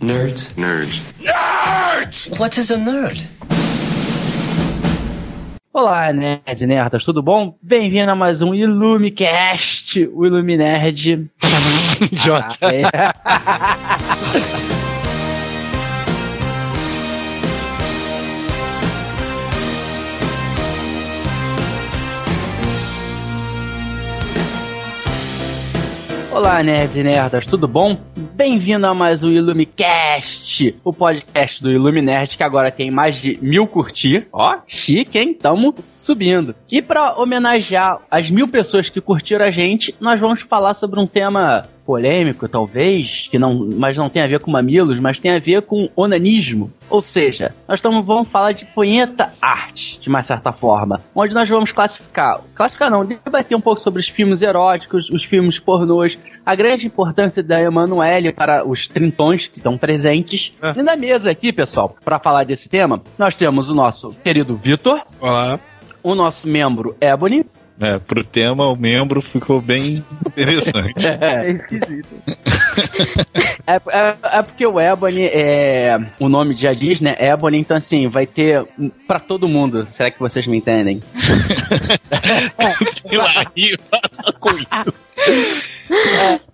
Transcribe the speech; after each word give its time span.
Nerds. 0.00 0.54
Nerds. 0.56 1.02
What 2.38 2.56
is 2.56 2.70
a 2.70 2.78
nerd? 2.78 3.20
Olá, 5.72 6.12
nerds 6.12 6.62
e 6.62 6.66
nerdas, 6.66 7.04
tudo 7.04 7.20
bom? 7.20 7.58
Bem-vindo 7.60 8.12
a 8.12 8.14
mais 8.14 8.40
um 8.40 8.54
Illumicast, 8.54 10.08
o 10.14 10.24
Illuminerd. 10.24 11.28
Jota. 12.12 12.56
Ah, 12.60 12.72
é. 12.72 12.84
Olá, 26.30 26.62
nerds 26.62 26.96
e 26.96 27.02
nerdas, 27.02 27.46
tudo 27.46 27.66
bom? 27.66 27.98
Bem-vindo 28.38 28.86
a 28.86 28.94
mais 28.94 29.24
um 29.24 29.32
Illumicast, 29.32 30.76
o 30.84 30.92
podcast 30.92 31.60
do 31.60 31.72
Illuminerd 31.72 32.36
que 32.36 32.44
agora 32.44 32.70
tem 32.70 32.88
mais 32.88 33.20
de 33.20 33.36
mil 33.42 33.66
curtir. 33.66 34.28
Ó, 34.32 34.60
chique, 34.64 35.18
hein? 35.18 35.34
Tamo 35.34 35.74
subindo. 35.96 36.54
E 36.70 36.80
para 36.80 37.20
homenagear 37.20 38.00
as 38.08 38.30
mil 38.30 38.46
pessoas 38.46 38.88
que 38.88 39.00
curtiram 39.00 39.44
a 39.44 39.50
gente, 39.50 39.92
nós 40.00 40.20
vamos 40.20 40.42
falar 40.42 40.74
sobre 40.74 41.00
um 41.00 41.06
tema 41.06 41.68
polêmico, 41.88 42.46
talvez, 42.46 43.28
que 43.30 43.38
não, 43.38 43.66
mas 43.76 43.96
não 43.96 44.10
tem 44.10 44.22
a 44.22 44.26
ver 44.26 44.40
com 44.40 44.50
mamilos, 44.50 45.00
mas 45.00 45.18
tem 45.18 45.34
a 45.34 45.38
ver 45.38 45.62
com 45.62 45.88
onanismo. 45.96 46.70
Ou 46.90 47.00
seja, 47.00 47.54
nós 47.66 47.80
tamo, 47.80 48.02
vamos 48.02 48.28
falar 48.28 48.52
de 48.52 48.66
punheta 48.66 49.32
arte, 49.40 49.98
de 49.98 50.06
uma 50.10 50.20
certa 50.20 50.52
forma, 50.52 51.00
onde 51.14 51.34
nós 51.34 51.48
vamos 51.48 51.72
classificar, 51.72 52.42
classificar 52.54 52.90
não, 52.90 53.06
debater 53.06 53.56
um 53.56 53.60
pouco 53.60 53.80
sobre 53.80 54.00
os 54.00 54.08
filmes 54.08 54.42
eróticos, 54.42 55.08
os 55.08 55.24
filmes 55.24 55.58
pornôs, 55.58 56.18
a 56.44 56.54
grande 56.54 56.86
importância 56.86 57.42
da 57.42 57.58
Emanuele 57.58 58.34
para 58.34 58.68
os 58.68 58.86
trintões 58.86 59.46
que 59.46 59.56
estão 59.56 59.78
presentes. 59.78 60.52
É. 60.60 60.78
E 60.78 60.82
na 60.82 60.94
mesa 60.94 61.30
aqui, 61.30 61.54
pessoal, 61.54 61.96
para 62.04 62.18
falar 62.18 62.44
desse 62.44 62.68
tema, 62.68 63.00
nós 63.16 63.34
temos 63.34 63.70
o 63.70 63.74
nosso 63.74 64.10
querido 64.22 64.54
Vitor, 64.56 65.00
Olá. 65.18 65.58
o 66.02 66.14
nosso 66.14 66.46
membro 66.46 66.94
Ebony, 67.00 67.46
É, 67.80 67.98
pro 67.98 68.24
tema, 68.24 68.66
o 68.66 68.74
membro 68.74 69.22
ficou 69.22 69.60
bem 69.60 70.04
interessante. 70.26 70.94
É 71.20 71.50
esquisito. 71.50 72.08
é, 73.66 73.74
é, 73.74 74.16
é 74.22 74.42
porque 74.42 74.66
o 74.66 74.80
Ebony 74.80 75.26
é. 75.26 75.98
O 76.18 76.28
nome 76.28 76.54
já 76.54 76.72
diz, 76.72 77.00
né? 77.00 77.16
Ebony, 77.18 77.58
então 77.58 77.76
assim, 77.76 78.08
vai 78.08 78.26
ter 78.26 78.64
pra 79.06 79.20
todo 79.20 79.48
mundo. 79.48 79.86
Será 79.86 80.10
que 80.10 80.18
vocês 80.18 80.46
me 80.46 80.56
entendem? 80.56 81.00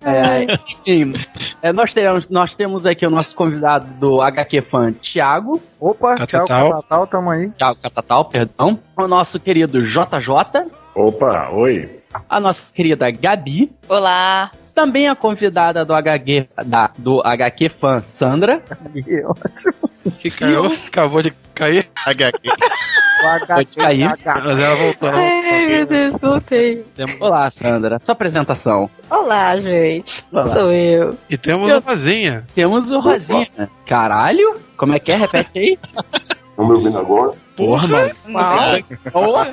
É, 0.01 0.45
enfim, 0.87 1.13
é, 1.61 1.73
nós, 1.73 1.93
teremos, 1.93 2.29
nós 2.29 2.55
temos 2.55 2.85
aqui 2.85 3.05
o 3.05 3.09
nosso 3.09 3.35
convidado 3.35 3.85
do 3.99 4.21
HQ 4.21 4.61
Fan, 4.61 4.93
Thiago. 4.93 5.61
Opa, 5.79 6.15
tchau, 6.15 6.47
Catatal. 6.47 6.69
Catatal, 6.69 7.07
tamo 7.07 7.31
aí. 7.31 7.51
Thiago 7.51 7.79
Catatal, 7.81 8.25
perdão. 8.25 8.79
O 8.97 9.07
nosso 9.07 9.39
querido 9.39 9.83
JJ. 9.83 10.84
Opa, 10.95 11.49
oi. 11.51 11.89
A 12.29 12.39
nossa 12.39 12.73
querida 12.73 13.11
Gabi. 13.11 13.71
Olá. 13.89 14.49
Também 14.73 15.07
a 15.07 15.15
convidada 15.15 15.85
do 15.85 15.93
HQ, 15.93 16.47
da, 16.65 16.89
do 16.97 17.21
HQ 17.25 17.69
Fan, 17.69 17.99
Sandra. 17.99 18.61
Que 20.19 20.29
caiu, 20.31 20.65
acabou 20.87 21.21
de 21.21 21.31
cair, 21.53 21.87
HQ. 22.05 22.39
Pode 23.47 23.75
cair. 23.77 24.13
mas 24.25 24.59
ela 24.59 24.75
voltou. 24.75 25.09
Ai, 25.09 25.65
meu 25.65 25.85
Deus, 25.85 26.15
voltei. 26.21 26.85
Olá, 27.21 27.49
Sandra. 27.49 27.97
Sua 28.01 28.11
apresentação. 28.13 28.89
Olá, 29.09 29.55
gente. 29.59 30.23
Olá. 30.31 30.53
Sou 30.53 30.71
eu. 30.73 31.17
E 31.29 31.37
temos 31.37 31.69
Eu- 31.71 31.77
a 31.77 31.79
Rosinha. 31.79 32.43
Temos 32.53 32.91
o 32.91 32.99
Rosinha. 32.99 33.47
Caralho? 33.85 34.59
Como 34.77 34.93
é 34.93 34.99
que 34.99 35.11
é? 35.13 35.15
Repete 35.15 35.49
aí. 35.57 35.79
Estão 36.55 36.67
me 36.67 36.73
ouvindo 36.73 36.97
agora? 36.97 37.33
Porra, 37.57 37.85
mano. 37.85 38.11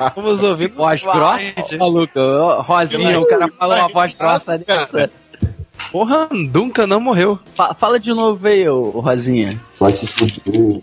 Estamos 0.06 0.42
ouvindo 0.42 0.74
Voz 0.76 1.02
grossa, 1.02 1.76
maluco. 1.76 2.20
Rosinha, 2.62 3.18
o 3.20 3.26
cara 3.26 3.48
falou 3.48 3.76
uma 3.76 3.88
voz 3.88 4.14
grossa 4.14 4.56
dessa. 4.56 5.10
Porra, 5.90 6.28
Duncan 6.52 6.86
não 6.86 7.00
morreu. 7.00 7.40
Fa- 7.56 7.74
fala 7.74 7.98
de 7.98 8.10
novo 8.14 8.46
aí, 8.46 8.68
ô, 8.68 8.92
ô, 8.94 9.00
Rosinha. 9.00 9.60
Vai 9.80 9.92
se 9.98 10.06
fuder. 10.06 10.80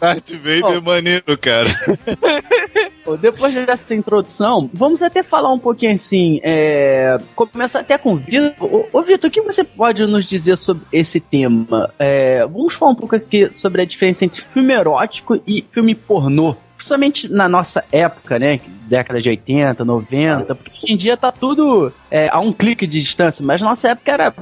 Darth 0.00 0.30
Vader 0.30 0.76
é 0.76 0.80
maneiro, 0.80 1.38
cara. 1.38 1.68
Depois 3.20 3.54
dessa 3.54 3.94
introdução, 3.94 4.70
vamos 4.72 5.02
até 5.02 5.22
falar 5.22 5.52
um 5.52 5.58
pouquinho 5.58 5.94
assim. 5.94 6.40
É... 6.42 7.18
Começa 7.34 7.80
até 7.80 7.98
com 7.98 8.14
o 8.14 8.16
Vitor. 8.16 8.88
Ô, 8.92 9.02
Vitor, 9.02 9.28
o 9.28 9.32
que 9.32 9.42
você 9.42 9.64
pode 9.64 10.06
nos 10.06 10.24
dizer 10.24 10.56
sobre 10.56 10.84
esse 10.92 11.20
tema? 11.20 11.92
É, 11.98 12.44
Vamos 12.46 12.74
falar 12.74 12.92
um 12.92 12.96
pouco 12.96 13.16
aqui 13.16 13.52
sobre 13.52 13.82
a 13.82 13.84
diferença 13.84 14.24
entre 14.24 14.42
filme 14.42 14.72
erótico 14.72 15.40
e 15.46 15.64
filme 15.70 15.94
pornô. 15.94 16.56
Principalmente 16.76 17.28
na 17.28 17.48
nossa 17.48 17.84
época, 17.90 18.38
né? 18.38 18.60
Década 18.86 19.20
de 19.20 19.30
80, 19.30 19.84
90, 19.84 20.54
porque 20.54 20.78
hoje 20.82 20.92
em 20.92 20.96
dia 20.96 21.16
tá 21.16 21.32
tudo 21.32 21.92
é, 22.10 22.28
a 22.28 22.40
um 22.40 22.52
clique 22.52 22.86
de 22.86 23.00
distância, 23.00 23.44
mas 23.44 23.60
na 23.60 23.68
nossa 23.68 23.88
época 23.88 24.12
era 24.12 24.34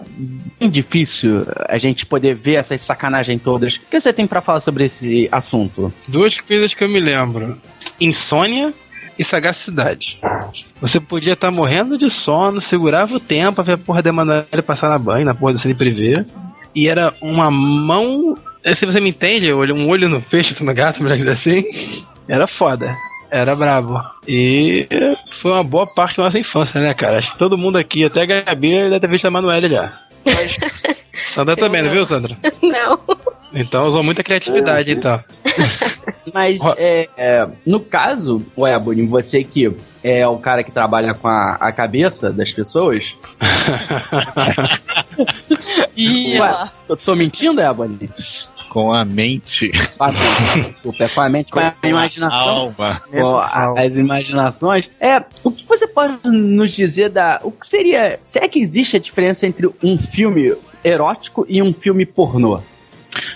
bem 0.59 0.69
difícil 0.69 1.43
a 1.69 1.79
gente 1.79 2.05
poder 2.05 2.35
ver 2.35 2.55
essas 2.55 2.81
sacanagens 2.81 3.41
todas. 3.41 3.77
O 3.77 3.81
que 3.81 4.01
você 4.01 4.13
tem 4.13 4.27
pra 4.27 4.41
falar 4.41 4.61
sobre 4.61 4.87
esse 4.87 5.29
assunto? 5.31 5.93
Duas 6.09 6.39
coisas 6.41 6.75
que 6.75 6.83
eu 6.83 6.89
me 6.89 6.99
lembro: 6.99 7.57
insônia 8.05 8.73
e 9.19 9.25
sagacidade. 9.25 10.19
Você 10.81 10.99
podia 10.99 11.35
estar 11.35 11.51
morrendo 11.51 11.99
de 11.99 12.09
sono, 12.11 12.61
segurava 12.61 13.15
o 13.15 13.21
tempo 13.21 13.55
pra 13.57 13.65
ver 13.65 13.73
a 13.75 13.79
porra 13.79 14.03
da 14.03 14.09
Emanuele 14.11 14.63
passar 14.67 14.89
na 14.89 14.99
banha, 14.99 15.25
na 15.25 15.35
porra 15.35 15.53
do 15.55 15.59
Cine 15.59 15.75
Privé. 15.75 16.25
E 16.75 16.89
era 16.89 17.13
uma 17.21 17.51
mão. 17.51 18.35
eh, 18.65 18.75
Se 18.75 18.87
você 18.87 19.01
me 19.01 19.11
entende, 19.11 19.53
um 19.53 19.89
olho 19.89 20.09
no 20.09 20.21
peixe, 20.23 20.51
outro 20.51 20.65
no 20.65 20.75
gato, 20.75 21.01
assim. 21.31 21.63
Era 22.27 22.47
foda. 22.47 22.97
Era 23.31 23.55
brabo. 23.55 24.01
E 24.27 24.87
foi 25.41 25.53
uma 25.53 25.63
boa 25.65 25.87
parte 25.87 26.17
da 26.17 26.25
nossa 26.25 26.39
infância, 26.39 26.81
né, 26.81 26.93
cara? 26.95 27.19
Acho 27.19 27.33
que 27.33 27.39
todo 27.39 27.59
mundo 27.59 27.77
aqui, 27.77 28.05
até 28.05 28.23
a 28.23 28.27
Gabi, 28.43 28.71
deve 28.91 29.01
ter 29.01 29.11
visto 29.11 29.25
a 29.25 29.29
Emanuele 29.29 29.69
já. 29.69 29.93
Sandra 31.35 31.57
também, 31.57 31.83
não 31.83 31.91
viu, 31.91 32.05
Sandra? 32.07 32.37
Não. 32.63 32.99
Então 33.55 33.87
usou 33.87 34.03
muita 34.03 34.23
criatividade, 34.23 34.93
então. 34.93 35.23
Mas, 36.33 36.61
é, 36.79 37.09
é, 37.17 37.47
no 37.67 37.81
caso, 37.81 38.43
o 38.57 38.67
Ebony, 38.67 39.07
você 39.07 39.45
que 39.45 39.71
é 40.03 40.27
o 40.27 40.39
cara 40.39 40.65
que 40.65 40.71
trabalha 40.71 41.13
com 41.15 41.29
a, 41.29 41.57
a 41.61 41.73
cabeça 41.73 42.33
das 42.33 42.53
pessoas. 42.53 43.15
Ih, 45.97 46.39
Ué, 46.41 46.71
eu 46.89 46.97
tô 46.97 47.15
mentindo, 47.15 47.61
Ebony? 47.61 48.09
Com 48.69 48.93
a 48.93 49.05
mente. 49.05 49.71
Com 49.99 50.05
a 50.05 50.13
mente, 50.13 50.71
Desculpa, 50.73 51.05
é 51.05 51.09
com 51.09 51.21
a 51.21 51.29
mente, 51.29 51.53
com 51.53 51.61
a 51.61 51.75
imaginação. 51.85 52.39
Alma. 52.39 53.03
com 53.11 53.37
a- 53.37 53.75
as 53.77 53.97
imaginações. 53.99 54.91
É, 54.99 55.23
o 55.45 55.51
que 55.51 55.67
você 55.67 55.87
pode 55.87 56.17
nos 56.27 56.73
dizer 56.73 57.11
da. 57.11 57.39
O 57.43 57.53
que 57.53 57.67
seria. 57.67 58.19
Se 58.23 58.39
é 58.39 58.49
que 58.49 58.59
existe 58.59 58.97
a 58.97 59.01
diferença 59.01 59.47
entre 59.47 59.69
um 59.83 59.99
filme 59.99 60.55
erótico 60.83 61.45
e 61.49 61.61
um 61.63 61.73
filme 61.73 62.07
pornô? 62.07 62.61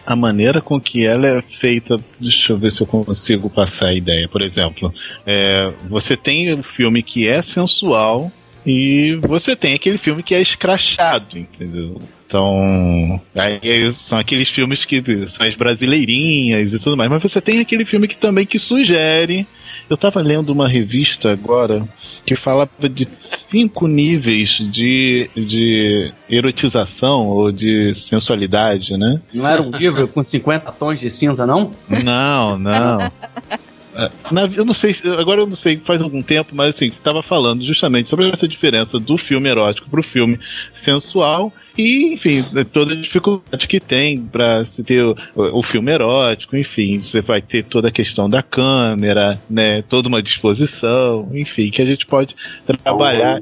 A 0.06 0.16
maneira 0.16 0.60
com 0.60 0.80
que 0.80 1.04
ela 1.04 1.26
é 1.26 1.42
feita, 1.60 2.00
deixa 2.18 2.52
eu 2.52 2.58
ver 2.58 2.70
se 2.70 2.80
eu 2.80 2.86
consigo 2.86 3.50
passar 3.50 3.88
a 3.88 3.94
ideia. 3.94 4.28
Por 4.28 4.42
exemplo, 4.42 4.92
é, 5.26 5.72
você 5.88 6.16
tem 6.16 6.52
o 6.52 6.62
filme 6.62 7.02
que 7.02 7.28
é 7.28 7.42
sensual 7.42 8.30
e 8.66 9.18
você 9.22 9.54
tem 9.54 9.74
aquele 9.74 9.98
filme 9.98 10.22
que 10.22 10.34
é 10.34 10.40
escrachado, 10.40 11.38
entendeu? 11.38 12.00
Então, 12.26 13.20
aí 13.34 13.92
são 14.06 14.18
aqueles 14.18 14.48
filmes 14.48 14.84
que 14.84 15.00
são 15.28 15.46
as 15.46 15.54
brasileirinhas 15.54 16.72
e 16.72 16.78
tudo 16.80 16.96
mais, 16.96 17.08
mas 17.08 17.22
você 17.22 17.40
tem 17.40 17.60
aquele 17.60 17.84
filme 17.84 18.08
que 18.08 18.16
também 18.16 18.44
que 18.44 18.58
sugere. 18.58 19.46
Eu 19.88 19.96
tava 19.96 20.20
lendo 20.20 20.50
uma 20.50 20.66
revista 20.68 21.30
agora 21.30 21.86
que 22.26 22.34
falava 22.34 22.88
de 22.88 23.06
cinco 23.48 23.86
níveis 23.86 24.58
de, 24.72 25.30
de 25.36 26.12
erotização 26.28 27.28
ou 27.28 27.52
de 27.52 27.94
sensualidade, 27.94 28.96
né? 28.96 29.20
Não 29.32 29.46
era 29.46 29.62
um 29.62 29.70
livro 29.70 30.08
com 30.08 30.22
50 30.22 30.72
tons 30.72 30.98
de 30.98 31.08
cinza, 31.08 31.46
não? 31.46 31.70
Não, 31.88 32.58
não. 32.58 32.98
É, 33.98 34.10
na- 34.30 34.44
eu 34.44 34.62
não 34.66 34.74
sei, 34.74 34.92
se- 34.92 35.08
agora 35.08 35.40
eu 35.40 35.46
não 35.46 35.56
sei, 35.56 35.78
faz 35.78 36.02
algum 36.02 36.20
tempo, 36.20 36.50
mas 36.54 36.74
assim, 36.74 36.88
estava 36.88 37.22
falando 37.22 37.64
justamente 37.64 38.10
sobre 38.10 38.28
essa 38.28 38.46
diferença 38.46 39.00
do 39.00 39.16
filme 39.16 39.48
erótico 39.48 39.88
pro 39.88 40.02
filme 40.02 40.38
sensual 40.84 41.50
e, 41.76 42.14
enfim, 42.14 42.44
né, 42.52 42.64
toda 42.64 42.94
a 42.94 42.96
dificuldade 42.96 43.66
que 43.66 43.78
tem 43.80 44.18
para 44.18 44.64
se 44.64 44.82
ter 44.82 45.02
o, 45.04 45.14
o 45.34 45.62
filme 45.62 45.92
erótico, 45.92 46.56
enfim, 46.56 46.98
você 47.00 47.20
vai 47.20 47.40
ter 47.42 47.64
toda 47.64 47.88
a 47.88 47.90
questão 47.92 48.28
da 48.28 48.42
câmera, 48.42 49.38
né, 49.48 49.82
toda 49.82 50.08
uma 50.08 50.22
disposição, 50.22 51.28
enfim, 51.32 51.70
que 51.70 51.82
a 51.82 51.84
gente 51.84 52.06
pode 52.06 52.34
trabalhar 52.66 53.40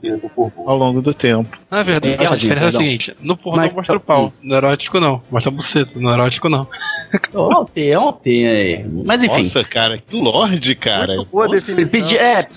ao 0.67 0.77
longo 0.77 1.01
do 1.01 1.13
tempo. 1.15 1.57
Na 1.71 1.83
verdade, 1.83 2.23
É, 2.23 2.27
a 2.27 2.35
diferença 2.35 2.67
é 2.67 2.69
a 2.69 2.73
seguinte: 2.83 3.15
no 3.23 3.37
pornô 3.37 3.63
Mas- 3.63 3.75
mostra 3.75 3.97
o 3.97 4.01
pau, 4.01 4.33
no 4.43 4.55
erótico 4.55 5.01
não, 5.01 5.21
mostra 5.31 5.51
a 5.51 5.55
buceta, 5.55 5.99
no 5.99 6.11
erótico 6.13 6.49
não. 6.49 6.67
Ontem, 7.33 7.97
ontem 7.97 8.47
aí. 8.49 8.85
Mas 9.07 9.23
enfim. 9.23 9.43
Nossa, 9.43 9.63
cara, 9.63 9.99
que. 9.99 10.17
Lorde, 10.17 10.75
cara. 10.75 11.15
Muito 11.17 11.31
boa. 11.31 11.47
Pedi, 11.91 12.17
é, 12.19 12.49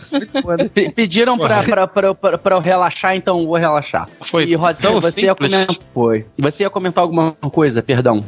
pe- 0.74 0.90
pediram 0.96 1.38
pra, 1.38 1.62
pra, 1.64 1.86
pra, 1.88 2.16
pra, 2.16 2.38
pra 2.40 2.56
eu 2.56 2.60
relaxar, 2.60 3.16
então 3.16 3.46
vou 3.46 3.56
relaxar. 3.58 4.10
Foi 4.32 4.46
E, 4.46 4.58
tão 4.82 5.00
você 5.00 5.26
ia 5.28 5.34
simples. 5.34 5.52
Comentar. 5.68 5.88
Foi. 5.94 6.26
Você 6.38 6.64
ia 6.64 6.70
comentar 6.70 7.04
alguma 7.04 7.34
coisa, 7.52 7.82
perdão. 7.84 8.20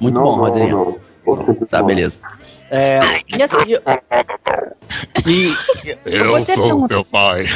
Muito 0.00 0.14
não, 0.14 0.22
bom, 0.22 0.38
continuar. 0.38 0.94
Tá, 1.70 1.82
beleza. 1.82 2.20
É, 2.70 3.00
e 3.34 3.42
assim. 3.42 3.56
eu- 3.68 3.82
E, 5.26 5.54
eu, 6.04 6.26
vou 6.26 6.36
até 6.36 6.54
perguntar- 6.54 6.88
teu 6.88 7.04
pai. 7.04 7.46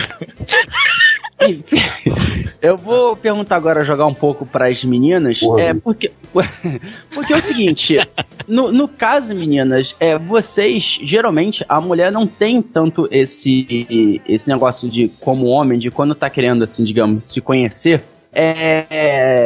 Eu 2.60 2.76
vou 2.76 3.14
perguntar 3.14 3.54
agora, 3.54 3.84
jogar 3.84 4.06
um 4.06 4.14
pouco 4.14 4.44
para 4.44 4.66
as 4.66 4.82
meninas, 4.82 5.38
Porra, 5.38 5.60
é 5.62 5.74
porque 5.74 6.10
porque 7.14 7.32
é 7.32 7.36
o 7.36 7.40
seguinte, 7.40 7.96
no, 8.48 8.72
no 8.72 8.88
caso 8.88 9.32
meninas, 9.36 9.94
é 10.00 10.18
vocês 10.18 10.98
geralmente 11.00 11.64
a 11.68 11.80
mulher 11.80 12.10
não 12.10 12.26
tem 12.26 12.60
tanto 12.60 13.06
esse 13.12 14.20
esse 14.26 14.48
negócio 14.48 14.88
de 14.90 15.08
como 15.20 15.46
homem 15.46 15.78
de 15.78 15.92
quando 15.92 16.12
tá 16.12 16.28
querendo 16.28 16.64
assim, 16.64 16.82
digamos, 16.82 17.26
se 17.26 17.40
conhecer, 17.40 18.02
é, 18.40 18.86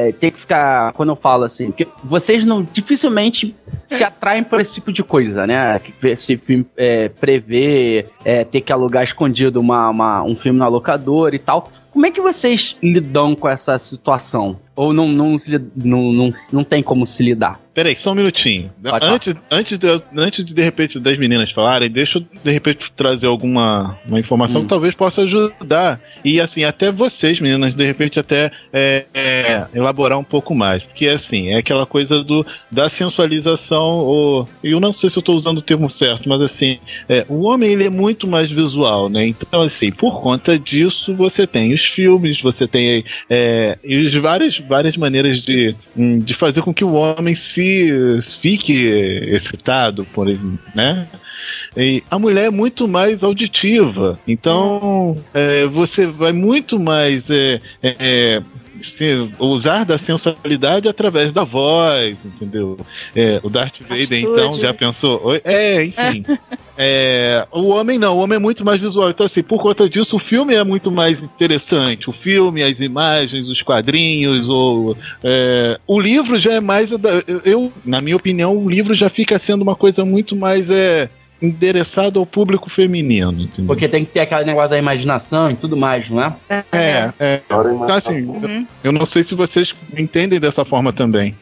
é, 0.09 0.13
tem 0.13 0.31
que 0.31 0.39
ficar 0.41 0.93
quando 0.93 1.09
eu 1.11 1.17
falo 1.17 1.45
assim, 1.45 1.69
porque 1.71 1.89
vocês 2.05 2.45
não 2.45 2.63
dificilmente 2.63 3.57
se 3.85 4.05
atraem 4.05 4.45
por 4.45 4.61
esse 4.61 4.75
tipo 4.75 4.93
de 4.93 5.03
coisa, 5.03 5.47
né? 5.47 5.81
Esse 6.03 6.37
filme 6.37 6.67
é, 6.77 7.09
prever, 7.09 8.11
é, 8.25 8.45
ter 8.45 8.61
que 8.61 8.73
alugar 8.73 9.03
escondido 9.03 9.61
uma, 9.61 9.89
uma- 9.89 10.23
um 10.23 10.37
filme 10.37 10.59
na 10.59 10.69
locadora 10.69 11.35
e 11.35 11.39
tal. 11.39 11.71
Como 11.91 12.07
é 12.07 12.11
que 12.11 12.21
vocês 12.21 12.77
lidam 12.83 13.35
com 13.35 13.49
essa 13.49 13.79
situação? 13.79 14.59
Ou 14.75 14.93
não, 14.93 15.09
não, 15.09 15.37
não, 15.77 16.13
não, 16.13 16.33
não 16.53 16.65
tem 16.65 16.83
como 16.83 17.07
se 17.07 17.23
lidar? 17.23 17.61
Peraí, 17.75 17.97
só 17.97 18.13
um 18.13 18.15
minutinho. 18.15 18.71
Pode 18.83 19.07
Antes, 19.07 19.35
antes, 19.51 19.79
de, 19.79 20.03
antes 20.15 20.45
de, 20.45 20.55
de 20.55 20.63
repente, 20.63 21.01
das 21.01 21.19
meninas 21.19 21.51
falarem, 21.53 21.91
deixa 21.91 22.19
eu, 22.19 22.25
de 22.45 22.51
repente, 22.51 22.93
trazer 22.95 23.27
alguma 23.27 23.97
uma 24.07 24.21
informação 24.21 24.61
Hum. 24.61 24.63
que 24.65 24.69
talvez 24.69 24.95
possa 24.95 25.23
ajudar. 25.23 25.99
E, 26.25 26.39
assim, 26.39 26.65
até 26.65 26.93
vocês, 26.93 27.41
meninas, 27.41 27.75
de 27.75 27.85
repente, 27.85 28.19
até 28.19 28.53
é, 28.73 29.07
é, 29.15 29.67
elaborar 29.75 30.19
um 30.19 30.25
pouco 30.25 30.55
mais. 30.55 30.83
Porque, 30.83 31.09
assim, 31.09 31.49
é 31.49 31.57
aquela 31.57 31.87
coisa 31.87 32.23
do, 32.23 32.47
da 32.71 32.89
sensualização, 32.89 33.83
ou... 33.83 34.49
Eu 34.63 34.79
não 34.79 34.93
sei 34.93 35.09
se 35.11 35.17
eu 35.17 35.21
estou 35.21 35.35
usando 35.35 35.59
o 35.59 35.63
termo 35.63 35.91
certo, 35.91 36.29
mas, 36.29 36.41
assim, 36.43 36.79
é, 37.09 37.25
o 37.29 37.43
homem, 37.43 37.71
ele 37.71 37.85
é 37.85 37.91
muito 37.91 38.27
mais 38.27 38.51
visual, 38.51 39.09
né? 39.09 39.27
Então, 39.27 39.63
assim, 39.63 39.91
por 39.91 40.21
conta 40.21 40.59
disso, 40.59 41.15
você 41.15 41.47
tem 41.47 41.73
os 41.73 41.85
filmes, 41.87 42.41
você 42.41 42.69
tem 42.69 43.05
é, 43.29 43.79
e 43.83 43.99
os 44.07 44.15
várias, 44.15 44.59
várias 44.69 44.97
maneiras 44.97 45.41
de, 45.43 45.75
hum, 45.97 46.19
de 46.19 46.35
fazer 46.35 46.63
com 46.63 46.73
que 46.73 46.85
o 46.85 46.95
homem 46.95 47.35
se 47.35 47.91
fique 48.41 48.73
excitado, 48.73 50.05
por 50.07 50.29
exemplo, 50.29 50.59
né? 50.75 51.07
E 51.77 52.03
a 52.11 52.19
mulher 52.19 52.47
é 52.47 52.51
muito 52.51 52.87
mais 52.87 53.23
auditiva, 53.23 54.19
então 54.29 55.17
é, 55.33 55.65
você 55.67 56.07
vai 56.07 56.33
muito 56.33 56.79
mais 56.79 57.31
é, 57.31 57.59
é, 57.83 58.43
usar 59.39 59.85
da 59.85 59.99
sensualidade 59.99 60.89
através 60.89 61.33
da 61.33 61.45
voz, 61.45 62.17
entendeu? 62.25 62.77
É, 63.15 63.41
o 63.43 63.51
Darth 63.51 63.81
Vader, 63.81 64.13
então, 64.13 64.59
já 64.61 64.73
pensou? 64.75 65.35
É, 65.45 65.85
enfim. 65.85 66.25
É, 66.77 67.47
o 67.53 67.69
homem 67.69 67.99
não, 67.99 68.17
o 68.17 68.21
homem 68.21 68.37
é 68.37 68.39
muito 68.39 68.65
mais 68.65 68.81
visual. 68.81 69.11
Então, 69.11 69.27
assim, 69.27 69.43
por 69.43 69.61
conta 69.61 69.89
disso, 69.89 70.17
o 70.17 70.19
filme 70.19 70.55
é 70.55 70.65
muito 70.65 70.91
mais 70.91 71.21
interessante. 71.23 72.09
O 72.09 72.13
filme, 72.13 72.63
as 72.63 72.81
imagens, 72.81 73.47
os 73.47 73.61
quadrinhos, 73.63 74.49
ou, 74.49 74.97
é, 75.23 75.79
o 75.87 76.01
livro 76.01 76.39
já 76.39 76.55
é 76.55 76.61
mais. 76.61 76.91
Eu, 77.45 77.71
na 77.85 78.01
minha 78.01 78.17
opinião, 78.17 78.57
o 78.57 78.69
livro 78.69 78.95
já 78.95 79.11
fica 79.11 79.39
sendo 79.39 79.63
uma 79.63 79.77
coisa 79.77 80.05
muito 80.05 80.35
mais 80.35 80.69
é, 80.71 81.09
endereçado 81.43 82.19
ao 82.19 82.25
público 82.27 82.71
feminino, 82.71 83.33
entendeu? 83.33 83.67
Porque 83.67 83.89
tem 83.89 84.05
que 84.05 84.13
ter 84.13 84.21
aquele 84.21 84.45
negócio 84.45 84.71
da 84.71 84.79
imaginação 84.79 85.51
e 85.51 85.57
tudo 85.57 85.77
mais, 85.77 86.09
não 86.09 86.23
é? 86.23 86.35
É, 86.73 87.13
é. 87.19 87.41
Então, 87.49 87.95
assim, 87.97 88.23
Uhum. 88.23 88.67
eu 88.85 88.93
não 88.93 89.05
sei 89.05 89.25
se 89.25 89.35
vocês 89.35 89.75
entendem 89.97 90.39
dessa 90.39 90.65
forma 90.65 90.93
também. 90.93 91.35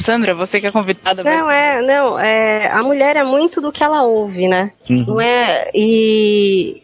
Sandra, 0.00 0.34
você 0.34 0.60
que 0.60 0.66
é 0.66 0.70
convidada. 0.70 1.22
Não, 1.22 1.50
é, 1.50 1.82
não, 1.82 2.18
é, 2.18 2.70
a 2.70 2.82
mulher 2.82 3.16
é 3.16 3.24
muito 3.24 3.60
do 3.60 3.72
que 3.72 3.82
ela 3.82 4.02
ouve, 4.02 4.46
né? 4.48 4.70
Uhum. 4.88 5.04
Não 5.06 5.20
é, 5.20 5.70
e 5.74 6.82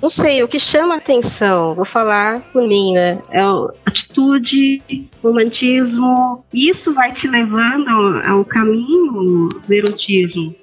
não 0.00 0.10
sei, 0.10 0.42
o 0.42 0.48
que 0.48 0.58
chama 0.60 0.96
atenção, 0.96 1.74
vou 1.74 1.84
falar 1.86 2.40
por 2.52 2.66
mim, 2.66 2.92
né? 2.92 3.18
É 3.30 3.44
o 3.46 3.72
atitude, 3.84 4.82
romantismo, 5.22 6.44
isso 6.52 6.92
vai 6.92 7.12
te 7.12 7.26
levando 7.26 7.88
ao, 7.88 8.38
ao 8.38 8.44
caminho 8.44 9.48
do 9.66 9.72
erotismo. 9.72 10.54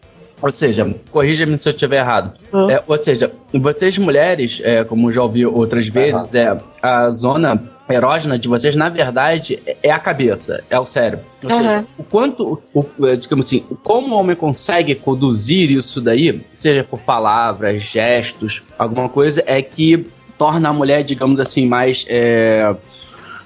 Ou 0.44 0.52
seja, 0.52 0.94
corrija-me 1.10 1.58
se 1.58 1.70
eu 1.70 1.74
estiver 1.74 2.00
errado. 2.02 2.34
Hum. 2.54 2.70
É, 2.70 2.84
ou 2.86 2.98
seja, 2.98 3.32
vocês 3.54 3.98
mulheres, 3.98 4.60
é, 4.62 4.84
como 4.84 5.10
já 5.10 5.24
ouvi 5.24 5.46
outras 5.46 5.88
vezes, 5.88 6.36
é, 6.36 6.58
a 6.82 7.10
zona 7.10 7.64
erógena 7.90 8.38
de 8.38 8.50
vocês, 8.50 8.76
na 8.76 8.90
verdade, 8.90 9.58
é- 9.82 9.90
a 9.90 10.00
cabeça, 10.00 10.62
é 10.70 10.78
o 10.78 10.86
cérebro. 10.86 11.26
Ou 11.44 11.50
Aham. 11.50 11.58
seja, 11.58 11.86
o 11.98 12.04
quanto, 12.04 12.62
o, 12.74 12.86
é, 13.08 13.16
digamos 13.16 13.46
assim, 13.46 13.64
como 13.84 14.16
o 14.16 14.20
homem 14.20 14.36
consegue 14.36 14.96
conduzir 14.96 15.72
isso 15.72 16.02
daí, 16.02 16.42
seja 16.56 16.84
por 16.84 17.00
palavras, 17.00 17.82
gestos, 17.84 18.62
alguma 18.78 19.08
coisa, 19.08 19.42
é 19.46 19.62
que 19.62 20.08
torna 20.38 20.68
a 20.70 20.74
mulher, 20.74 21.04
digamos 21.04 21.40
assim, 21.40 21.66
mais 21.66 22.06
é, 22.10 22.76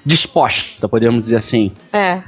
disposta, 0.08 0.88
podemos 0.88 1.22
dizer 1.22 1.36
assim. 1.36 1.70
É, 1.92 2.22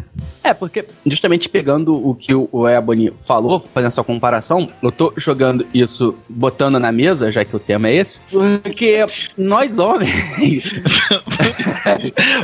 É, 0.44 0.54
porque 0.54 0.86
justamente 1.06 1.48
pegando 1.48 1.94
o 1.94 2.14
que 2.16 2.34
o 2.34 2.68
Ebony 2.68 3.14
falou, 3.26 3.60
fazendo 3.60 3.88
essa 3.88 4.04
comparação, 4.04 4.68
eu 4.82 4.92
tô 4.92 5.14
jogando 5.16 5.66
isso, 5.74 6.16
botando 6.28 6.80
na 6.80 6.92
mesa, 6.92 7.32
já 7.32 7.46
que 7.46 7.56
o 7.56 7.60
tema 7.60 7.88
é 7.88 7.96
esse, 7.96 8.20
porque 8.64 9.06
nós 9.38 9.80
homens. 9.80 10.12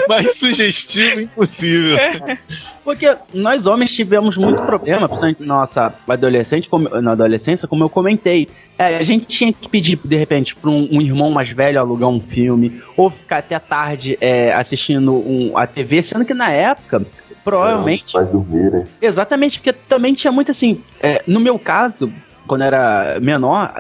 Mais 0.08 0.38
sugestivo 0.38 1.22
impossível. 1.22 1.98
Porque 2.86 3.18
nós 3.34 3.66
homens 3.66 3.92
tivemos 3.92 4.38
muito 4.38 4.62
problema, 4.62 5.10
principalmente 5.10 5.42
na 5.42 5.56
nossa 5.56 5.92
adolescente, 6.08 6.70
como, 6.70 6.88
na 7.02 7.14
adolescência, 7.14 7.68
como 7.68 7.84
eu 7.84 7.90
comentei. 7.90 8.48
É, 8.78 8.98
a 8.98 9.04
gente 9.04 9.26
tinha 9.26 9.52
que 9.52 9.68
pedir, 9.68 9.98
de 10.06 10.16
repente, 10.16 10.56
para 10.56 10.70
um, 10.70 10.88
um 10.92 11.02
irmão 11.02 11.32
mais 11.32 11.50
velho 11.50 11.80
alugar 11.80 12.10
um 12.10 12.20
filme, 12.20 12.84
ou 12.96 13.10
ficar 13.10 13.40
até 13.40 13.58
tarde 13.58 14.16
é, 14.22 14.54
assistindo 14.54 15.16
um, 15.26 15.58
a 15.58 15.66
TV, 15.66 16.04
sendo 16.04 16.24
que 16.24 16.34
na 16.34 16.52
época, 16.52 17.06
provavelmente. 17.44 18.14
Vai 18.14 18.26
dormir, 18.26 18.72
né? 18.72 18.84
Exatamente, 19.02 19.60
porque 19.60 19.74
também 19.74 20.14
tinha 20.14 20.32
muito 20.32 20.52
assim. 20.52 20.82
é, 21.02 21.24
no 21.28 21.40
meu 21.40 21.58
caso, 21.58 22.12
quando 22.48 22.62
eu 22.62 22.68
era 22.68 23.20
menor, 23.20 23.74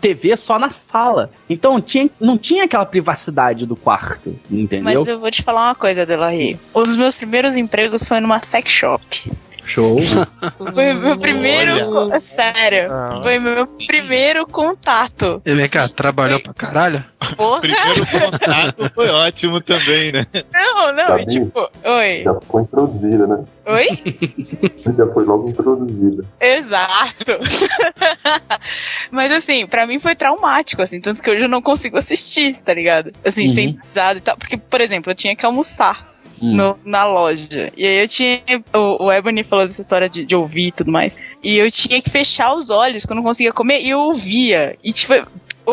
TV 0.00 0.36
só 0.36 0.58
na 0.58 0.70
sala. 0.70 1.30
Então 1.48 1.80
tinha, 1.80 2.10
não 2.20 2.36
tinha 2.36 2.64
aquela 2.64 2.84
privacidade 2.84 3.64
do 3.64 3.76
quarto, 3.76 4.36
entendeu? 4.50 4.84
Mas 4.84 5.06
eu 5.06 5.18
vou 5.18 5.30
te 5.30 5.42
falar 5.42 5.68
uma 5.68 5.74
coisa, 5.74 6.04
Delarie. 6.04 6.58
Um 6.74 6.82
dos 6.82 6.96
meus 6.96 7.14
primeiros 7.14 7.56
empregos 7.56 8.02
foi 8.02 8.20
numa 8.20 8.42
sex 8.42 8.70
shop. 8.70 9.32
Show. 9.64 9.98
Foi 10.74 10.92
meu 10.92 11.18
primeiro. 11.18 11.90
Olha. 11.96 12.20
Sério. 12.20 12.88
Foi 13.22 13.38
meu 13.38 13.66
primeiro 13.66 14.46
contato. 14.46 15.40
E 15.44 15.54
vem 15.54 15.68
cá, 15.68 15.88
trabalhou 15.88 16.40
pra 16.40 16.52
caralho? 16.52 17.04
Porra. 17.36 17.60
Primeiro 17.60 18.06
contato 18.06 18.90
foi 18.94 19.08
ótimo 19.08 19.60
também, 19.60 20.12
né? 20.12 20.26
Não, 20.52 20.92
não. 20.92 21.06
Sabia? 21.06 21.22
e 21.22 21.26
tipo, 21.26 21.70
oi. 21.84 22.22
Já 22.24 22.40
foi 22.40 22.62
introduzida, 22.62 23.26
né? 23.26 23.44
Oi? 23.66 23.88
Já 24.98 25.06
foi 25.06 25.24
logo 25.24 25.48
introduzida. 25.48 26.24
Exato. 26.40 27.32
Mas 29.10 29.30
assim, 29.32 29.66
pra 29.66 29.86
mim 29.86 30.00
foi 30.00 30.14
traumático, 30.14 30.82
assim, 30.82 31.00
tanto 31.00 31.22
que 31.22 31.30
hoje 31.30 31.44
eu 31.44 31.48
não 31.48 31.62
consigo 31.62 31.96
assistir, 31.96 32.58
tá 32.64 32.74
ligado? 32.74 33.12
Assim, 33.24 33.48
Uhum. 33.48 33.54
sem 33.54 33.78
risada 33.82 34.18
e 34.18 34.22
tal. 34.22 34.36
Porque, 34.36 34.56
por 34.56 34.80
exemplo, 34.80 35.10
eu 35.12 35.16
tinha 35.16 35.36
que 35.36 35.46
almoçar. 35.46 36.11
Hum. 36.42 36.54
no- 36.56 36.78
na 36.84 37.04
loja. 37.04 37.72
E 37.76 37.86
aí 37.86 38.02
eu 38.02 38.08
tinha. 38.08 38.40
O, 38.74 39.04
o 39.06 39.12
Ebony 39.12 39.44
falou 39.44 39.66
dessa 39.66 39.80
história 39.80 40.08
de, 40.08 40.24
de 40.24 40.34
ouvir 40.34 40.68
e 40.68 40.72
tudo 40.72 40.90
mais. 40.90 41.12
E 41.42 41.56
eu 41.56 41.70
tinha 41.70 42.00
que 42.02 42.10
fechar 42.10 42.54
os 42.54 42.70
olhos 42.70 43.04
quando 43.04 43.18
eu 43.18 43.22
não 43.22 43.28
conseguia 43.30 43.52
comer 43.52 43.80
e 43.80 43.90
eu 43.90 44.00
ouvia. 44.00 44.76
E 44.82 44.92
tipo. 44.92 45.12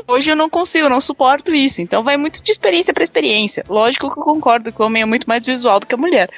Hoje 0.08 0.30
eu 0.30 0.36
não 0.36 0.48
consigo, 0.52 0.86
eu 0.86 0.90
não 0.90 1.02
suporto 1.02 1.52
isso. 1.52 1.82
Então 1.82 2.04
vai 2.04 2.16
muito 2.16 2.44
de 2.44 2.52
experiência 2.52 2.94
pra 2.94 3.04
experiência. 3.04 3.64
Lógico 3.68 4.14
que 4.14 4.20
eu 4.20 4.24
concordo 4.24 4.72
que 4.72 4.80
o 4.80 4.86
homem 4.86 5.02
é 5.02 5.06
muito 5.06 5.28
mais 5.28 5.44
visual 5.44 5.80
do 5.80 5.88
que 5.88 5.96
a 5.96 5.98
mulher. 5.98 6.30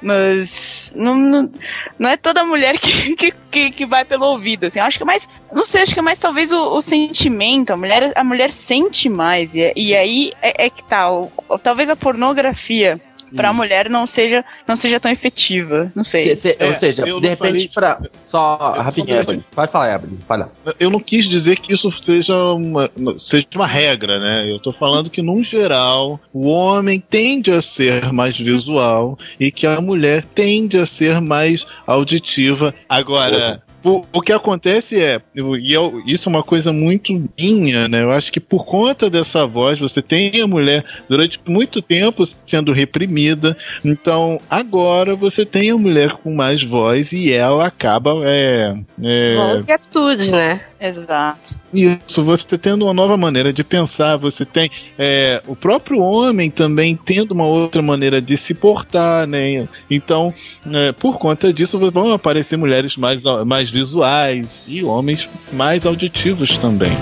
Mas 0.00 0.92
não, 0.96 1.14
não, 1.14 1.50
não 1.98 2.10
é 2.10 2.16
toda 2.16 2.44
mulher 2.44 2.78
que, 2.78 3.14
que, 3.50 3.70
que, 3.70 3.86
vai 3.86 4.04
pelo 4.04 4.26
ouvido, 4.26 4.64
assim. 4.64 4.78
Eu 4.78 4.84
acho 4.86 4.96
que 4.98 5.02
é 5.02 5.06
mais. 5.06 5.28
Não 5.52 5.64
sei, 5.64 5.82
acho 5.82 5.92
que 5.94 5.98
é 5.98 6.02
mais 6.02 6.18
talvez 6.18 6.50
o, 6.52 6.58
o 6.58 6.80
sentimento. 6.80 7.72
A 7.72 7.76
mulher, 7.76 8.12
a 8.14 8.24
mulher 8.24 8.50
sente 8.50 9.08
mais. 9.08 9.54
E, 9.54 9.72
e 9.76 9.94
aí 9.94 10.32
é, 10.40 10.66
é 10.66 10.70
que 10.70 10.82
tá. 10.84 11.10
o- 11.12 11.30
talvez 11.62 11.88
a 11.88 11.96
pornografia 11.96 13.00
pra 13.34 13.50
Hum. 13.50 13.54
mulher 13.54 13.88
não 13.90 14.06
seja, 14.06 14.44
não 14.66 14.76
seja 14.76 15.00
tão 15.00 15.10
efetiva. 15.10 15.90
Não 15.94 16.04
sei. 16.04 16.36
Se- 16.36 16.36
se- 16.36 16.56
É, 16.58 16.68
ou 16.68 16.74
seja, 16.74 17.02
de 17.04 17.10
repente, 17.28 17.36
falei- 17.38 17.68
pra. 17.74 18.00
Só 18.26 18.74
Eu 18.76 18.82
rapidinho, 18.82 19.16
só- 19.16 19.22
Ebony. 19.22 19.44
Pode 19.54 19.72
falar, 19.72 19.94
Ebony. 19.94 20.18
Fala. 20.26 20.52
Eu 20.78 20.90
não 20.90 21.00
quis 21.00 21.28
dizer 21.28 21.58
que 21.58 21.72
isso 21.74 21.90
seja 22.02 22.36
uma, 22.52 22.90
seja 23.18 23.46
uma 23.54 23.66
regra, 23.66 24.18
né? 24.18 24.50
Eu 24.50 24.58
tô 24.60 24.72
falando 24.72 25.10
que, 25.10 25.22
num 25.22 25.42
geral, 25.42 26.20
o 26.32 26.48
homem 26.48 27.00
tende 27.00 27.50
a 27.52 27.62
ser 27.62 28.12
mais 28.12 28.36
visual 28.36 29.18
e 29.40 29.50
que 29.50 29.66
a 29.66 29.80
mulher 29.80 30.24
tende 30.24 30.76
a 30.78 30.86
ser 30.86 31.20
mais 31.20 31.64
auditiva. 31.86 32.74
Agora, 32.88 33.62
o, 33.86 34.04
o 34.12 34.20
que 34.20 34.32
acontece 34.32 35.00
é, 35.00 35.20
e 35.34 35.72
eu- 35.72 36.02
isso 36.06 36.28
é 36.28 36.30
uma 36.32 36.42
coisa 36.42 36.72
muito 36.72 37.12
minha, 37.38 37.86
né? 37.88 38.02
Eu 38.02 38.10
acho 38.10 38.32
que 38.32 38.40
por 38.40 38.64
conta 38.64 39.08
dessa 39.08 39.46
voz, 39.46 39.78
você 39.78 40.02
tem 40.02 40.40
a 40.40 40.46
mulher 40.46 40.84
durante 41.08 41.38
muito 41.46 41.80
tempo 41.80 42.24
sendo 42.46 42.72
reprimida, 42.72 43.56
então 43.84 44.40
agora 44.50 45.14
você 45.14 45.46
tem 45.46 45.70
a 45.70 45.76
mulher 45.76 46.10
com 46.12 46.34
mais 46.34 46.62
voz 46.64 47.12
e 47.12 47.32
ela 47.32 47.66
acaba. 47.66 48.12
É, 48.24 48.74
é, 49.02 49.36
Voz 49.36 49.64
e 49.68 49.72
atitude, 49.72 50.30
né? 50.30 50.60
Exato. 50.80 51.54
isso, 51.72 52.24
você 52.24 52.58
tendo 52.58 52.84
uma 52.84 52.94
nova 52.94 53.16
maneira 53.16 53.52
de 53.52 53.64
pensar, 53.64 54.16
você 54.16 54.44
tem 54.44 54.70
é, 54.98 55.42
o 55.46 55.56
próprio 55.56 56.00
homem 56.00 56.50
também 56.50 56.96
tendo 56.96 57.32
uma 57.32 57.46
outra 57.46 57.80
maneira 57.80 58.20
de 58.20 58.36
se 58.36 58.54
portar, 58.54 59.26
né? 59.26 59.66
Então, 59.90 60.34
é, 60.70 60.92
por 60.92 61.18
conta 61.18 61.52
disso, 61.52 61.78
vão 61.90 62.12
aparecer 62.12 62.56
mulheres 62.56 62.96
mais, 62.96 63.20
mais 63.46 63.70
visuais 63.70 64.46
e 64.66 64.84
homens 64.84 65.28
mais 65.52 65.86
auditivos 65.86 66.56
também. 66.58 66.92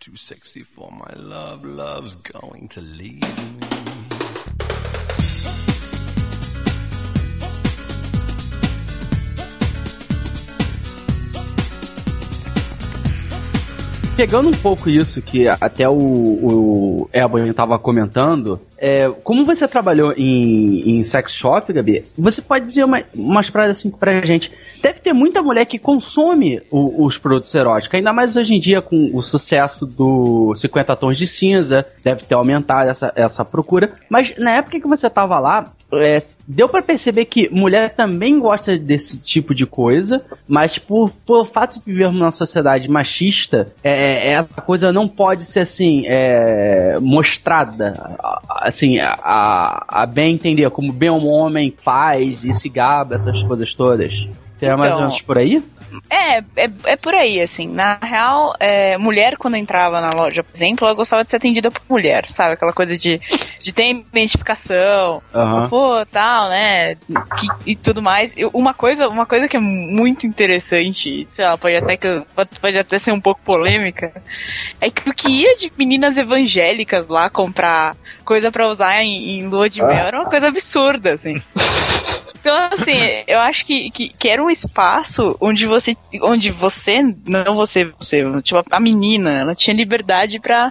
Too 0.00 0.16
sexy 0.16 0.62
for 0.62 0.90
my 0.92 1.12
love. 1.14 1.64
Love's 1.64 2.14
going 2.16 2.68
to 2.68 2.80
leave 2.80 3.20
me. 3.20 3.68
Pegando 14.16 14.48
um 14.48 14.52
pouco 14.52 14.90
isso 14.90 15.22
que 15.22 15.46
até 15.46 15.88
o, 15.88 15.94
o 15.94 17.10
Ebony 17.12 17.52
tava 17.52 17.78
comentando, 17.78 18.60
é, 18.78 19.10
como 19.24 19.44
você 19.44 19.66
trabalhou 19.66 20.12
em, 20.16 20.98
em 20.98 21.02
sex 21.04 21.32
shop, 21.32 21.72
Gabi, 21.72 22.04
você 22.16 22.40
pode 22.40 22.64
dizer 22.66 22.84
uma, 22.84 23.02
umas 23.14 23.50
paradas 23.50 23.78
assim 23.78 23.90
pra 23.90 24.24
gente. 24.24 24.52
Deve 24.82 25.00
ter 25.00 25.12
muita 25.12 25.42
mulher 25.42 25.66
que 25.66 25.78
consome 25.78 26.62
o- 26.70 27.04
os 27.04 27.18
produtos 27.18 27.54
eróticos, 27.54 27.96
ainda 27.96 28.12
mais 28.12 28.36
hoje 28.36 28.54
em 28.54 28.60
dia 28.60 28.80
com 28.80 29.10
o 29.12 29.20
sucesso 29.22 29.84
do 29.84 30.54
50 30.54 30.94
Tons 30.96 31.18
de 31.18 31.26
Cinza, 31.26 31.84
deve 32.04 32.22
ter 32.22 32.34
aumentado 32.34 32.88
essa, 32.88 33.12
essa 33.16 33.44
procura. 33.44 33.92
Mas 34.10 34.32
na 34.38 34.52
época 34.52 34.80
que 34.80 34.86
você 34.88 35.10
tava 35.10 35.38
lá, 35.40 35.64
é, 35.94 36.22
deu 36.46 36.68
pra 36.68 36.82
perceber 36.82 37.24
que 37.24 37.48
mulher 37.50 37.94
também 37.94 38.38
gosta 38.38 38.76
desse 38.78 39.18
tipo 39.18 39.54
de 39.54 39.66
coisa, 39.66 40.22
mas 40.46 40.78
por, 40.78 41.10
por 41.26 41.46
fato 41.46 41.78
de 41.80 41.84
vivermos 41.84 42.18
numa 42.18 42.30
sociedade 42.30 42.88
machista, 42.88 43.66
é, 43.82 44.28
é, 44.28 44.32
essa 44.34 44.60
coisa 44.60 44.92
não 44.92 45.08
pode 45.08 45.44
ser 45.44 45.60
assim, 45.60 46.04
é, 46.06 46.98
mostrada, 47.00 47.94
assim, 48.68 48.98
a, 48.98 49.84
a, 49.88 50.06
bem 50.06 50.34
entender, 50.34 50.70
como 50.70 50.92
bem 50.92 51.10
um 51.10 51.26
homem 51.26 51.74
faz 51.76 52.44
e 52.44 52.52
se 52.52 52.68
gaba, 52.68 53.14
essas 53.14 53.42
coisas 53.42 53.72
todas. 53.74 54.28
Será 54.58 54.76
mais 54.76 54.92
ou 54.92 54.96
Então, 54.96 55.08
menos 55.08 55.20
por 55.22 55.38
aí? 55.38 55.62
É, 56.10 56.38
é, 56.38 56.70
é 56.84 56.96
por 56.96 57.14
aí, 57.14 57.40
assim. 57.40 57.66
Na 57.68 57.98
real, 58.02 58.54
é, 58.58 58.96
mulher, 58.98 59.36
quando 59.36 59.56
entrava 59.56 60.00
na 60.00 60.10
loja, 60.10 60.42
por 60.42 60.54
exemplo, 60.54 60.86
ela 60.86 60.94
gostava 60.96 61.24
de 61.24 61.30
ser 61.30 61.36
atendida 61.36 61.70
por 61.70 61.82
mulher, 61.88 62.26
sabe? 62.30 62.54
Aquela 62.54 62.72
coisa 62.72 62.96
de, 62.96 63.20
de 63.62 63.72
ter 63.72 63.90
identificação, 63.90 65.22
Aham. 65.34 65.68
pô, 65.68 66.04
tal, 66.06 66.48
né? 66.48 66.94
que- 66.94 67.48
e 67.66 67.76
tudo 67.76 68.02
mais. 68.02 68.32
Eu- 68.36 68.50
uma, 68.54 68.72
coisa, 68.74 69.08
uma 69.08 69.26
coisa 69.26 69.48
que 69.48 69.56
é 69.56 69.60
muito 69.60 70.26
interessante, 70.26 71.26
sei 71.34 71.44
lá, 71.44 71.56
pode 71.56 71.76
até, 71.76 71.96
que, 71.96 72.22
pode, 72.34 72.50
pode 72.60 72.78
até 72.78 72.98
ser 72.98 73.12
um 73.12 73.20
pouco 73.20 73.40
polêmica, 73.42 74.10
é 74.80 74.90
que 74.90 75.08
o 75.08 75.14
que 75.14 75.28
ia 75.28 75.56
de 75.56 75.70
meninas 75.78 76.16
evangélicas 76.16 77.08
lá 77.08 77.28
comprar 77.30 77.96
coisa 78.24 78.50
pra 78.52 78.68
usar 78.68 79.02
em, 79.02 79.38
em 79.40 79.48
lua 79.48 79.68
de 79.68 79.82
mel 79.82 80.06
era 80.06 80.18
uma 80.20 80.28
coisa 80.28 80.48
absurda, 80.48 81.12
assim. 81.14 81.40
Então, 82.40 82.56
assim, 82.72 82.98
eu 83.26 83.38
acho 83.40 83.64
que, 83.66 83.90
que, 83.90 84.08
que 84.10 84.28
era 84.28 84.42
um 84.42 84.50
espaço 84.50 85.36
onde 85.40 85.66
você, 85.66 85.96
onde 86.22 86.50
você, 86.50 87.00
não 87.26 87.54
você, 87.56 87.84
você, 87.84 88.22
tipo, 88.42 88.62
a 88.70 88.80
menina, 88.80 89.32
ela 89.40 89.54
tinha 89.54 89.74
liberdade 89.76 90.38
pra, 90.40 90.68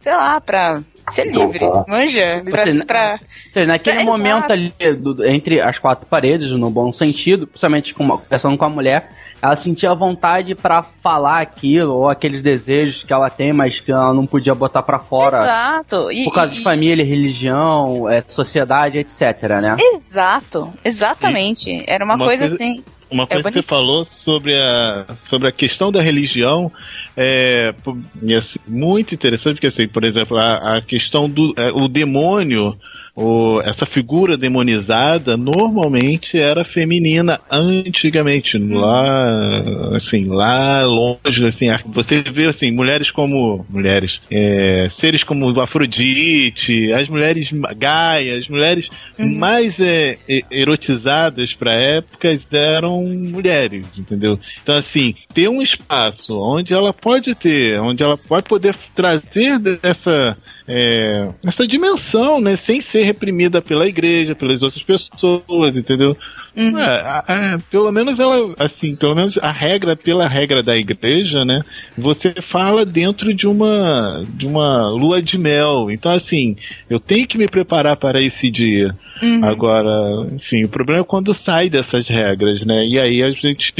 sei 0.00 0.12
lá, 0.12 0.40
pra 0.40 0.80
ser 1.10 1.26
livre, 1.30 1.60
manja? 1.86 2.42
Pra, 2.44 2.62
Você- 2.64 2.84
pra, 2.84 3.18
Ou 3.20 3.52
seja, 3.52 3.66
naquele 3.68 4.00
É, 4.00 4.04
momento 4.04 4.52
exato. 4.52 4.52
ali, 4.52 4.72
do- 4.96 5.24
entre 5.26 5.60
as 5.60 5.78
quatro 5.78 6.06
paredes, 6.06 6.50
no 6.50 6.70
bom 6.70 6.90
sentido, 6.92 7.46
principalmente 7.46 7.94
com 7.94 8.02
uma, 8.04 8.18
conversando 8.18 8.56
com 8.58 8.64
a 8.64 8.68
mulher, 8.68 9.08
ela 9.42 9.54
sentia 9.56 9.94
vontade 9.94 10.54
pra 10.54 10.82
falar 10.82 11.40
aquilo, 11.40 11.92
ou 11.94 12.08
aqueles 12.08 12.42
desejos 12.42 13.02
que 13.04 13.12
ela 13.12 13.28
tem, 13.30 13.52
mas 13.52 13.78
que 13.80 13.92
ela 13.92 14.12
não 14.12 14.26
podia 14.26 14.54
botar 14.54 14.82
pra 14.82 14.98
fora 14.98 15.42
Exato. 15.42 16.10
E, 16.10 16.24
por 16.24 16.34
causa 16.34 16.52
e- 16.52 16.56
de 16.56 16.62
família, 16.62 17.04
religião, 17.04 18.08
é, 18.08 18.20
sociedade, 18.22 18.98
etc, 18.98 19.20
né? 19.60 19.76
Exato, 19.78 20.72
exatamente. 20.84 21.84
Era 21.86 22.04
uma, 22.04 22.14
Uma 22.14 22.24
coisa 22.26 22.46
coisa- 22.48 22.54
assim. 22.54 22.82
Uma 23.08 23.22
É 23.22 23.26
coisa 23.26 23.52
que 23.52 23.58
você 23.60 23.62
falou 23.62 24.04
sobre 24.04 24.52
a, 24.60 25.06
sobre 25.20 25.48
a 25.48 25.52
questão 25.52 25.92
da 25.92 26.02
religião 26.02 26.68
é, 27.16 27.72
e 28.20 28.34
assim, 28.34 28.58
muito 28.66 29.14
interessante, 29.14 29.54
porque 29.54 29.68
assim, 29.68 29.86
por 29.86 30.02
exemplo, 30.02 30.36
a, 30.36 30.78
a 30.78 30.80
questão 30.82 31.28
do 31.30 31.54
é, 31.56 31.70
o 31.70 31.86
demônio, 31.86 32.74
o, 33.16 33.62
essa 33.62 33.86
figura 33.86 34.36
demonizada 34.36 35.38
normalmente 35.38 36.38
era 36.38 36.62
feminina 36.64 37.40
antigamente, 37.50 38.58
lá 38.58 39.58
assim, 39.94 40.26
lá 40.26 40.84
longe, 40.84 41.46
assim, 41.46 41.66
você 41.86 42.20
vê 42.20 42.46
assim, 42.46 42.70
mulheres 42.70 43.10
como 43.10 43.64
mulheres, 43.70 44.20
é, 44.30 44.88
seres 44.90 45.24
como 45.24 45.58
Afrodite, 45.58 46.92
as 46.92 47.08
mulheres 47.08 47.48
Gaia, 47.78 48.38
as 48.38 48.48
mulheres 48.48 48.90
mais 49.18 49.74
é, 49.80 50.18
erotizadas 50.50 51.54
para 51.54 51.72
épocas 51.72 52.46
eram 52.52 53.02
mulheres, 53.06 53.98
entendeu? 53.98 54.38
Então 54.62 54.76
assim, 54.76 55.14
ter 55.32 55.48
um 55.48 55.62
espaço 55.62 56.38
onde 56.38 56.74
ela 56.74 56.92
pode 56.92 57.34
ter, 57.34 57.80
onde 57.80 58.02
ela 58.02 58.18
pode 58.18 58.46
poder 58.46 58.76
trazer 58.94 59.58
dessa 59.58 60.36
é, 60.68 61.28
essa 61.44 61.66
dimensão, 61.66 62.40
né, 62.40 62.56
sem 62.56 62.80
ser 62.80 63.02
reprimida 63.04 63.62
pela 63.62 63.86
igreja, 63.86 64.34
pelas 64.34 64.62
outras 64.62 64.82
pessoas, 64.82 65.76
entendeu? 65.76 66.16
Uhum. 66.56 66.78
É, 66.78 66.84
a- 67.00 67.24
a- 67.26 67.58
pelo 67.70 67.92
menos 67.92 68.18
ela, 68.18 68.54
assim, 68.58 68.96
pelo 68.96 69.14
menos 69.14 69.38
a 69.38 69.52
regra, 69.52 69.94
pela 69.94 70.26
regra 70.26 70.62
da 70.62 70.76
igreja, 70.76 71.44
né? 71.44 71.62
Você 71.96 72.34
fala 72.40 72.84
dentro 72.84 73.32
de 73.34 73.46
uma, 73.46 74.22
de 74.30 74.46
uma 74.46 74.88
lua 74.90 75.20
de 75.22 75.36
mel. 75.38 75.90
Então, 75.90 76.10
assim, 76.10 76.56
eu 76.90 76.98
tenho 76.98 77.26
que 77.26 77.38
me 77.38 77.46
preparar 77.46 77.96
para 77.96 78.20
esse 78.22 78.50
dia. 78.50 78.90
Uhum. 79.22 79.44
Agora, 79.44 80.26
enfim, 80.32 80.64
o 80.64 80.68
problema 80.68 81.00
é 81.00 81.04
quando 81.04 81.32
sai 81.34 81.68
dessas 81.70 82.06
regras, 82.08 82.64
né? 82.66 82.84
E 82.86 82.98
aí 83.00 83.22
a 83.22 83.30
gente 83.30 83.72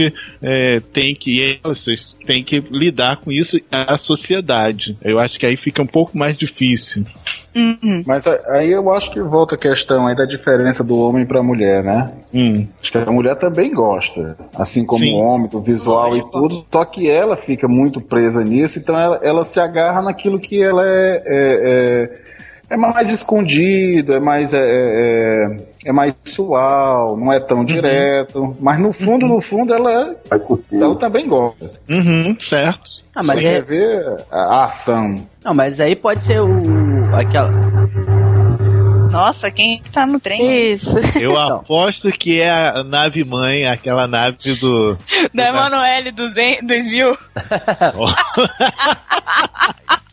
é, 0.43 0.81
tem 0.81 1.15
que 1.15 1.59
vocês 1.63 2.11
tem 2.27 2.43
que 2.43 2.59
lidar 2.73 3.19
com 3.19 3.31
isso 3.31 3.57
a 3.71 3.97
sociedade. 3.97 4.97
Eu 5.03 5.19
acho 5.21 5.39
que 5.39 5.47
aí 5.47 5.57
fica 5.57 5.81
um 5.83 5.87
pouco 5.87 6.19
mais 6.19 6.37
difícil. 6.37 7.05
Uhum. 7.55 8.03
Mas 8.05 8.27
a- 8.27 8.39
aí 8.51 8.71
eu 8.73 8.91
acho 8.93 9.11
que 9.13 9.21
volta 9.21 9.55
a 9.55 9.59
questão 9.59 10.07
aí 10.07 10.15
da 10.17 10.25
diferença 10.25 10.83
do 10.83 10.99
homem 10.99 11.25
pra 11.25 11.43
mulher, 11.43 11.83
né? 11.85 12.13
Hum, 12.35 12.67
Acho 12.83 12.93
que 12.93 12.99
a 12.99 13.07
mulher 13.13 13.37
também 13.37 13.73
gosta, 13.73 14.37
assim 14.57 14.85
como 14.85 15.05
Sim. 15.05 15.15
o 15.15 15.19
homem, 15.19 15.49
do 15.49 15.61
visual 15.63 16.17
e 16.17 16.23
tudo, 16.31 16.67
só 16.71 16.85
que 16.85 17.09
ela 17.09 17.37
fica 17.37 17.67
muito 17.69 18.01
presa 18.01 18.43
nisso, 18.45 18.79
então 18.79 18.99
ela, 18.99 19.21
ela 19.23 19.45
se 19.45 19.59
agarra 19.61 20.03
naquilo 20.03 20.39
que 20.41 20.61
ela 20.63 20.83
é, 20.85 21.23
é, 21.25 21.25
é, 21.27 22.19
é 22.69 22.77
mais 22.77 23.11
escondido, 23.11 24.13
é 24.15 24.21
mais, 24.21 24.53
é, 24.53 24.61
é, 24.61 25.47
é 25.87 25.93
mais 25.93 26.15
sual, 26.25 27.17
não 27.17 27.33
é 27.33 27.39
tão 27.41 27.65
direto, 27.65 28.55
mas 28.61 28.79
no 28.79 28.93
fundo, 28.93 29.27
no 29.27 29.41
fundo, 29.41 29.73
ela, 29.73 30.13
ela 30.73 30.97
também 30.97 31.27
gosta. 31.29 31.71
uhum, 31.89 32.37
certo. 32.41 32.97
Ah, 33.15 33.23
mas, 33.23 33.39
Você 33.39 33.47
é- 33.47 33.53
quer 33.55 33.63
ver 33.63 34.05
a, 34.31 34.37
a 34.39 34.65
ação. 34.65 35.27
não, 35.45 35.55
mas 35.55 35.81
aí 35.81 35.97
pode 35.97 36.23
ser 36.23 36.41
o. 36.41 36.51
aquela. 37.15 37.51
Nossa, 39.11 39.51
quem 39.51 39.81
tá 39.91 40.05
no 40.05 40.21
trem? 40.21 40.75
Isso. 40.75 40.91
Eu 41.19 41.31
Então. 41.31 41.57
aposto 41.57 42.13
que 42.13 42.43
é 42.43 42.51
a 42.51 42.85
nave 42.85 43.25
mãe, 43.25 43.67
aquela 43.67 44.07
nave 44.07 44.37
do. 44.61 44.99
Da 45.33 45.49
Emanuele 45.49 46.13
200 46.13 46.67
2000? 46.67 47.17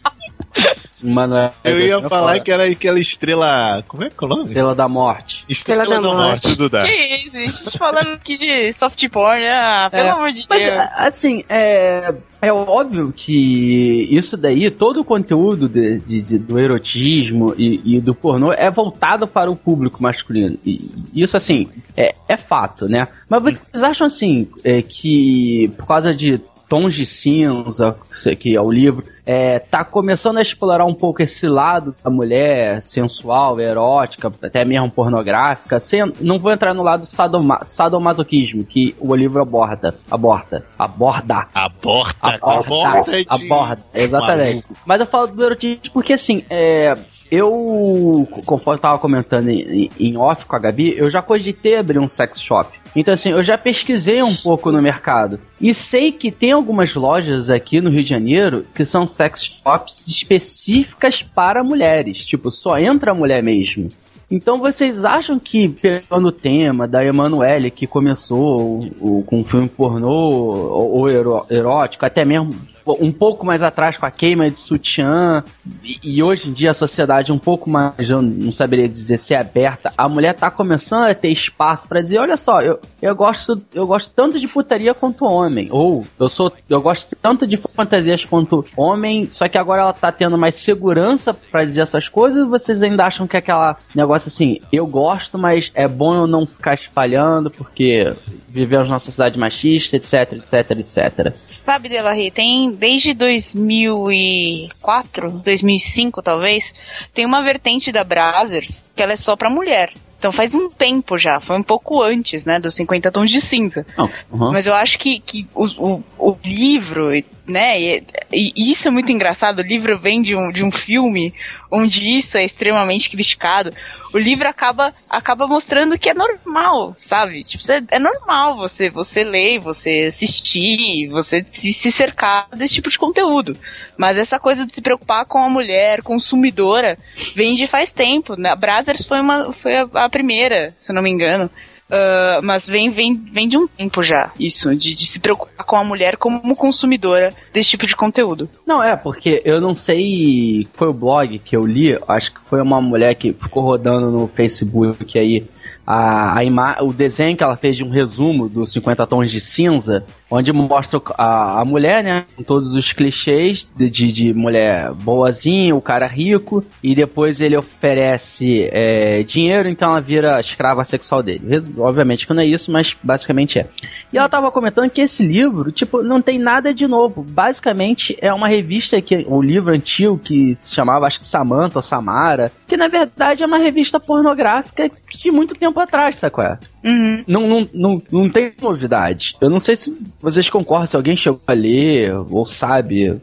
Mano, 1.02 1.50
Eu 1.66 1.80
ia 1.82 2.02
falar 2.08 2.40
que 2.40 2.50
era 2.52 2.66
aquela 2.66 2.98
estrela. 3.00 3.84
Como 3.88 4.04
é 4.06 4.10
que 4.10 4.16
é 4.24 4.26
o 4.26 4.30
nome? 4.30 4.44
Estrela 4.46 4.74
da 4.74 4.88
Morte. 4.88 5.44
Estrela, 5.50 5.84
Estrela 5.84 6.02
da, 6.02 6.08
da 6.10 6.16
Morte, 6.16 6.48
Morte. 6.48 6.58
Duda. 6.58 6.84
Que 6.86 7.16
isso, 7.28 7.38
gente? 7.40 7.50
A 7.62 7.64
gente 7.66 7.78
falando 7.78 8.08
aqui 8.14 8.38
de 8.38 8.72
soft 8.72 9.10
porn, 9.10 9.46
ah, 9.50 9.90
pelo 9.92 10.08
É. 10.08 10.10
amor 10.12 10.32
de 10.32 10.46
Mas, 10.50 10.64
Deus. 10.64 10.78
a- 10.78 11.08
assim, 11.08 11.44
é, 11.50 12.14
é 12.42 12.54
óbvio 12.54 13.12
que 13.14 14.08
isso 14.16 14.38
daí, 14.38 14.72
todo 14.72 15.02
o 15.02 15.04
conteúdo 15.04 15.68
de- 15.68 16.00
de- 16.00 16.22
de- 16.22 16.38
do 16.40 16.58
erotismo 16.58 17.54
e, 17.58 17.96
e 17.98 18.00
do 18.00 18.16
pornô 18.16 18.54
é 18.54 18.70
voltado 18.70 19.28
para 19.28 19.52
o 19.52 19.56
público 19.58 20.02
masculino. 20.02 20.58
E 20.66 20.90
isso, 21.14 21.36
assim, 21.36 21.68
é, 21.98 22.14
é 22.30 22.38
fato, 22.38 22.88
né? 22.88 23.10
Mas 23.30 23.42
vocês 23.44 23.84
acham, 23.84 24.08
assim, 24.08 24.48
é, 24.64 24.82
que 24.82 25.70
por 25.76 25.86
causa 25.86 26.14
de 26.16 26.40
Tons 26.68 26.96
de 26.96 27.06
Cinza, 27.06 27.96
que 28.40 28.56
é 28.56 28.62
o 28.62 28.72
livro, 28.72 29.06
é, 29.26 29.60
tá 29.60 29.84
começando 29.84 30.38
a 30.38 30.42
explorar 30.42 30.86
um 30.86 30.94
pouco 30.94 31.22
esse 31.22 31.48
lado 31.48 31.96
da 32.04 32.10
mulher 32.10 32.82
sensual, 32.82 33.60
erótica, 33.60 34.32
até 34.42 34.66
mesmo 34.66 34.90
pornográfica. 34.90 35.80
Sem, 35.80 36.12
não 36.20 36.40
vou 36.40 36.52
entrar 36.52 36.74
no 36.74 36.84
lado 36.84 37.06
sadoma, 37.06 37.62
sadomasoquismo, 37.64 38.64
que 38.66 38.96
o 39.00 39.16
livro 39.16 39.42
aborda. 39.42 39.96
Aborda. 40.10 40.66
Aborda. 40.78 41.44
Aborta, 41.54 42.40
Aborda. 42.42 43.12
de- 43.12 43.26
Aborda, 43.30 43.84
exatamente. 43.94 44.64
Mas 44.86 45.00
eu 45.00 45.06
falo 45.08 45.28
do 45.28 45.44
erotismo 45.44 45.82
porque, 45.94 46.14
assim, 46.14 46.44
é, 46.50 46.94
eu, 47.34 48.28
conforme 48.46 48.78
eu 48.78 48.82
tava 48.82 49.00
comentando 49.00 49.50
em, 49.50 49.90
em 50.00 50.18
off 50.18 50.46
com 50.46 50.56
a 50.56 50.60
Gabi, 50.60 50.94
eu 50.98 51.10
já 51.10 51.22
cogitei 51.22 51.78
abrir 51.78 52.00
um 52.00 52.08
sex 52.10 52.40
shop. 52.42 52.78
Então, 52.96 53.14
assim, 53.14 53.32
eu 53.32 53.44
já 53.44 53.58
pesquisei 53.58 54.22
um 54.22 54.36
pouco 54.36 54.72
no 54.72 54.82
mercado. 54.82 55.40
E 55.60 55.74
sei 55.74 56.12
que 56.12 56.32
tem 56.32 56.52
algumas 56.52 56.94
lojas 56.94 57.50
aqui 57.50 57.82
no 57.82 57.90
Rio 57.90 58.04
de 58.04 58.10
Janeiro 58.10 58.64
que 58.76 58.86
são 58.86 59.08
sex 59.08 59.44
shops 59.44 60.08
específicas 60.08 61.24
para 61.24 61.64
mulheres. 61.64 62.24
Tipo, 62.26 62.52
só 62.52 62.78
entra 62.78 63.14
mulher 63.14 63.42
mesmo. 63.44 63.90
Então 64.30 64.58
vocês 64.60 65.04
acham 65.06 65.40
que, 65.40 65.68
pegando 65.70 66.28
o 66.28 66.32
tema 66.32 66.88
da 66.88 67.04
Emanuele, 67.06 67.70
que 67.70 67.86
começou 67.86 68.62
o, 69.00 69.20
o- 69.20 69.24
com 69.24 69.42
um 69.42 69.44
filme 69.44 69.68
pornô 69.70 70.10
ou, 70.10 71.00
ou 71.02 71.10
erótico, 71.50 72.06
até 72.06 72.24
mesmo 72.26 72.52
um 72.86 73.12
pouco 73.12 73.46
mais 73.46 73.64
atrás 73.64 73.98
com 73.98 74.06
a 74.06 74.12
queima 74.12 74.50
de 74.50 74.60
sutiã, 74.60 75.44
e, 75.84 76.00
e 76.04 76.24
hoje 76.24 76.50
em 76.50 76.54
dia 76.54 76.72
a 76.72 76.74
sociedade 76.74 77.32
um 77.32 77.40
pouco 77.40 77.70
mais, 77.70 78.10
eu 78.10 78.22
não 78.22 78.52
saberia 78.52 78.88
dizer 78.88 79.18
se 79.18 79.34
é 79.34 79.40
aberta, 79.40 79.92
a 79.98 80.10
mulher 80.10 80.34
tá 80.34 80.50
começando 80.52 81.10
a 81.10 81.16
ter 81.16 81.30
espaço 81.30 81.88
pra 81.88 82.02
dizer, 82.02 82.20
olha 82.20 82.38
só, 82.38 82.62
eu, 82.62 82.80
eu 83.02 83.16
gosto 83.16 83.62
eu 83.74 83.88
gosto 83.88 84.12
tanto 84.14 84.40
de 84.40 84.48
putaria 84.48 84.94
quanto 84.94 85.26
homem, 85.26 85.68
ou 85.72 86.06
eu 86.20 86.30
sou 86.30 86.52
eu 86.70 86.82
gosto 86.82 87.16
tanto 87.22 87.46
de 87.48 87.58
fantasias 87.58 88.26
quanto 88.26 88.66
homem, 88.76 89.30
só 89.30 89.48
que 89.48 89.58
agora 89.58 89.82
ela 89.82 89.94
tá 89.94 90.12
tendo 90.12 90.38
mais 90.38 90.56
segurança 90.56 91.34
pra 91.34 91.64
dizer 91.66 91.82
essas 91.82 92.10
coisas, 92.10 92.48
vocês 92.48 92.84
ainda 92.84 93.06
acham 93.06 93.28
que 93.28 93.36
é 93.36 93.40
aquela 93.40 93.78
negócio 93.96 94.28
assim, 94.28 94.60
eu 94.72 94.86
gosto, 94.86 95.38
mas 95.38 95.72
é 95.74 95.88
bom 95.88 96.14
eu 96.16 96.28
não 96.28 96.46
ficar 96.46 96.74
espalhando 96.74 97.50
porque 97.50 98.14
vivemos 98.54 98.88
numa 98.88 99.00
sociedade 99.00 99.38
machista, 99.38 99.96
etc, 99.96 100.34
etc, 100.34 100.72
etc. 100.72 101.34
Sabe, 101.46 101.90
Delarry, 101.90 102.30
tem 102.30 102.73
desde 102.74 103.14
2004, 103.14 105.32
2005 105.44 106.22
talvez, 106.22 106.74
tem 107.14 107.26
uma 107.26 107.44
vertente 107.44 107.92
da 107.92 108.04
Brazzers 108.04 108.88
que 108.96 109.02
ela 109.02 109.14
é 109.14 109.18
só 109.18 109.36
pra 109.36 109.50
mulher. 109.50 109.92
Então 110.24 110.32
faz 110.32 110.56
um 110.56 110.70
tempo 110.70 111.18
já, 111.18 111.42
foi 111.42 111.58
um 111.58 111.64
pouco 111.64 112.02
antes, 112.02 112.46
né, 112.46 112.58
dos 112.58 112.74
50 112.76 113.12
tons 113.12 113.30
de 113.30 113.42
cinza. 113.42 113.86
Não, 113.98 114.10
uhum. 114.32 114.54
Mas 114.54 114.66
eu 114.66 114.74
acho 114.74 114.98
que, 114.98 115.20
que 115.20 115.46
o, 115.54 115.66
o, 115.66 116.04
o 116.18 116.38
livro, 116.46 117.10
né, 117.46 117.80
e, 117.80 118.04
e 118.32 118.72
isso 118.72 118.88
é 118.88 118.92
muito 118.92 119.12
engraçado, 119.12 119.60
o 119.60 119.64
livro 119.64 120.00
vem 120.00 120.22
de 120.22 120.36
um, 120.36 120.52
de 120.52 120.64
um 120.64 120.72
filme 120.72 121.34
onde 121.70 122.08
isso 122.08 122.38
é 122.38 122.46
extremamente 122.46 123.10
criticado. 123.10 123.72
O 124.14 124.18
livro 124.18 124.48
acaba, 124.48 124.94
acaba 125.10 125.48
mostrando 125.48 125.98
que 125.98 126.10
é 126.10 126.14
normal, 126.14 126.96
sabe? 127.00 127.44
Tipo, 127.44 127.70
é, 127.72 127.82
é 127.90 128.00
normal 128.00 128.56
você, 128.56 128.90
você 128.90 129.24
ler, 129.24 129.60
você 129.60 130.06
assistir, 130.08 131.08
você 131.08 131.44
se, 131.50 131.74
se 131.74 131.92
cercar 131.92 132.48
desse 132.56 132.76
tipo 132.76 132.92
de 132.92 133.00
conteúdo. 133.00 133.58
Mas 133.98 134.18
essa 134.18 134.40
coisa 134.40 134.68
de 134.68 134.74
se 134.74 134.82
preocupar 134.82 135.26
com 135.26 135.40
a 135.40 135.50
mulher 135.50 136.04
consumidora 136.04 136.96
vem 137.36 137.56
de 137.56 137.66
faz 137.66 137.92
tempo. 137.92 138.40
Né? 138.40 138.52
A 138.52 138.56
Brazzers 138.56 139.08
foi, 139.08 139.20
uma, 139.20 139.52
foi 139.52 139.76
a, 139.76 139.90
a 139.94 140.10
primeira, 140.10 140.74
se 140.78 140.94
não 140.94 141.02
me 141.02 141.10
engano. 141.10 141.50
Uh, 141.90 142.42
mas 142.42 142.66
vem, 142.66 142.90
vem, 142.90 143.14
vem 143.14 143.48
de 143.48 143.58
um 143.58 143.68
tempo 143.68 144.02
já, 144.02 144.32
isso, 144.40 144.74
de, 144.76 144.96
de 144.96 145.06
se 145.06 145.20
preocupar 145.20 145.66
com 145.66 145.76
a 145.76 145.84
mulher 145.84 146.18
como 146.18 146.56
consumidora 146.56 147.32
desse 147.54 147.72
tipo 147.72 147.86
de 147.86 147.96
conteúdo. 147.96 148.50
Não, 148.66 148.82
é, 148.82 148.96
porque 148.96 149.42
eu 149.46 149.62
não 149.62 149.76
sei. 149.76 150.68
Foi 150.74 150.88
o 150.88 150.94
blog 150.94 151.38
que 151.40 151.56
eu 151.56 151.66
li, 151.66 151.98
acho 152.08 152.34
que 152.34 152.40
foi 152.46 152.62
uma 152.62 152.82
mulher 152.82 153.16
que 153.16 153.34
ficou 153.34 153.64
rodando 153.64 154.10
no 154.10 154.28
Facebook 154.28 155.20
aí. 155.20 155.46
A, 155.86 156.40
a 156.40 156.84
o 156.84 156.94
desenho 156.94 157.36
que 157.36 157.44
ela 157.44 157.58
fez 157.58 157.76
de 157.76 157.84
um 157.84 157.90
resumo 157.90 158.48
dos 158.48 158.72
50 158.72 159.06
tons 159.06 159.30
de 159.30 159.42
cinza, 159.42 160.06
onde 160.34 160.52
mostra 160.52 161.00
a, 161.16 161.62
a 161.62 161.66
mulher, 161.66 162.04
né, 162.04 162.26
com 162.36 162.44
todos 162.44 162.74
os 162.74 162.92
clichês 162.92 163.68
de, 163.76 163.88
de, 163.88 164.12
de 164.12 164.34
mulher 164.34 164.92
boazinha, 164.94 165.76
o 165.76 165.82
cara 165.82 166.08
rico, 166.08 166.64
e 166.82 166.96
depois 166.96 167.40
ele 167.40 167.56
oferece 167.56 168.68
é, 168.72 169.22
dinheiro, 169.24 169.70
então 169.70 169.92
ela 169.92 170.02
vira 170.02 170.40
escrava 170.40 170.84
sexual 170.84 171.22
dele. 171.22 171.62
Obviamente 171.78 172.26
que 172.26 172.34
não 172.34 172.42
é 172.42 172.46
isso, 172.48 172.72
mas 172.72 172.96
basicamente 173.04 173.60
é. 173.60 173.68
E 174.12 174.18
ela 174.18 174.28
tava 174.28 174.52
comentando 174.52 174.90
que 174.90 175.02
esse 175.02 175.26
livro, 175.26 175.72
tipo, 175.72 176.02
não 176.02 176.22
tem 176.22 176.40
nada 176.40 176.74
de 176.74 176.88
novo. 176.88 177.24
Basicamente 177.24 178.18
é 178.20 178.34
uma 178.34 178.48
revista 178.48 179.00
que 179.02 179.24
o 179.28 179.42
livro 179.42 179.74
antigo 179.74 180.18
que 180.18 180.56
se 180.56 180.74
chamava 180.74 181.06
acho 181.06 181.20
que 181.20 181.28
Samantha 181.28 181.78
ou 181.78 181.84
Samara, 181.84 182.52
que 182.68 182.76
na 182.76 182.88
verdade 182.88 183.44
é 183.44 183.46
uma 183.46 183.58
revista 183.58 184.00
pornográfica 184.00 184.90
de 185.14 185.32
muito 185.32 185.54
tempo 185.56 185.80
atrás, 185.80 186.16
sacou? 186.16 186.44
É? 186.44 186.58
Uhum. 186.84 187.24
Não, 187.28 187.48
não, 187.48 187.70
não, 187.74 188.02
não 188.12 188.30
tem 188.30 188.52
novidade. 188.62 189.36
Eu 189.40 189.50
não 189.50 189.60
sei 189.60 189.76
se 189.76 189.96
vocês 190.24 190.50
concordam, 190.50 190.88
se 190.88 190.96
alguém 190.96 191.16
chegou 191.16 191.40
a 191.46 191.54
ler 191.54 192.14
ou 192.32 192.46
sabe 192.46 193.22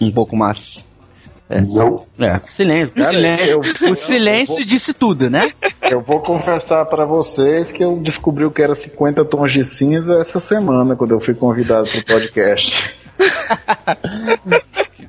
um 0.00 0.10
pouco 0.12 0.36
mais. 0.36 0.86
É, 1.50 1.60
Não. 1.60 2.06
é, 2.18 2.40
silêncio. 2.48 2.94
Cara, 2.94 3.10
silêncio. 3.10 3.46
eu- 3.82 3.90
o 3.92 3.94
silêncio 3.96 4.64
disse 4.64 4.94
tudo, 4.94 5.28
né? 5.28 5.50
Eu 5.82 6.00
vou 6.00 6.20
confessar 6.20 6.84
pra 6.86 7.04
vocês 7.04 7.70
que 7.72 7.82
eu 7.84 7.96
descobri 7.98 8.44
o 8.44 8.50
que 8.50 8.62
era 8.62 8.74
50 8.74 9.24
tons 9.24 9.52
de 9.52 9.62
cinza 9.64 10.18
essa 10.18 10.40
semana, 10.40 10.96
quando 10.96 11.10
eu 11.12 11.20
fui 11.20 11.34
convidado 11.34 11.88
pro 11.88 12.04
podcast. 12.04 12.94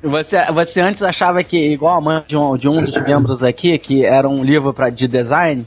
Você, 0.02 0.36
você 0.52 0.80
antes 0.82 1.02
achava 1.02 1.42
que, 1.42 1.56
igual 1.56 1.96
a 1.96 2.00
mãe 2.00 2.22
de 2.26 2.36
um, 2.36 2.56
de 2.58 2.68
um 2.68 2.82
dos 2.84 2.94
membros 2.98 3.42
aqui, 3.42 3.78
que 3.78 4.04
era 4.04 4.28
um 4.28 4.44
livro 4.44 4.74
pra, 4.74 4.90
de 4.90 5.08
design? 5.08 5.66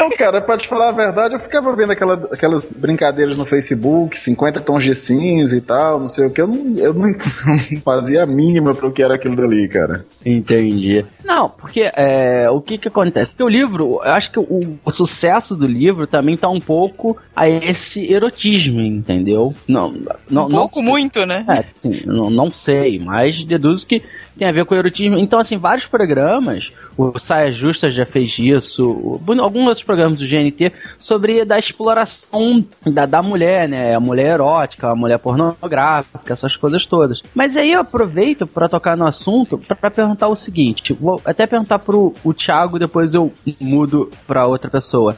Não, 0.00 0.10
cara, 0.16 0.40
pra 0.40 0.56
te 0.56 0.66
falar 0.66 0.88
a 0.88 0.92
verdade, 0.92 1.34
eu 1.34 1.38
ficava 1.40 1.74
vendo 1.76 1.92
aquela- 1.92 2.14
aquelas 2.32 2.64
brincadeiras 2.64 3.36
no 3.36 3.44
Facebook, 3.46 4.18
50 4.18 4.60
tons 4.60 4.82
de 4.82 4.94
cinza 4.94 5.56
e 5.56 5.60
tal, 5.60 6.00
não 6.00 6.08
sei 6.08 6.26
o 6.26 6.30
que, 6.30 6.40
eu 6.40 6.46
não, 6.48 6.76
eu 6.78 6.94
não, 6.94 7.08
não 7.72 7.80
fazia 7.84 8.22
a 8.22 8.26
mínima 8.26 8.74
pro 8.74 8.92
que 8.92 9.02
era 9.02 9.14
aquilo 9.14 9.36
dali, 9.36 9.68
cara. 9.68 10.04
Entendi. 10.24 11.04
Não, 11.24 11.48
porque 11.48 11.90
é, 11.94 12.48
o 12.50 12.60
que 12.60 12.78
que 12.78 12.88
acontece? 12.88 13.30
Porque 13.30 13.42
o 13.44 13.48
livro, 13.48 14.00
eu 14.02 14.12
acho 14.12 14.30
que 14.32 14.38
o, 14.40 14.78
o 14.84 14.90
sucesso 14.90 15.54
do 15.54 15.66
livro 15.66 16.06
também 16.06 16.36
tá 16.36 16.48
um 16.48 16.60
pouco 16.60 17.16
a 17.36 17.48
esse 17.48 18.10
erotismo, 18.12 18.80
entendeu? 18.80 19.54
Não, 19.68 19.92
não, 20.30 20.46
um 20.46 20.48
não 20.48 20.58
pouco 20.60 20.74
sei. 20.76 20.82
muito, 20.82 21.26
né? 21.26 21.44
É, 21.48 21.64
sim, 21.74 22.00
não, 22.06 22.30
não 22.30 22.50
sei, 22.50 22.98
mas 22.98 23.42
deduzo 23.44 23.86
que 23.86 24.02
tem 24.38 24.48
a 24.48 24.52
ver 24.52 24.64
com 24.64 24.74
o 24.74 24.78
erotismo. 24.78 25.18
Então, 25.18 25.38
assim, 25.38 25.56
vários 25.58 25.86
programas, 25.86 26.72
o 27.00 27.18
Saia 27.18 27.50
Justa 27.50 27.88
já 27.88 28.04
fez 28.04 28.38
isso, 28.38 29.20
alguns 29.40 29.66
outros 29.66 29.82
programas 29.82 30.18
do 30.18 30.26
GNT, 30.26 30.72
sobre 30.98 31.44
da 31.44 31.58
exploração 31.58 32.64
da, 32.86 33.06
da 33.06 33.22
mulher, 33.22 33.68
né? 33.68 33.94
A 33.94 34.00
mulher 34.00 34.32
erótica, 34.32 34.88
a 34.88 34.94
mulher 34.94 35.18
pornográfica, 35.18 36.32
essas 36.32 36.56
coisas 36.56 36.84
todas. 36.84 37.22
Mas 37.34 37.56
aí 37.56 37.72
eu 37.72 37.80
aproveito 37.80 38.46
para 38.46 38.68
tocar 38.68 38.96
no 38.96 39.06
assunto 39.06 39.58
para 39.58 39.90
perguntar 39.90 40.28
o 40.28 40.34
seguinte, 40.34 40.92
vou 40.92 41.20
até 41.24 41.46
perguntar 41.46 41.78
pro 41.78 42.14
o 42.22 42.34
Thiago, 42.34 42.78
depois 42.78 43.14
eu 43.14 43.32
mudo 43.60 44.10
para 44.26 44.46
outra 44.46 44.70
pessoa. 44.70 45.16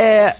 É, 0.00 0.36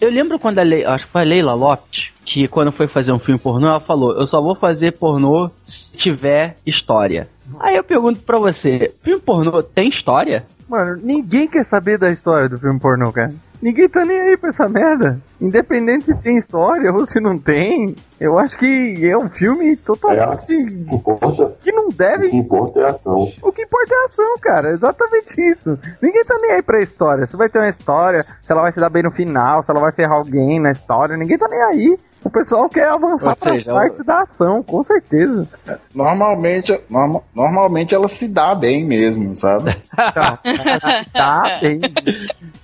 eu 0.00 0.10
lembro 0.10 0.36
quando 0.36 0.58
a 0.58 0.64
Leila, 0.64 0.94
acho 0.94 1.06
que 1.06 1.12
foi 1.12 1.22
a 1.22 1.24
Leila 1.24 1.54
Lopes, 1.54 2.10
que 2.24 2.48
quando 2.48 2.72
foi 2.72 2.88
fazer 2.88 3.12
um 3.12 3.20
filme 3.20 3.38
pornô, 3.38 3.68
ela 3.68 3.78
falou: 3.78 4.18
Eu 4.18 4.26
só 4.26 4.42
vou 4.42 4.56
fazer 4.56 4.98
pornô 4.98 5.48
se 5.62 5.96
tiver 5.96 6.56
história. 6.66 7.28
Aí 7.60 7.76
eu 7.76 7.84
pergunto 7.84 8.18
pra 8.18 8.36
você: 8.36 8.92
filme 9.00 9.20
pornô 9.20 9.62
tem 9.62 9.88
história? 9.88 10.44
Mano, 10.68 10.96
ninguém 11.04 11.46
quer 11.46 11.64
saber 11.64 12.00
da 12.00 12.10
história 12.10 12.48
do 12.48 12.58
filme 12.58 12.80
pornô, 12.80 13.12
cara. 13.12 13.32
Ninguém 13.64 13.88
tá 13.88 14.04
nem 14.04 14.20
aí 14.20 14.36
pra 14.36 14.50
essa 14.50 14.68
merda. 14.68 15.16
Independente 15.40 16.04
se 16.04 16.22
tem 16.22 16.36
história 16.36 16.92
ou 16.92 17.06
se 17.06 17.18
não 17.18 17.34
tem, 17.34 17.96
eu 18.20 18.38
acho 18.38 18.58
que 18.58 18.66
é 19.02 19.16
um 19.16 19.30
filme 19.30 19.74
totalmente 19.74 20.44
que 20.44 20.94
importa, 20.94 21.54
que 21.62 21.72
não 21.72 21.86
o 21.86 21.88
que 21.88 21.96
deve. 21.96 22.36
importa 22.36 22.80
é 22.80 22.84
a 22.84 22.90
ação. 22.90 23.32
O 23.42 23.50
que 23.50 23.62
importa 23.62 23.94
é 23.94 23.96
a 23.96 24.04
ação, 24.04 24.34
cara. 24.42 24.68
Exatamente 24.68 25.40
isso. 25.50 25.80
Ninguém 26.02 26.24
tá 26.24 26.38
nem 26.42 26.52
aí 26.52 26.62
pra 26.62 26.82
história. 26.82 27.26
Se 27.26 27.38
vai 27.38 27.48
ter 27.48 27.58
uma 27.58 27.70
história, 27.70 28.22
se 28.22 28.52
ela 28.52 28.60
vai 28.60 28.70
se 28.70 28.78
dar 28.78 28.90
bem 28.90 29.02
no 29.02 29.10
final, 29.10 29.64
se 29.64 29.70
ela 29.70 29.80
vai 29.80 29.92
ferrar 29.92 30.18
alguém 30.18 30.60
na 30.60 30.72
história, 30.72 31.16
ninguém 31.16 31.38
tá 31.38 31.46
nem 31.48 31.62
aí. 31.62 31.96
O 32.24 32.30
pessoal 32.30 32.68
quer 32.68 32.88
avançar 32.88 33.36
para 33.36 33.56
seja, 33.56 33.70
partes 33.72 34.04
da 34.04 34.22
ação, 34.22 34.62
com 34.62 34.82
certeza. 34.82 35.46
Normalmente, 35.94 36.78
norma- 36.88 37.22
normalmente 37.34 37.94
ela 37.94 38.08
se 38.08 38.26
dá 38.28 38.54
bem 38.54 38.86
mesmo, 38.86 39.36
sabe? 39.36 39.76
Tá, 39.94 40.38
tá 41.12 41.58
bem. 41.60 41.80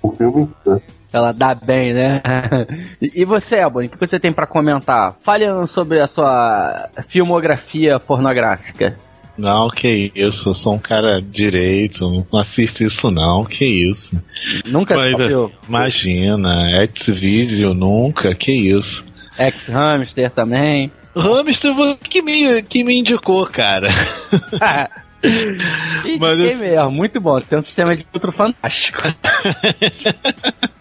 O 0.03 0.12
filme. 0.12 0.49
Ela 1.12 1.33
dá 1.33 1.55
bem, 1.55 1.92
né? 1.92 2.23
e 3.01 3.25
você, 3.25 3.57
Ebony, 3.57 3.88
o 3.88 3.90
que 3.90 3.99
você 3.99 4.18
tem 4.18 4.33
pra 4.33 4.46
comentar? 4.46 5.16
Fale 5.20 5.44
sobre 5.66 6.01
a 6.01 6.07
sua 6.07 6.88
filmografia 7.09 7.99
pornográfica. 7.99 8.96
Não, 9.37 9.68
que 9.68 10.11
isso, 10.14 10.51
eu 10.51 10.55
sou 10.55 10.75
um 10.75 10.79
cara 10.79 11.18
direito, 11.20 12.05
não 12.31 12.40
assisto 12.40 12.85
isso 12.85 13.11
não, 13.11 13.42
que 13.42 13.64
isso. 13.64 14.14
Nunca 14.66 14.94
assistiu 14.94 15.51
Imagina, 15.66 16.83
X-Video 16.83 17.73
nunca, 17.73 18.35
que 18.35 18.53
isso. 18.53 19.05
Ex-Hamster 19.38 20.31
também. 20.31 20.90
Hamster 21.14 21.75
que 21.97 22.23
me, 22.23 22.62
que 22.62 22.85
me 22.85 22.99
indicou, 22.99 23.47
cara. 23.47 23.88
Mas 26.19 26.38
eu... 26.38 26.59
mesmo, 26.59 26.90
muito 26.90 27.21
bom. 27.21 27.40
Tem 27.40 27.59
um 27.59 27.62
sistema 27.62 27.95
de 27.95 28.07
filtro 28.07 28.33
fantástico. 28.33 29.03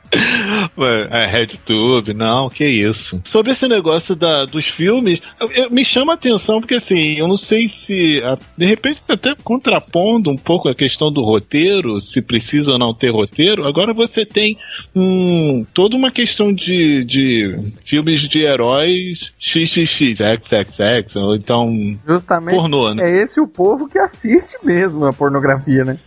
Ué, 0.77 1.07
é 1.11 1.25
RedTube, 1.25 2.13
não, 2.13 2.49
que 2.49 2.65
isso. 2.65 3.21
Sobre 3.25 3.51
esse 3.51 3.67
negócio 3.67 4.15
da, 4.15 4.45
dos 4.45 4.67
filmes, 4.67 5.19
eu, 5.39 5.51
eu, 5.51 5.71
me 5.71 5.85
chama 5.85 6.13
a 6.13 6.15
atenção 6.15 6.59
porque 6.59 6.75
assim, 6.75 7.17
eu 7.17 7.27
não 7.27 7.37
sei 7.37 7.69
se 7.69 8.21
de 8.57 8.65
repente 8.65 9.01
até 9.07 9.33
contrapondo 9.43 10.31
um 10.31 10.35
pouco 10.35 10.69
a 10.69 10.75
questão 10.75 11.09
do 11.09 11.21
roteiro, 11.21 11.99
se 11.99 12.21
precisa 12.21 12.71
ou 12.71 12.79
não 12.79 12.93
ter 12.93 13.11
roteiro. 13.11 13.67
Agora 13.67 13.93
você 13.93 14.25
tem 14.25 14.57
hum, 14.95 15.65
toda 15.73 15.95
uma 15.95 16.11
questão 16.11 16.49
de, 16.49 17.05
de 17.05 17.59
filmes 17.85 18.21
de 18.27 18.45
heróis 18.45 19.31
XXX, 19.39 19.89
XXX, 19.89 21.15
ou 21.15 21.35
então 21.35 21.67
Justamente 22.05 22.55
pornô, 22.55 22.93
né? 22.93 23.09
É 23.09 23.23
esse 23.23 23.39
o 23.39 23.47
povo 23.47 23.87
que 23.87 23.99
assiste 23.99 24.57
mesmo 24.63 25.05
a 25.05 25.13
pornografia, 25.13 25.83
né? 25.83 25.97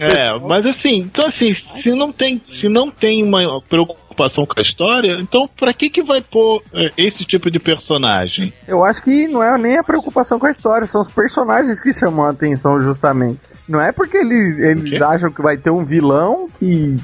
É, 0.00 0.38
mas 0.40 0.66
assim, 0.66 0.98
então 0.98 1.26
assim, 1.26 1.54
se 1.80 1.92
não 1.94 2.12
tem, 2.12 2.40
se 2.46 2.68
não 2.68 2.90
tem 2.90 3.22
uma 3.22 3.60
preocupação 3.68 4.44
com 4.44 4.58
a 4.58 4.62
história, 4.62 5.16
então 5.20 5.48
pra 5.48 5.72
que 5.72 5.88
que 5.88 6.02
vai 6.02 6.20
pôr 6.20 6.62
é, 6.74 6.90
esse 6.96 7.24
tipo 7.24 7.50
de 7.50 7.58
personagem? 7.58 8.52
Eu 8.66 8.84
acho 8.84 9.02
que 9.02 9.28
não 9.28 9.42
é 9.42 9.56
nem 9.58 9.78
a 9.78 9.84
preocupação 9.84 10.38
com 10.38 10.46
a 10.46 10.50
história, 10.50 10.86
são 10.86 11.02
os 11.02 11.12
personagens 11.12 11.80
que 11.80 11.92
chamam 11.92 12.26
a 12.26 12.30
atenção 12.30 12.80
justamente. 12.80 13.40
Não 13.68 13.80
é 13.80 13.92
porque 13.92 14.16
eles, 14.16 14.58
eles 14.58 15.00
acham 15.00 15.30
que 15.30 15.42
vai 15.42 15.56
ter 15.56 15.70
um 15.70 15.84
vilão 15.84 16.48
que 16.58 16.96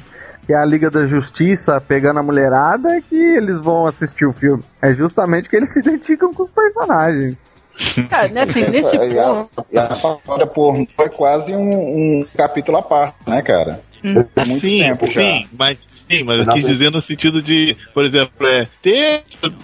que 0.47 0.53
é 0.53 0.57
a 0.57 0.65
Liga 0.65 0.91
da 0.91 1.07
Justiça 1.07 1.81
pegando 1.81 2.21
a 2.21 2.23
mulherada 2.23 3.01
que 3.01 3.17
eles 3.17 3.57
vão 3.57 3.87
assistir 3.87 4.27
o 4.27 4.33
filme. 4.33 4.63
É 4.83 4.93
justamente 4.93 5.49
que 5.49 5.57
eles 5.57 5.73
se 5.73 5.81
identificam 5.81 6.33
com 6.33 6.43
os 6.43 6.51
personagens. 6.51 7.37
Cara, 8.09 8.29
né, 8.29 8.43
assim, 8.43 8.63
nesse 8.69 8.97
e 8.97 8.99
ponto. 8.99 9.61
A, 9.61 9.65
e 9.73 9.79
a 9.79 9.87
paródia 9.97 10.47
pornô 10.47 10.87
é 10.99 11.09
quase 11.09 11.55
um, 11.55 12.21
um, 12.21 12.27
capítulo 12.37 12.79
à 12.79 12.83
parte, 12.83 13.19
né, 13.27 13.43
cara? 13.43 13.81
Hum. 14.05 14.15
Muito 14.47 14.61
sim, 14.61 14.81
tempo 14.81 15.07
já. 15.07 15.21
Sim, 15.21 15.49
mas 15.57 15.79
Sim, 16.09 16.23
mas 16.25 16.47
eu 16.47 16.53
quis 16.53 16.67
dizer 16.67 16.91
no 16.91 17.01
sentido 17.01 17.43
de, 17.43 17.77
por 17.95 18.05
exemplo, 18.05 18.47
é, 18.47 18.69
ter 18.83 19.23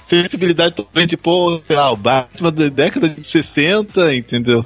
sensibilidade 0.09 0.75
também 0.75 1.07
de 1.07 1.17
pôr, 1.17 1.61
sei 1.67 1.77
lá, 1.77 1.93
o 1.93 1.97
Batman 1.97 2.51
da 2.51 2.69
década 2.69 3.09
de 3.09 3.23
60, 3.23 4.15
entendeu? 4.15 4.65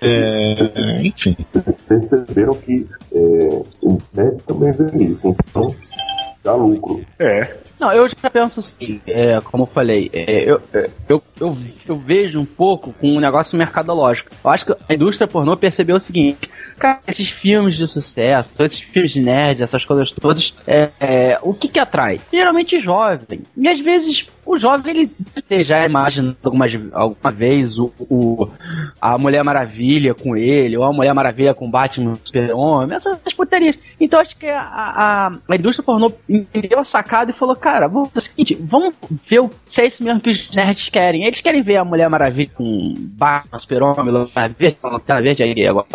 É, 0.00 0.54
enfim. 1.02 1.36
Vocês 1.52 2.06
perceberam 2.08 2.54
que 2.54 2.86
é, 3.12 3.62
o 3.82 3.98
médico 4.14 4.42
também 4.46 4.72
vê 4.72 5.04
isso, 5.04 5.36
então 5.48 5.74
dá 6.44 6.54
lucro. 6.54 7.04
É. 7.18 7.56
Não, 7.80 7.90
eu 7.90 8.06
já 8.06 8.30
penso 8.30 8.60
assim, 8.60 9.00
é, 9.06 9.40
como 9.40 9.62
eu 9.62 9.66
falei, 9.66 10.10
é, 10.12 10.42
eu, 10.42 10.60
eu, 11.08 11.22
eu, 11.40 11.56
eu, 11.88 11.96
vejo 11.96 12.38
um 12.38 12.44
pouco 12.44 12.92
com 12.92 13.08
um 13.08 13.18
negócio 13.18 13.56
mercadológico. 13.56 14.30
Eu 14.44 14.50
acho 14.50 14.66
que 14.66 14.72
a 14.86 14.94
indústria 14.94 15.26
pornô 15.26 15.56
percebeu 15.56 15.96
o 15.96 16.00
seguinte: 16.00 16.50
cara, 16.78 17.00
esses 17.08 17.30
filmes 17.30 17.76
de 17.76 17.88
sucesso, 17.88 18.62
esses 18.62 18.80
filmes 18.80 19.12
de 19.12 19.22
nerd, 19.22 19.62
essas 19.62 19.82
coisas 19.82 20.12
todas, 20.12 20.54
é, 20.66 20.90
é, 21.00 21.38
o 21.42 21.54
que 21.54 21.68
que 21.68 21.80
atrai? 21.80 22.20
Geralmente 22.30 22.78
jovem. 22.78 23.40
E 23.56 23.66
às 23.66 23.80
vezes 23.80 24.26
o 24.50 24.58
jovem 24.58 25.08
ele 25.48 25.62
já 25.62 25.86
imagina 25.86 26.36
alguma, 26.42 26.66
alguma 26.92 27.30
vez 27.30 27.78
o, 27.78 27.92
o, 28.00 28.48
a 29.00 29.16
Mulher 29.16 29.44
Maravilha 29.44 30.12
com 30.12 30.36
ele, 30.36 30.76
ou 30.76 30.82
a 30.82 30.92
Mulher 30.92 31.14
Maravilha 31.14 31.54
com 31.54 31.70
Batman 31.70 32.14
Super-Homem, 32.24 32.96
essas 32.96 33.32
putarias. 33.32 33.78
Então 34.00 34.18
acho 34.18 34.36
que 34.36 34.46
a, 34.46 34.60
a, 34.60 35.32
a 35.48 35.54
indústria 35.54 35.84
pornô 35.84 36.12
entendeu 36.28 36.80
a 36.80 36.84
sacada 36.84 37.30
e 37.30 37.34
falou, 37.34 37.54
cara, 37.54 37.86
vamos, 37.86 38.10
é 38.12 38.18
o 38.18 38.20
seguinte, 38.20 38.58
vamos 38.60 38.96
ver 39.10 39.48
se 39.64 39.82
é 39.82 39.86
isso 39.86 40.02
mesmo 40.02 40.20
que 40.20 40.30
os 40.30 40.50
nerds 40.50 40.88
querem. 40.88 41.24
Eles 41.24 41.40
querem 41.40 41.62
ver 41.62 41.76
a 41.76 41.84
Mulher 41.84 42.10
Maravilha 42.10 42.50
com 42.52 42.94
Batman 42.98 43.58
Super-Homem, 43.58 44.12
Lanterna 44.12 44.54
Verde, 44.58 44.78
Lanterna 44.82 45.22
Verde 45.22 45.42
aí 45.44 45.66
agora. 45.66 45.86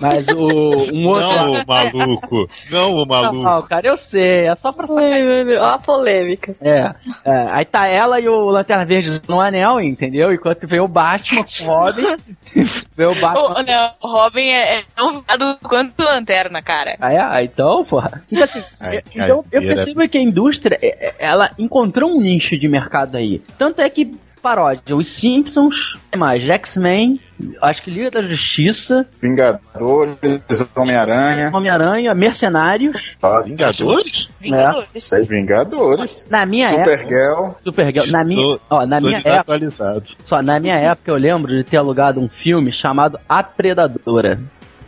Mas 0.00 0.26
o 0.28 0.36
um 0.36 1.06
outro. 1.08 1.30
Não, 1.30 1.52
o 1.52 1.66
maluco. 1.66 2.50
Não, 2.70 2.94
o 2.94 3.06
maluco. 3.06 3.42
Não, 3.42 3.62
cara, 3.62 3.86
eu 3.86 3.96
sei. 3.96 4.46
É 4.48 4.54
só 4.54 4.72
pra 4.72 4.88
saber. 4.88 5.58
Olha 5.58 5.74
a 5.74 5.78
polêmica. 5.78 6.54
É, 6.60 6.90
é, 7.24 7.48
Aí 7.50 7.64
tá 7.64 7.86
ela 7.86 8.18
e 8.18 8.28
o 8.28 8.46
Lanterna 8.46 8.84
Verde 8.86 9.20
no 9.28 9.40
anel, 9.40 9.80
entendeu? 9.80 10.32
Enquanto 10.32 10.66
vem 10.66 10.80
o 10.80 10.88
Batman 10.88 11.44
com 11.44 11.64
o 11.64 11.66
Robin. 11.66 12.16
vem 12.96 13.06
o 13.06 13.20
Batman. 13.20 13.60
O, 13.60 13.62
não, 13.62 13.90
o 14.02 14.08
Robin 14.08 14.48
é, 14.48 14.78
é 14.78 14.84
tão 14.96 15.20
viado 15.20 15.58
quanto 15.62 16.02
Lanterna, 16.02 16.62
cara. 16.62 16.96
Ah, 17.00 17.12
é? 17.12 17.20
Ah, 17.20 17.44
então, 17.44 17.84
porra. 17.84 18.22
Então, 18.30 18.44
assim, 18.44 18.62
Ai, 18.80 19.02
então 19.14 19.44
eu 19.52 19.60
percebo 19.60 20.08
que 20.08 20.18
a 20.18 20.22
indústria, 20.22 20.78
ela 21.18 21.50
encontrou 21.58 22.10
um 22.10 22.20
nicho 22.20 22.58
de 22.58 22.68
mercado 22.68 23.16
aí. 23.16 23.38
Tanto 23.58 23.80
é 23.82 23.90
que 23.90 24.14
paródia. 24.40 24.94
Os 24.94 25.08
Simpsons, 25.08 25.98
mais 26.16 26.42
X-Men, 26.48 27.20
acho 27.62 27.82
que 27.82 27.90
Liga 27.90 28.10
da 28.10 28.22
Justiça. 28.22 29.06
Vingadores, 29.20 30.66
Homem-Aranha. 30.74 31.50
Homem-Aranha, 31.52 32.14
Mercenários. 32.14 33.16
Ah, 33.22 33.40
Vingadores? 33.40 34.28
Vingadores. 34.40 35.12
É. 35.12 35.22
Vingadores. 35.22 36.28
Na 36.30 36.46
minha 36.46 36.70
Supergirl. 36.70 37.44
época. 37.44 37.60
Supergirl. 37.64 38.10
Na 38.10 38.24
minha, 38.24 38.58
ó, 38.70 38.86
na 38.86 39.00
minha 39.00 39.18
época. 39.24 40.02
Só, 40.24 40.42
na 40.42 40.58
minha 40.58 40.76
época 40.76 41.10
eu 41.10 41.16
lembro 41.16 41.54
de 41.54 41.62
ter 41.64 41.76
alugado 41.76 42.20
um 42.20 42.28
filme 42.28 42.72
chamado 42.72 43.18
A 43.28 43.42
Predadora. 43.42 44.38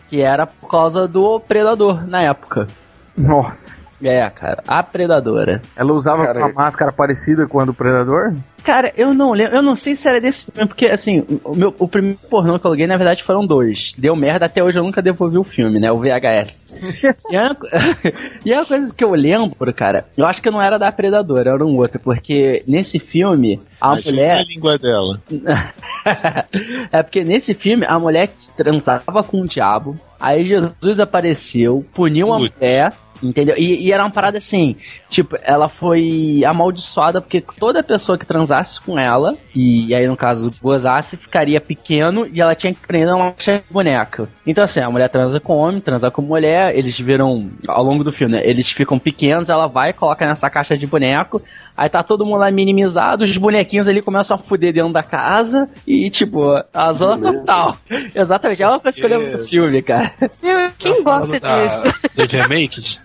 Que 0.08 0.20
era 0.20 0.46
por 0.46 0.68
causa 0.68 1.08
do 1.08 1.40
Predador 1.40 2.06
na 2.06 2.22
época. 2.22 2.66
Nossa. 3.16 3.81
É, 4.02 4.28
cara, 4.30 4.62
a 4.66 4.82
Predadora. 4.82 5.62
Ela 5.76 5.92
usava 5.92 6.26
cara, 6.26 6.38
uma 6.40 6.52
máscara 6.52 6.92
parecida 6.92 7.46
com 7.46 7.60
a 7.60 7.64
do 7.64 7.72
Predador? 7.72 8.32
Cara, 8.64 8.92
eu 8.96 9.14
não 9.14 9.32
lembro, 9.32 9.56
eu 9.56 9.62
não 9.62 9.76
sei 9.76 9.94
se 9.94 10.08
era 10.08 10.20
desse 10.20 10.50
filme, 10.50 10.68
porque 10.68 10.86
assim, 10.86 11.24
o, 11.44 11.54
meu, 11.54 11.74
o 11.78 11.88
primeiro 11.88 12.18
pornô 12.30 12.58
que 12.58 12.66
eu 12.66 12.68
aluguei, 12.68 12.86
na 12.86 12.96
verdade, 12.96 13.22
foram 13.22 13.46
dois. 13.46 13.92
Deu 13.96 14.16
merda, 14.16 14.46
até 14.46 14.62
hoje 14.62 14.78
eu 14.78 14.84
nunca 14.84 15.02
devolvi 15.02 15.38
o 15.38 15.44
filme, 15.44 15.78
né? 15.78 15.90
O 15.90 15.96
VHS. 15.96 16.70
e, 17.30 17.36
a, 17.36 17.56
e 18.44 18.52
a 18.52 18.64
coisa 18.64 18.92
que 18.92 19.04
eu 19.04 19.12
lembro, 19.12 19.72
cara, 19.72 20.04
eu 20.16 20.26
acho 20.26 20.42
que 20.42 20.50
não 20.50 20.60
era 20.60 20.78
da 20.78 20.90
Predadora, 20.90 21.52
era 21.52 21.64
um 21.64 21.76
outro, 21.76 22.00
porque 22.00 22.62
nesse 22.66 22.98
filme, 22.98 23.60
a 23.80 23.94
mulher. 23.94 24.38
a 24.38 24.42
língua 24.42 24.78
dela. 24.78 25.18
é 26.92 27.02
porque 27.02 27.24
nesse 27.24 27.54
filme, 27.54 27.84
a 27.86 27.98
mulher 27.98 28.28
transava 28.56 29.22
com 29.22 29.42
o 29.42 29.46
diabo, 29.46 29.96
aí 30.20 30.44
Jesus 30.44 30.98
apareceu, 30.98 31.84
puniu 31.94 32.28
uma 32.28 32.38
mulher 32.38 32.92
Entendeu? 33.22 33.54
E, 33.56 33.86
e, 33.86 33.92
era 33.92 34.02
uma 34.02 34.10
parada 34.10 34.38
assim, 34.38 34.76
tipo, 35.08 35.36
ela 35.42 35.68
foi 35.68 36.42
amaldiçoada 36.44 37.20
porque 37.20 37.40
toda 37.40 37.82
pessoa 37.82 38.18
que 38.18 38.26
transasse 38.26 38.80
com 38.80 38.98
ela, 38.98 39.36
e 39.54 39.94
aí 39.94 40.06
no 40.06 40.16
caso 40.16 40.52
gozasse, 40.60 41.16
ficaria 41.16 41.60
pequeno 41.60 42.26
e 42.32 42.40
ela 42.40 42.54
tinha 42.54 42.74
que 42.74 42.80
prender 42.80 43.14
uma 43.14 43.32
caixa 43.32 43.58
de 43.58 43.72
boneca. 43.72 44.28
Então 44.46 44.64
assim, 44.64 44.80
a 44.80 44.90
mulher 44.90 45.08
transa 45.08 45.38
com 45.38 45.56
homem, 45.56 45.80
transa 45.80 46.10
com 46.10 46.22
mulher, 46.22 46.76
eles 46.76 46.98
viram, 46.98 47.50
ao 47.68 47.84
longo 47.84 48.02
do 48.02 48.12
filme, 48.12 48.34
né, 48.34 48.42
eles 48.44 48.70
ficam 48.70 48.98
pequenos, 48.98 49.48
ela 49.48 49.66
vai 49.66 49.92
coloca 49.92 50.26
nessa 50.26 50.50
caixa 50.50 50.76
de 50.76 50.86
boneco, 50.86 51.40
aí 51.76 51.88
tá 51.88 52.02
todo 52.02 52.24
mundo 52.24 52.38
lá 52.38 52.50
minimizado, 52.50 53.24
os 53.24 53.36
bonequinhos 53.36 53.88
ali 53.88 54.02
começam 54.02 54.36
a 54.36 54.42
fuder 54.42 54.72
dentro 54.72 54.92
da 54.92 55.02
casa, 55.02 55.68
e 55.86 56.10
tipo, 56.10 56.60
a 56.72 56.92
zona 56.92 57.32
total. 57.32 57.76
Exatamente, 58.14 58.62
é 58.62 58.68
uma 58.68 58.80
coisa 58.80 58.98
que 58.98 59.04
eu 59.04 59.10
lembro 59.10 59.38
do 59.38 59.44
filme, 59.44 59.82
cara. 59.82 60.12
Quem 60.78 61.02
gosta 61.02 61.38
disso? 61.38 61.98
Dos 62.14 62.32
remakes? 62.32 62.98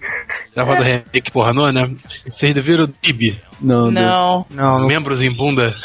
Tava 0.54 0.76
do 0.76 0.84
remake 0.84 1.32
pornô, 1.32 1.72
né? 1.72 1.90
Vocês 2.26 2.58
viram 2.58 2.86
o 2.86 2.90
Bibi? 3.02 3.40
Não, 3.60 3.90
não. 3.90 4.46
não, 4.54 4.80
não. 4.80 4.88
Membros 4.88 5.22
em 5.22 5.32
bunda. 5.32 5.74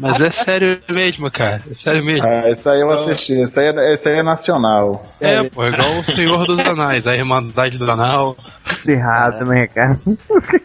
Mas 0.00 0.20
é 0.20 0.30
sério 0.44 0.80
mesmo, 0.88 1.30
cara. 1.30 1.60
É 1.70 1.74
sério 1.74 2.04
mesmo. 2.04 2.26
Ah, 2.26 2.48
essa 2.48 2.72
aí 2.72 2.80
eu 2.80 2.90
assisti. 2.90 3.40
Essa 3.40 3.60
aí 3.60 3.68
é, 3.68 3.92
essa 3.92 4.08
aí 4.10 4.18
é 4.18 4.22
nacional. 4.22 5.04
É, 5.20 5.42
pô, 5.44 5.64
é 5.64 5.68
igual 5.68 5.98
o 5.98 6.04
Senhor 6.04 6.46
dos 6.46 6.58
Anais, 6.68 7.06
a 7.06 7.14
Irmandade 7.14 7.78
do 7.78 7.90
Anal. 7.90 8.36
Errado, 8.86 9.44
né, 9.46 9.66
cara? 9.66 9.98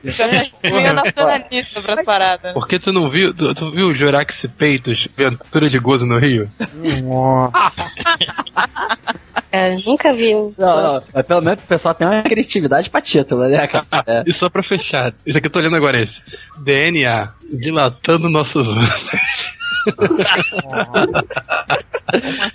Já 0.03 0.27
meio 0.63 0.93
nacionalista 0.93 1.81
pras 1.81 2.03
paradas. 2.03 2.53
Por 2.53 2.67
que 2.67 2.79
tu 2.79 2.91
não 2.91 3.09
viu? 3.09 3.33
Tu, 3.33 3.53
tu 3.55 3.71
viu 3.71 3.87
o 3.87 3.95
Jurax 3.95 4.45
Peitos, 4.57 5.05
Aventura 5.17 5.69
de 5.69 5.79
Gozo 5.79 6.05
no 6.05 6.17
Rio? 6.17 6.49
é, 9.51 9.75
nunca 9.85 10.13
vi. 10.13 10.33
Não, 10.33 10.51
não, 10.57 11.01
mas 11.13 11.25
pelo 11.25 11.41
menos 11.41 11.63
o 11.63 11.67
pessoal 11.67 11.93
tem 11.93 12.07
uma 12.07 12.23
criatividade 12.23 12.89
pra 12.89 13.01
título, 13.01 13.47
né, 13.47 13.67
cara? 13.67 13.85
É. 14.05 14.23
E 14.25 14.33
só 14.33 14.49
pra 14.49 14.63
fechar, 14.63 15.13
isso 15.25 15.37
aqui 15.37 15.47
eu 15.47 15.51
tô 15.51 15.59
olhando 15.59 15.75
agora 15.75 16.01
esse. 16.01 16.13
DNA, 16.63 17.27
dilatando 17.51 18.29
nossos. 18.29 18.67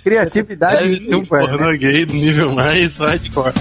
Criatividade. 0.03 0.83
Deve 0.83 1.07
ter 1.07 1.15
um 1.15 1.25
pornô 1.25 1.71
gay 1.77 2.05
do 2.05 2.13
nível 2.13 2.53
mais 2.53 2.97
hardcore. 2.97 3.53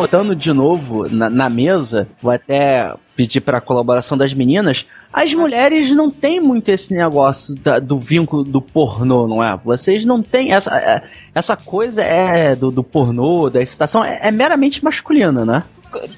Botando 0.00 0.34
de 0.34 0.52
novo 0.52 1.08
na, 1.08 1.28
na 1.30 1.50
mesa, 1.50 2.08
vou 2.20 2.32
até 2.32 2.92
pedir 3.16 3.40
para 3.42 3.58
a 3.58 3.60
colaboração 3.60 4.16
das 4.16 4.32
meninas, 4.32 4.86
as 5.12 5.32
mulheres 5.34 5.90
não 5.94 6.10
têm 6.10 6.40
muito 6.40 6.70
esse 6.70 6.94
negócio 6.94 7.54
da- 7.54 7.78
do 7.78 7.98
vínculo 7.98 8.42
do 8.42 8.60
pornô, 8.62 9.28
não 9.28 9.44
é? 9.44 9.58
Vocês 9.62 10.04
não 10.04 10.22
têm 10.22 10.52
essa, 10.52 10.74
é- 10.76 11.02
essa 11.34 11.54
coisa 11.56 12.02
é 12.02 12.56
do, 12.56 12.70
do 12.70 12.82
pornô, 12.82 13.50
da 13.50 13.60
excitação, 13.60 14.02
é, 14.02 14.18
é 14.22 14.30
meramente 14.30 14.82
masculina, 14.82 15.44
né? 15.44 15.62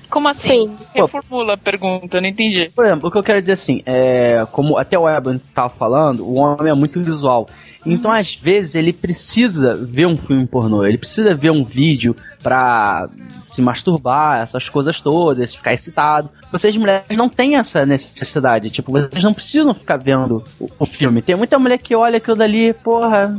Como 0.09 0.29
assim? 0.29 0.71
Reformula 0.95 1.55
a 1.55 1.57
pergunta, 1.57 2.19
eu 2.19 2.23
não 2.23 2.29
entendi. 2.29 2.71
Por 2.77 2.87
exemplo, 2.87 3.09
o 3.09 3.11
que 3.11 3.19
eu 3.19 3.25
quero 3.25 3.41
dizer 3.41 3.55
assim, 3.55 3.83
é, 3.85 4.47
como 4.53 4.79
até 4.79 4.97
o 4.97 5.09
Eben 5.09 5.41
tava 5.53 5.69
falando, 5.69 6.25
o 6.25 6.35
homem 6.35 6.71
é 6.71 6.75
muito 6.77 7.03
visual. 7.03 7.49
Então, 7.87 8.11
às 8.11 8.35
vezes, 8.35 8.75
ele 8.75 8.93
precisa 8.93 9.77
ver 9.77 10.07
um 10.07 10.17
filme 10.17 10.47
pornô, 10.47 10.85
ele 10.85 10.99
precisa 10.99 11.35
ver 11.35 11.51
um 11.51 11.65
vídeo 11.65 12.17
pra 12.43 13.09
se 13.41 13.63
masturbar, 13.63 14.43
essas 14.43 14.69
coisas 14.69 15.01
todas, 15.01 15.55
ficar 15.55 15.73
excitado. 15.73 16.29
Vocês 16.53 16.77
mulheres 16.77 17.17
não 17.17 17.29
têm 17.29 17.57
essa 17.57 17.87
necessidade, 17.87 18.69
tipo, 18.69 18.93
vocês 18.93 19.25
não 19.25 19.33
precisam 19.33 19.73
ficar 19.73 19.97
vendo 19.97 20.45
o, 20.61 20.69
o 20.79 20.85
filme. 20.85 21.23
Tem 21.23 21.35
muita 21.37 21.59
mulher 21.59 21.79
que 21.79 21.95
olha 21.95 22.19
aquilo 22.19 22.37
dali, 22.37 22.75
porra, 22.75 23.35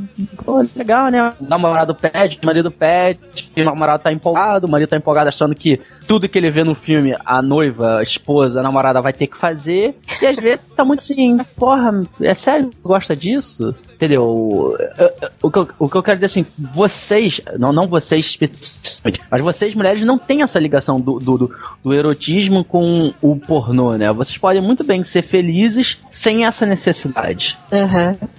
legal, 0.75 1.09
né? 1.09 1.33
O 1.39 1.45
namorado 1.47 1.93
pede, 1.93 2.39
o 2.41 2.45
marido 2.45 2.71
pede, 2.71 3.19
o 3.55 3.63
namorado 3.63 4.03
tá 4.03 4.11
empolgado, 4.11 4.65
o 4.65 4.69
marido 4.69 4.89
tá 4.89 4.97
empolgado 4.97 5.29
achando 5.29 5.53
que 5.53 5.79
tudo 6.07 6.29
que 6.29 6.37
ele 6.37 6.49
vê 6.49 6.63
no 6.63 6.75
filme, 6.75 7.15
a 7.25 7.41
noiva, 7.41 7.99
a 7.99 8.03
esposa, 8.03 8.59
a 8.59 8.63
namorada 8.63 9.01
vai 9.01 9.13
ter 9.13 9.27
que 9.27 9.37
fazer. 9.37 9.95
E 10.21 10.25
às 10.25 10.37
vezes 10.37 10.61
tá 10.75 10.83
muito 10.83 10.99
assim, 10.99 11.37
porra, 11.57 12.03
é 12.21 12.33
sério, 12.33 12.69
gosta 12.83 13.15
disso? 13.15 13.75
Entendeu? 13.95 14.75
Eu- 14.97 15.05
eu- 15.21 15.29
O 15.41 15.51
que, 15.51 15.59
eu, 15.59 15.69
o 15.79 15.89
que 15.89 15.95
eu 15.95 16.03
quero 16.03 16.17
dizer 16.17 16.25
assim, 16.25 16.45
vocês, 16.57 17.39
não, 17.57 17.71
não 17.71 17.87
vocês 17.87 18.25
especificamente, 18.25 19.21
mas 19.31 19.41
vocês 19.41 19.73
mulheres 19.75 20.03
não 20.03 20.17
têm 20.17 20.41
essa 20.41 20.59
ligação 20.59 20.97
do, 20.99 21.19
do, 21.19 21.37
do- 21.37 21.55
do 21.83 21.93
erotismo 21.93 22.63
com 22.65 23.13
o 23.21 23.35
pornô, 23.37 23.93
né? 23.95 24.11
Vocês 24.11 24.37
podem 24.37 24.61
muito 24.61 24.83
bem 24.83 25.03
ser 25.03 25.21
felizes 25.21 25.97
sem 26.11 26.45
essa 26.45 26.65
necessidade. 26.65 27.57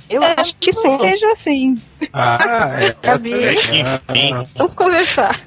Eu 0.09 0.23
acho 0.23 0.55
que 0.61 0.73
sim. 0.73 0.99
Vejo 0.99 1.27
assim. 1.33 1.75
Ah, 2.13 2.69
é. 2.81 2.95
Gabi, 3.03 3.33
vamos 4.55 4.75
conversar. 4.75 5.39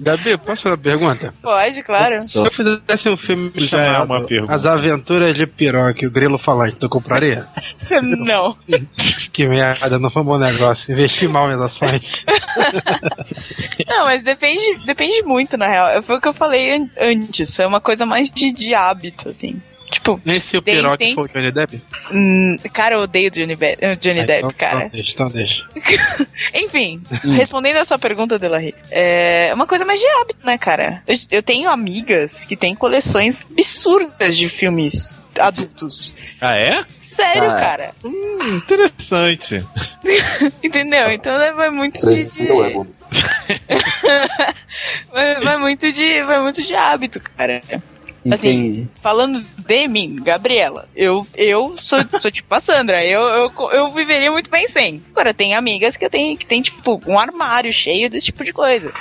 Gabi, 0.00 0.36
posso 0.36 0.62
fazer 0.62 0.68
uma 0.74 0.78
pergunta? 0.78 1.34
Pode, 1.40 1.82
claro. 1.82 2.20
Se 2.20 2.36
eu 2.36 2.44
fizesse 2.50 3.08
um 3.08 3.16
filme 3.16 3.50
já 3.66 3.80
é 3.82 3.98
uma 4.00 4.22
pergunta. 4.22 4.54
As 4.54 4.64
Aventuras 4.66 5.34
de 5.36 5.46
Piroca 5.46 6.04
e 6.04 6.06
o 6.06 6.10
Grilo 6.10 6.38
Falante, 6.38 6.76
tu 6.76 6.88
compraria? 6.88 7.46
Não. 8.02 8.56
que 9.32 9.46
merda, 9.46 9.98
não 9.98 10.10
foi 10.10 10.22
um 10.22 10.24
bom 10.26 10.38
negócio. 10.38 10.90
Investi 10.92 11.28
mal 11.28 11.48
nas 11.48 11.66
ações. 11.72 12.22
Não, 13.86 14.04
mas 14.04 14.22
depende, 14.22 14.84
depende 14.86 15.22
muito, 15.22 15.56
na 15.56 15.66
real. 15.68 16.02
Foi 16.02 16.16
o 16.16 16.20
que 16.20 16.28
eu 16.28 16.32
falei 16.32 16.74
an- 16.76 16.88
antes. 17.00 17.58
É 17.58 17.66
uma 17.66 17.80
coisa 17.80 18.04
mais 18.06 18.30
de, 18.30 18.52
de 18.52 18.74
hábito, 18.74 19.28
assim. 19.28 19.60
Tipo, 19.90 20.20
Nem 20.24 20.38
se 20.38 20.56
o 20.56 20.62
tem- 20.62 20.76
Piroca 20.76 20.96
tem- 20.98 21.14
for 21.14 21.26
o 21.26 21.28
Johnny 21.28 21.52
Depp? 21.52 21.80
hum, 22.10 22.56
cara, 22.72 22.94
eu 22.96 23.00
odeio 23.00 23.30
Johnny, 23.30 23.54
Be 23.54 23.76
Johnny 24.00 24.20
Ah, 24.20 24.26
Depp, 24.26 24.38
então, 24.38 24.52
cara. 24.56 24.78
Então 24.86 24.90
deixa, 24.90 25.12
então 25.12 25.26
deixa. 25.26 25.64
Enfim, 26.54 27.02
respondendo 27.34 27.76
a 27.76 27.84
sua 27.84 27.98
pergunta, 27.98 28.38
Delarie, 28.38 28.74
é 28.90 29.52
uma 29.54 29.66
coisa 29.66 29.84
mais 29.84 30.00
de 30.00 30.06
hábito, 30.06 30.44
né, 30.44 30.58
cara? 30.58 31.02
Eu, 31.06 31.14
eu 31.32 31.42
tenho 31.42 31.68
amigas 31.70 32.44
que 32.44 32.56
têm 32.56 32.74
coleções 32.74 33.42
absurdas 33.50 34.36
de 34.36 34.48
filmes 34.48 35.16
adultos. 35.38 36.14
Ah, 36.40 36.56
é? 36.56 36.84
Sério, 37.00 37.50
Ah, 37.50 37.56
é. 37.56 37.60
cara. 37.60 37.90
Hum, 38.04 38.56
interessante. 38.56 39.64
Entendeu? 40.64 41.10
Então 41.12 41.36
né, 41.38 41.52
vai 41.52 41.70
muito 41.70 42.04
de. 42.10 42.24
de- 42.24 42.42
Não 42.42 42.64
é 42.64 42.70
bom. 42.70 42.86
vai, 45.12 45.34
vai 45.40 45.58
muito 45.58 45.92
de. 45.92 46.22
Vai 46.24 46.40
muito 46.40 46.62
de 46.62 46.74
hábito, 46.74 47.20
cara. 47.36 47.60
Assim, 48.32 48.88
falando 49.02 49.44
de 49.58 49.88
mim, 49.88 50.16
Gabriela, 50.22 50.88
eu, 50.96 51.26
eu 51.34 51.76
sou, 51.80 51.98
sou 52.20 52.30
tipo 52.30 52.54
a 52.54 52.60
Sandra, 52.60 53.04
eu, 53.04 53.20
eu, 53.20 53.52
eu 53.72 53.90
viveria 53.90 54.30
muito 54.30 54.50
bem 54.50 54.68
sem. 54.68 55.02
Agora, 55.10 55.34
tem 55.34 55.54
amigas 55.54 55.96
que 55.96 56.04
eu 56.04 56.10
tenho 56.10 56.36
que 56.36 56.46
tem, 56.46 56.62
tipo, 56.62 57.00
um 57.06 57.18
armário 57.18 57.72
cheio 57.72 58.08
desse 58.08 58.26
tipo 58.26 58.44
de 58.44 58.52
coisa. 58.52 58.92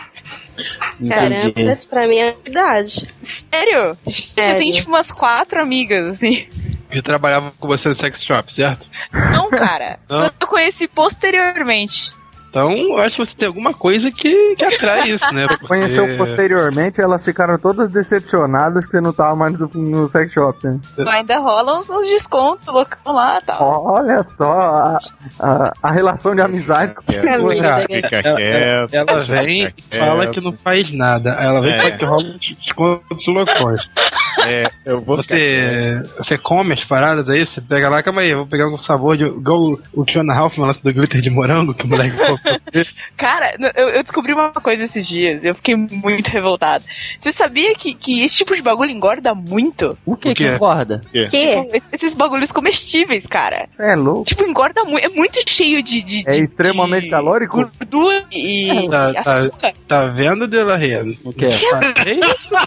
Caramba, 1.10 1.50
Entendi. 1.50 1.72
isso 1.72 1.88
pra 1.88 2.08
mim 2.08 2.18
é 2.18 2.36
verdade. 2.44 3.10
Sério? 3.24 3.98
Sério. 4.10 4.60
tenho, 4.60 4.74
tipo, 4.74 4.90
umas 4.90 5.12
quatro 5.12 5.62
amigas, 5.62 6.10
assim. 6.10 6.48
Eu 6.92 7.02
trabalhava 7.02 7.52
com 7.60 7.68
você 7.68 7.90
no 7.90 7.98
sex 7.98 8.22
shop, 8.24 8.54
certo? 8.54 8.86
Não, 9.12 9.50
cara. 9.50 10.00
Não? 10.08 10.26
Eu 10.26 10.48
conheci 10.48 10.88
posteriormente. 10.88 12.12
Então, 12.54 12.72
eu 12.72 12.98
acho 13.00 13.16
que 13.18 13.26
você 13.26 13.36
tem 13.36 13.48
alguma 13.48 13.74
coisa 13.74 14.12
que, 14.12 14.54
que 14.56 14.64
atrai 14.64 15.10
isso, 15.16 15.34
né? 15.34 15.48
Porque- 15.48 15.66
Conheceu 15.66 16.06
posteriormente, 16.18 17.02
elas 17.02 17.26
ficaram 17.26 17.58
todas 17.58 17.90
decepcionadas 17.90 18.86
que 18.86 18.92
você 18.92 19.02
não 19.02 19.12
tava 19.12 19.36
mais 19.36 19.58
no, 19.58 19.68
no 19.74 20.08
sex 20.08 20.32
shop. 20.32 20.60
Né? 20.68 20.80
Ainda 21.08 21.40
rolam 21.40 21.80
uns, 21.80 21.90
uns 21.90 22.08
descontos 22.08 22.68
loucão 22.68 23.12
lá 23.16 23.40
e 23.42 23.46
tal. 23.48 23.86
Olha 23.88 24.24
só 24.24 24.52
a, 24.52 25.00
a, 25.40 25.74
a 25.82 25.92
relação 25.92 26.36
de 26.36 26.42
amizade. 26.42 26.94
É, 27.12 27.34
Amiga, 27.34 27.86
Fica 27.90 28.18
Ela, 28.18 28.38
quieto. 28.38 28.94
ela 28.94 29.26
vem 29.26 29.64
e 29.66 29.72
fica 29.82 29.98
fala 30.06 30.28
que 30.28 30.40
não 30.42 30.54
faz 30.64 30.94
nada. 30.94 31.34
Aí 31.36 31.48
ela 31.48 31.60
vem 31.60 31.72
e 31.72 31.74
É. 31.74 31.78
fala 31.82 31.92
que 31.98 32.06
rola 32.06 32.24
um 32.24 32.38
descontos 32.38 33.28
loucões. 33.28 33.82
É, 34.46 34.68
eu 34.84 35.00
vou 35.00 35.22
ficar 35.22 35.36
Você, 35.36 36.02
você 36.18 36.38
come 36.40 36.74
as 36.74 36.84
paradas 36.84 37.30
aí, 37.30 37.46
você 37.46 37.62
pega 37.62 37.88
lá, 37.88 38.02
calma 38.02 38.22
aí, 38.22 38.32
eu 38.32 38.40
vou 38.40 38.48
pegar 38.48 38.68
um 38.68 38.76
sabor 38.78 39.16
de. 39.16 39.26
Igual 39.26 39.78
o 39.94 40.06
Fiona 40.06 40.34
Halfman 40.36 40.68
lance 40.68 40.84
do 40.84 40.92
glitter 40.92 41.22
de 41.22 41.30
morango, 41.30 41.72
que 41.74 41.86
o 41.86 41.88
moleque 41.88 42.18
falou. 42.18 42.40
Cara, 43.18 43.56
eu, 43.76 43.90
eu 43.90 44.04
descobri 44.04 44.34
uma 44.34 44.52
coisa 44.52 44.84
esses 44.84 45.08
dias, 45.08 45.44
eu 45.46 45.56
fiquei 45.56 45.76
muito 45.76 46.28
revoltado. 46.28 46.84
Você 47.22 47.32
sabia 47.32 47.74
que, 47.76 47.94
que 47.94 48.22
esse 48.24 48.38
tipo 48.38 48.56
de 48.56 48.62
bagulho 48.62 48.92
engorda 48.92 49.34
muito? 49.34 49.98
O 50.06 50.16
que 50.16 50.32
O 50.32 50.36
que 50.36 50.44
quê? 50.44 50.50
engorda? 50.56 51.02
Que? 51.12 51.26
Tipo, 51.28 51.70
esses 51.94 52.14
bagulhos 52.14 52.52
comestíveis, 52.52 53.26
cara. 53.26 53.68
É 53.80 53.96
louco. 53.96 54.26
Tipo, 54.26 54.44
engorda 54.44 54.84
muito. 54.84 55.06
É 55.06 55.10
muito 55.10 55.40
cheio 55.50 55.82
de. 55.84 56.02
de 56.02 56.24
É 56.28 56.32
de- 56.34 56.44
extremamente 56.44 57.06
de 57.06 57.10
calórico? 57.12 57.58
Gordura 57.58 58.24
e, 58.32 58.88
Tá, 58.90 59.10
e 59.12 59.14
tá. 59.14 59.20
açúcar, 59.20 59.74
Tá 59.88 60.06
vendo, 60.08 60.48
Delarria? 60.48 61.04
O 61.24 61.32
quê? 61.34 61.48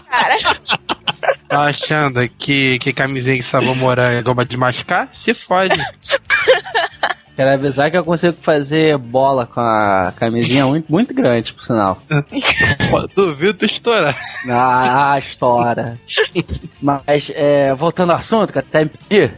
cara. 0.09 0.37
Tá 1.47 1.61
achando 1.63 2.27
que, 2.27 2.77
que 2.79 2.91
camisinha 2.93 3.35
de 3.35 3.43
sabor 3.43 3.73
morango 3.75 4.17
é 4.17 4.21
goma 4.21 4.43
de 4.45 4.57
mascar? 4.57 5.09
Se 5.23 5.33
fode. 5.33 5.79
Quero 7.37 7.51
avisar 7.51 7.91
que 7.91 7.97
eu 7.97 8.03
consigo 8.03 8.33
fazer 8.33 8.97
bola 8.97 9.45
com 9.45 9.61
a 9.61 10.11
camisinha 10.17 10.65
muito, 10.67 10.91
muito 10.91 11.13
grande, 11.13 11.53
por 11.53 11.63
sinal. 11.63 12.01
Duvido 13.15 13.53
tu 13.59 13.65
estourar. 13.65 14.19
Ah, 14.49 15.15
estoura. 15.19 15.99
Mas, 16.81 17.31
é, 17.35 17.75
voltando 17.75 18.11
ao 18.11 18.17
assunto, 18.17 18.51
que 18.51 18.57
até 18.57 18.85
me 18.85 18.89
pedi, 18.89 19.31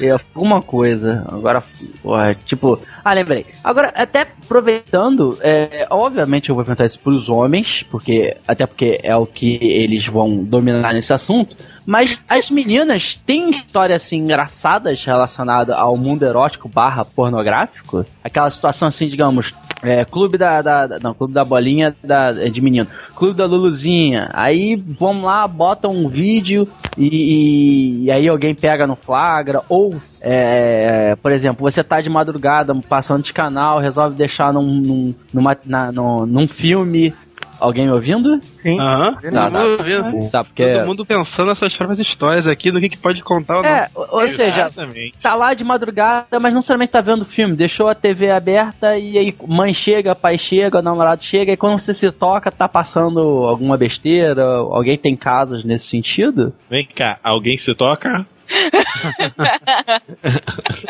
eu, 0.00 0.20
uma 0.36 0.62
coisa, 0.62 1.24
agora, 1.28 1.64
porra, 2.00 2.32
tipo, 2.46 2.80
ah, 3.04 3.12
lembrei. 3.12 3.46
Agora, 3.64 3.88
até 3.88 4.20
aproveitando, 4.20 5.36
é, 5.40 5.88
obviamente 5.90 6.48
eu 6.48 6.54
vou 6.54 6.64
perguntar 6.64 6.86
isso 6.86 7.00
pros 7.00 7.28
homens, 7.28 7.82
porque, 7.90 8.36
até 8.46 8.66
porque 8.66 9.00
é 9.02 9.16
o 9.16 9.26
que 9.26 9.58
eles 9.60 10.06
vão 10.06 10.44
dominar 10.44 10.94
nesse 10.94 11.12
assunto, 11.12 11.56
mas 11.86 12.18
as 12.28 12.50
meninas 12.50 13.20
têm 13.26 13.50
histórias, 13.50 14.02
assim, 14.04 14.18
engraçadas 14.18 15.04
relacionadas 15.04 15.74
ao 15.76 15.96
mundo 15.96 16.24
erótico 16.24 16.68
barra 16.68 17.04
pornográfico? 17.04 18.04
Aquela 18.22 18.48
situação, 18.50 18.88
assim, 18.88 19.06
digamos, 19.06 19.54
é, 19.82 20.04
clube 20.04 20.38
da, 20.38 20.62
da, 20.62 20.98
Não, 21.02 21.12
clube 21.14 21.34
da 21.34 21.44
bolinha 21.44 21.94
da, 22.02 22.28
é 22.28 22.48
de 22.48 22.60
menino. 22.60 22.86
Clube 23.16 23.34
da 23.36 23.46
Luluzinha. 23.46 24.30
Aí 24.32 24.76
vamos 24.98 25.24
lá, 25.24 25.46
botam 25.48 25.90
um 25.90 26.08
vídeo 26.08 26.68
e, 26.96 27.06
e- 27.06 28.04
e 28.04 28.10
aí 28.12 28.28
alguém 28.28 28.54
pega 28.54 28.86
no 28.86 28.94
flagra. 28.96 29.60
Ou, 29.68 29.94
é, 30.20 31.16
por 31.22 31.32
exemplo, 31.32 31.68
você 31.68 31.82
tá 31.82 32.00
de 32.00 32.08
madrugada 32.08 32.74
passando 32.88 33.22
de 33.24 33.32
canal, 33.32 33.78
resolve 33.78 34.14
deixar 34.16 34.52
num, 34.52 34.62
num, 34.62 35.14
numa, 35.32 35.56
na- 35.64 35.90
no- 35.92 36.26
num 36.26 36.46
filme. 36.46 37.12
Alguém 37.60 37.86
me 37.86 37.92
ouvindo? 37.92 38.40
Sim. 38.42 38.78
Aham. 38.78 39.12
Tá, 39.12 39.20
Todo 39.20 39.32
tá. 39.32 39.50
mundo 39.50 39.78
ouvindo. 39.78 40.30
Tá, 40.30 40.44
porque. 40.44 40.64
Todo 40.64 40.86
mundo 40.86 41.06
pensando 41.06 41.48
nessas 41.48 41.74
próprias 41.76 42.00
histórias 42.00 42.46
aqui, 42.46 42.70
do 42.70 42.80
que, 42.80 42.88
que 42.88 42.98
pode 42.98 43.22
contar 43.22 43.56
ou 43.56 43.62
não. 43.62 43.68
É, 43.68 43.88
ou 43.94 44.28
seja, 44.28 44.66
Exatamente. 44.66 45.18
tá 45.20 45.34
lá 45.34 45.54
de 45.54 45.64
madrugada, 45.64 46.38
mas 46.40 46.52
não 46.52 46.58
necessariamente 46.58 46.92
tá 46.92 47.00
vendo 47.00 47.22
o 47.22 47.26
filme. 47.26 47.54
Deixou 47.54 47.88
a 47.88 47.94
TV 47.94 48.30
aberta 48.30 48.96
e 48.98 49.18
aí 49.18 49.34
mãe 49.46 49.72
chega, 49.74 50.14
pai 50.14 50.38
chega, 50.38 50.82
namorado 50.82 51.22
chega, 51.22 51.52
e 51.52 51.56
quando 51.56 51.78
você 51.78 51.94
se 51.94 52.10
toca, 52.10 52.50
tá 52.50 52.68
passando 52.68 53.20
alguma 53.20 53.76
besteira, 53.76 54.44
alguém 54.44 54.96
tem 54.96 55.16
casos 55.16 55.64
nesse 55.64 55.86
sentido? 55.86 56.52
Vem 56.70 56.86
cá, 56.86 57.18
alguém 57.22 57.58
se 57.58 57.74
toca? 57.74 58.26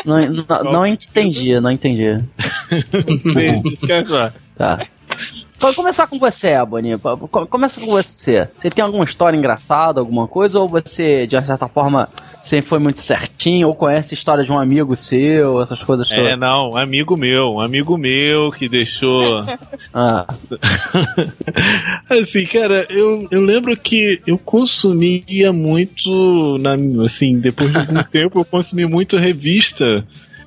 Não, 0.05 0.17
não, 0.19 0.63
não 0.71 0.85
entendi, 0.85 1.57
não 1.61 1.71
entendi. 1.71 2.17
Tá. 4.55 4.85
Vou 5.63 5.73
começar 5.75 6.07
com 6.07 6.19
você. 6.19 6.51
Co- 7.31 7.47
Começa 7.47 7.79
com 7.79 7.87
você. 7.87 8.47
Você 8.59 8.69
tem 8.69 8.83
alguma 8.83 9.05
história 9.05 9.37
engraçada, 9.37 9.99
alguma 10.01 10.27
coisa, 10.27 10.59
ou 10.59 10.67
você, 10.67 11.25
de 11.25 11.35
uma 11.37 11.41
certa 11.41 11.67
forma, 11.67 12.09
sempre 12.41 12.67
foi 12.69 12.79
muito 12.79 12.99
certinho, 12.99 13.69
ou 13.69 13.73
conhece 13.75 14.13
a 14.13 14.17
história 14.17 14.43
de 14.43 14.51
um 14.51 14.59
amigo 14.59 14.95
seu, 14.95 15.61
essas 15.61 15.81
coisas 15.81 16.09
todas. 16.09 16.31
É, 16.31 16.35
não, 16.35 16.71
um 16.71 16.77
amigo 16.77 17.15
meu, 17.17 17.53
um 17.53 17.61
amigo 17.61 17.97
meu 17.97 18.51
que 18.51 18.67
deixou. 18.67 19.43
Ah, 19.95 20.25
assim, 22.09 22.45
cara, 22.51 22.85
eu, 22.89 23.27
eu 23.29 23.41
lembro 23.41 23.75
que 23.77 24.19
eu 24.25 24.37
consumia 24.39 25.53
muito, 25.53 26.55
na, 26.59 26.73
assim, 27.05 27.39
depois 27.39 27.71
de 27.71 27.77
algum 27.77 28.03
tempo, 28.11 28.39
eu 28.39 28.45
consumi 28.45 28.85
muito 28.85 29.17
revista. 29.17 30.03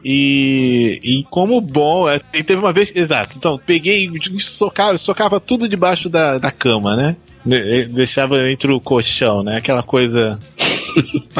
E, 0.08 1.00
e 1.02 1.24
como 1.24 1.60
bom, 1.60 2.08
é, 2.08 2.20
teve 2.20 2.54
uma 2.54 2.72
vez, 2.72 2.92
exato, 2.94 3.32
então 3.36 3.58
peguei, 3.66 4.08
socava, 4.40 4.96
socava 4.98 5.40
tudo 5.40 5.68
debaixo 5.68 6.08
da, 6.08 6.38
da 6.38 6.52
cama, 6.52 6.94
né? 6.94 7.16
De- 7.44 7.86
Deixava 7.86 8.48
entre 8.48 8.70
o 8.70 8.78
colchão, 8.78 9.42
né? 9.42 9.56
Aquela 9.56 9.82
coisa 9.82 10.38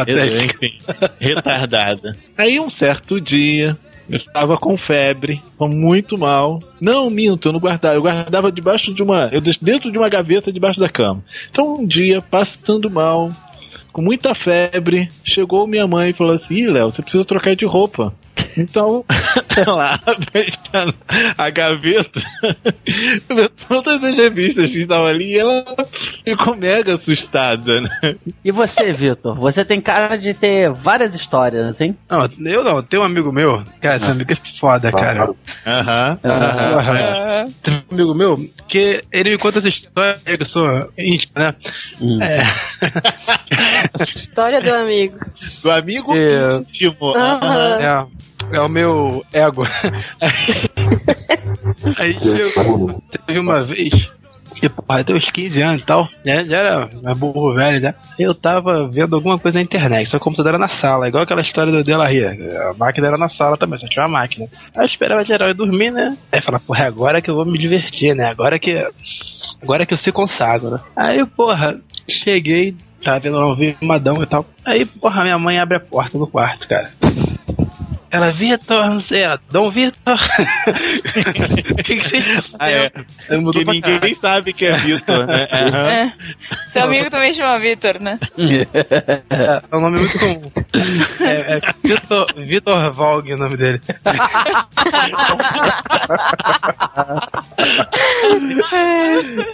retardada. 1.21 2.17
Aí 2.37 2.59
um 2.59 2.69
certo 2.69 3.21
dia, 3.21 3.77
eu 4.11 4.19
estava 4.19 4.57
com 4.57 4.77
febre, 4.77 5.41
com 5.57 5.69
muito 5.69 6.19
mal. 6.19 6.61
Não, 6.81 7.09
minto, 7.09 7.47
eu 7.49 7.53
não 7.53 7.61
guardava. 7.61 7.95
Eu 7.95 8.03
guardava 8.03 8.51
debaixo 8.51 8.93
de 8.93 9.01
uma. 9.01 9.29
Eu 9.31 9.41
dentro 9.41 9.93
de 9.93 9.97
uma 9.99 10.09
gaveta 10.09 10.53
debaixo 10.53 10.81
da 10.81 10.89
cama. 10.89 11.23
Então 11.51 11.77
um 11.81 11.87
dia, 11.87 12.21
passando 12.21 12.91
mal, 12.91 13.31
com 13.93 14.03
muita 14.03 14.35
febre, 14.35 15.07
chegou 15.25 15.69
minha 15.69 15.87
mãe 15.87 16.11
e 16.11 16.15
falou 16.15 16.35
assim: 16.35 16.55
Ih, 16.55 16.67
Léo, 16.69 16.91
você 16.91 17.01
precisa 17.03 17.25
trocar 17.25 17.55
de 17.55 17.65
roupa. 17.65 18.13
Então, 18.57 19.05
ela 19.57 20.01
abre 20.07 20.53
a 21.37 21.51
gaveta, 21.51 22.21
vê 23.29 23.49
todas 23.69 24.03
as 24.03 24.15
revistas 24.17 24.71
que 24.71 24.81
estavam 24.83 25.07
ali 25.07 25.35
e 25.35 25.39
ela 25.39 25.65
ficou 26.25 26.57
mega 26.57 26.95
assustada, 26.95 27.81
né? 27.81 27.91
E 28.45 28.51
você, 28.51 28.91
Vitor? 28.93 29.35
Você 29.37 29.65
tem 29.65 29.81
cara 29.81 30.17
de 30.17 30.33
ter 30.33 30.71
várias 30.71 31.15
histórias, 31.15 31.69
assim? 31.69 31.95
Não, 32.09 32.29
eu 32.47 32.65
não, 32.65 32.83
tem 32.83 32.99
um 32.99 33.05
amigo 33.05 33.31
meu, 33.33 33.63
cara, 33.81 33.97
esse 33.97 34.07
amigo 34.11 34.33
é 34.33 34.37
foda, 34.59 34.91
cara. 34.91 35.31
Aham. 35.67 36.17
Porra. 36.17 37.45
Tem 37.63 37.75
um 37.75 37.95
amigo 37.95 38.15
meu 38.15 38.37
que 38.69 39.01
ele 39.13 39.31
me 39.31 39.39
conta 39.39 39.59
essa 39.59 39.69
história, 39.69 40.17
eu 40.27 40.47
sou 40.47 40.93
íntimo, 40.99 41.33
né? 41.37 41.55
É. 42.23 42.43
História 44.03 44.61
do 44.61 44.75
amigo. 44.75 45.19
Do 45.63 45.71
amigo 45.71 46.15
É. 46.17 46.57
íntimo. 46.57 47.15
Aham. 47.17 47.81
É, 47.81 48.07
é 48.53 48.61
o 48.61 48.69
meu 48.69 49.25
ego. 49.33 49.65
Aí 51.99 52.15
chegou, 52.21 53.03
teve 53.27 53.41
uma 53.41 53.61
vez, 53.61 54.09
que, 54.57 54.69
porra, 54.69 55.05
tem 55.05 55.17
uns 55.17 55.31
15 55.31 55.63
anos 55.63 55.83
e 55.83 55.87
tal, 55.87 56.09
né? 56.25 56.45
Já 56.45 56.57
era 56.59 56.89
burro 57.15 57.55
velho, 57.55 57.81
né? 57.81 57.95
Eu 58.19 58.35
tava 58.35 58.89
vendo 58.89 59.15
alguma 59.15 59.39
coisa 59.39 59.59
na 59.59 59.63
internet, 59.63 60.07
só 60.07 60.13
que 60.13 60.17
o 60.17 60.25
computador 60.25 60.55
era 60.55 60.59
na 60.59 60.69
sala, 60.69 61.09
igual 61.09 61.25
aquela 61.25 61.43
história 61.43 61.71
do 61.71 61.85
Dela. 61.85 62.07
A 62.07 62.75
máquina 62.75 63.09
era 63.09 63.19
na 63.19 63.29
sala 63.29 63.57
também, 63.57 63.79
só 63.79 63.87
tinha 63.87 64.05
uma 64.05 64.21
máquina. 64.21 64.47
Aí 64.75 64.83
eu 64.83 64.87
esperava 64.87 65.25
geral 65.25 65.51
ir 65.51 65.55
dormir, 65.55 65.91
né? 65.91 66.17
Aí 66.33 66.41
falar, 66.41 66.61
porra, 66.61 66.85
é 66.85 66.87
agora 66.87 67.21
que 67.21 67.31
eu 67.31 67.35
vou 67.35 67.45
me 67.45 67.59
divertir, 67.59 68.15
né? 68.15 68.31
Agora 68.31 68.59
que. 68.59 68.75
Agora 69.63 69.87
que 69.87 69.95
eu 69.95 69.99
se 69.99 70.13
consagro, 70.13 70.71
né? 70.71 70.81
Aí, 70.95 71.25
porra, 71.27 71.79
cheguei, 72.09 72.75
tava 73.03 73.21
vendo 73.21 73.39
um 73.41 73.57
filmadão 73.57 74.23
e 74.23 74.27
tal. 74.27 74.45
Aí, 74.65 74.85
porra, 74.85 75.23
minha 75.23 75.39
mãe 75.39 75.59
abre 75.59 75.77
a 75.77 75.81
porta 75.81 76.19
do 76.19 76.27
quarto, 76.27 76.67
cara. 76.69 76.91
Ela, 78.11 78.31
Vitor, 78.33 78.87
não 78.89 79.01
sei, 79.01 79.23
ela, 79.23 79.41
Dom 79.51 79.71
Vitor. 79.71 80.17
O 81.79 81.83
que, 81.83 81.97
que 81.97 82.21
você 82.23 82.43
Ah, 82.59 82.71
é. 82.71 82.91
Mudou 83.37 83.53
Que 83.53 83.65
ninguém 83.65 83.81
caralho. 83.83 84.17
sabe 84.21 84.53
que 84.53 84.65
é 84.67 84.77
Vitor, 84.79 85.27
né? 85.27 85.47
Aham. 85.53 85.89
É. 85.91 86.13
Seu 86.67 86.85
amigo 86.85 87.11
também 87.11 87.33
chama 87.35 87.59
Vitor, 87.59 88.01
né? 88.01 88.19
É, 89.31 89.63
é 89.71 89.77
um 89.77 89.81
nome 89.81 89.99
muito 90.01 90.19
comum. 90.19 90.51
É, 91.21 91.57
é 91.57 91.61
Vitor, 91.83 92.27
Vitor 92.37 92.93
Valg 92.93 93.33
o 93.33 93.37
nome 93.37 93.57
dele. 93.57 93.81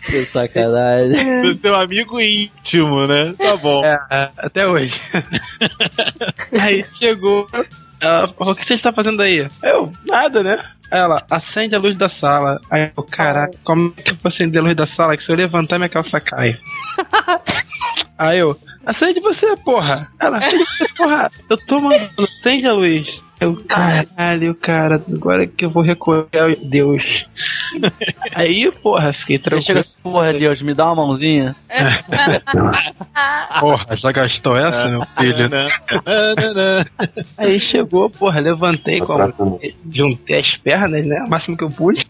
Que 0.06 0.24
sacanagem. 0.26 1.42
Do 1.42 1.54
seu 1.56 1.74
amigo 1.74 2.20
íntimo, 2.20 3.06
né? 3.06 3.34
Tá 3.38 3.56
bom. 3.56 3.84
É, 3.84 3.98
é, 4.10 4.28
até 4.38 4.66
hoje. 4.66 4.98
Aí 6.60 6.84
chegou. 6.98 7.46
Ela 8.02 8.28
falou: 8.28 8.52
O 8.52 8.56
que 8.56 8.66
você 8.66 8.74
está 8.74 8.92
fazendo 8.92 9.22
aí? 9.22 9.46
Eu, 9.62 9.92
nada, 10.04 10.42
né? 10.42 10.58
Ela, 10.90 11.24
acende 11.30 11.74
a 11.74 11.78
luz 11.78 11.96
da 11.96 12.08
sala. 12.10 12.60
Aí 12.68 12.90
eu, 12.94 13.02
caraca, 13.04 13.56
como 13.64 13.94
é 13.96 14.02
que 14.02 14.10
eu 14.10 14.16
vou 14.16 14.28
acender 14.28 14.60
a 14.60 14.64
luz 14.64 14.76
da 14.76 14.86
sala? 14.86 15.16
Que 15.16 15.24
se 15.24 15.30
eu 15.30 15.36
levantar, 15.36 15.78
minha 15.78 15.88
calça 15.88 16.20
cai. 16.20 16.58
Aí 18.18 18.40
eu, 18.40 18.56
acende 18.84 19.20
você, 19.20 19.56
porra. 19.56 20.06
Ela, 20.20 20.38
acende 20.38 20.64
você, 20.64 20.88
porra. 20.94 21.30
Eu 21.48 21.56
tô 21.56 21.80
mandando, 21.80 22.10
acende 22.18 22.66
a 22.66 22.72
luz. 22.72 23.22
Eu, 23.42 23.56
caralho, 23.56 24.54
cara, 24.54 25.02
agora 25.12 25.48
que 25.48 25.64
eu 25.64 25.70
vou 25.70 25.82
recorrer 25.82 26.28
ao 26.32 26.54
Deus. 26.62 27.02
Aí, 28.36 28.70
porra, 28.80 29.12
fiquei 29.12 29.36
Você 29.36 29.42
chega 29.42 29.60
tranquilo. 29.60 29.78
assim, 29.80 30.02
porra, 30.02 30.32
Deus, 30.32 30.62
me 30.62 30.72
dá 30.72 30.86
uma 30.86 31.04
mãozinha. 31.04 31.56
Porra, 33.58 33.96
já 33.96 34.12
gastou 34.12 34.56
essa, 34.56 34.88
meu 34.88 35.04
filho? 35.04 35.48
Aí 37.36 37.58
chegou, 37.58 38.08
porra, 38.08 38.38
levantei 38.38 39.00
com 39.00 39.14
a 39.14 39.28
mão, 39.36 39.60
juntei 39.90 40.38
as 40.38 40.56
pernas, 40.58 41.04
né? 41.04 41.24
O 41.26 41.30
máximo 41.30 41.56
que 41.56 41.64
eu 41.64 41.70
pude. 41.70 42.06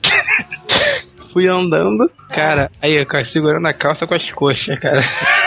Fui 1.33 1.47
andando, 1.47 2.11
cara, 2.29 2.71
aí 2.81 2.97
eu 2.97 3.07
cara, 3.07 3.25
segurando 3.25 3.67
a 3.67 3.73
calça 3.73 4.07
com 4.07 4.15
as 4.15 4.31
coxas, 4.33 4.79
cara. 4.79 5.03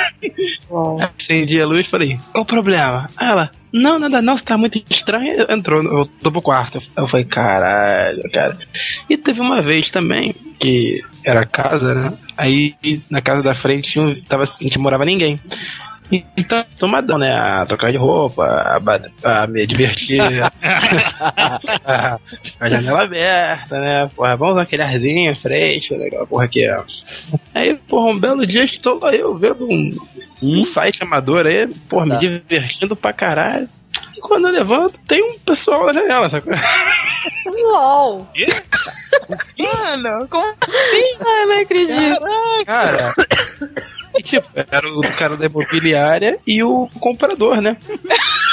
Acendi 0.99 1.61
a 1.61 1.65
luz 1.65 1.85
e 1.85 1.89
falei, 1.89 2.17
qual 2.31 2.43
o 2.43 2.47
problema? 2.47 3.07
Aí 3.17 3.27
ela, 3.27 3.51
não, 3.71 3.99
nada 3.99 4.21
não, 4.21 4.37
você 4.37 4.43
tá 4.43 4.57
muito 4.57 4.81
estranho. 4.89 5.45
Entrou, 5.49 5.83
eu 5.83 6.05
tô 6.05 6.31
pro 6.31 6.41
quarto. 6.41 6.81
Eu 6.95 7.07
falei, 7.07 7.25
caralho, 7.25 8.21
cara. 8.31 8.57
E 9.09 9.17
teve 9.17 9.41
uma 9.41 9.61
vez 9.61 9.91
também, 9.91 10.33
que 10.59 11.03
era 11.23 11.45
casa, 11.45 11.93
né? 11.93 12.13
Aí 12.37 12.73
na 13.09 13.21
casa 13.21 13.43
da 13.43 13.53
frente 13.53 14.23
tava, 14.27 14.43
a 14.43 14.63
gente 14.63 14.79
morava 14.79 15.05
ninguém. 15.05 15.37
Então, 16.37 16.63
tomadão, 16.77 17.17
né? 17.17 17.35
A 17.35 17.65
trocar 17.65 17.91
de 17.91 17.97
roupa, 17.97 18.45
a, 18.45 19.41
a 19.43 19.47
me 19.47 19.65
divertir. 19.65 20.21
a, 21.83 22.19
a 22.59 22.69
janela 22.69 23.03
aberta, 23.03 23.79
né? 23.79 24.09
Porra, 24.15 24.35
vamos 24.37 24.57
aquele 24.59 24.83
arzinho 24.83 25.35
fresco, 25.41 25.95
legal, 25.95 26.27
porra, 26.27 26.45
aqui, 26.45 26.67
ó. 26.69 26.83
Aí, 27.53 27.75
porra, 27.75 28.11
um 28.13 28.19
belo 28.19 28.45
dia 28.45 28.63
estou 28.65 28.99
lá 28.99 29.13
eu 29.15 29.35
vendo 29.37 29.65
um, 29.67 29.89
um 30.43 30.65
site 30.73 31.01
amador 31.03 31.45
aí, 31.47 31.67
porra, 31.89 32.07
Tá. 32.07 32.13
me 32.15 32.19
divertindo 32.19 32.95
pra 32.95 33.11
caralho. 33.13 33.67
E 34.15 34.19
quando 34.21 34.47
eu 34.47 34.53
levanto, 34.53 34.99
tem 35.07 35.23
um 35.23 35.39
pessoal 35.39 35.85
na 35.87 35.93
janela, 35.93 36.29
sacou? 36.29 36.53
LOL. 37.45 38.27
Mano, 39.57 40.27
como 40.29 40.45
Ai, 40.45 41.45
não 41.45 41.61
acredito. 41.61 42.21
Cara. 42.65 43.13
E, 44.17 44.21
tipo, 44.23 44.47
era 44.55 44.87
o 44.87 45.01
cara 45.01 45.35
da 45.35 45.45
imobiliária 45.45 46.39
e 46.45 46.63
o 46.63 46.87
comprador, 46.99 47.61
né? 47.61 47.77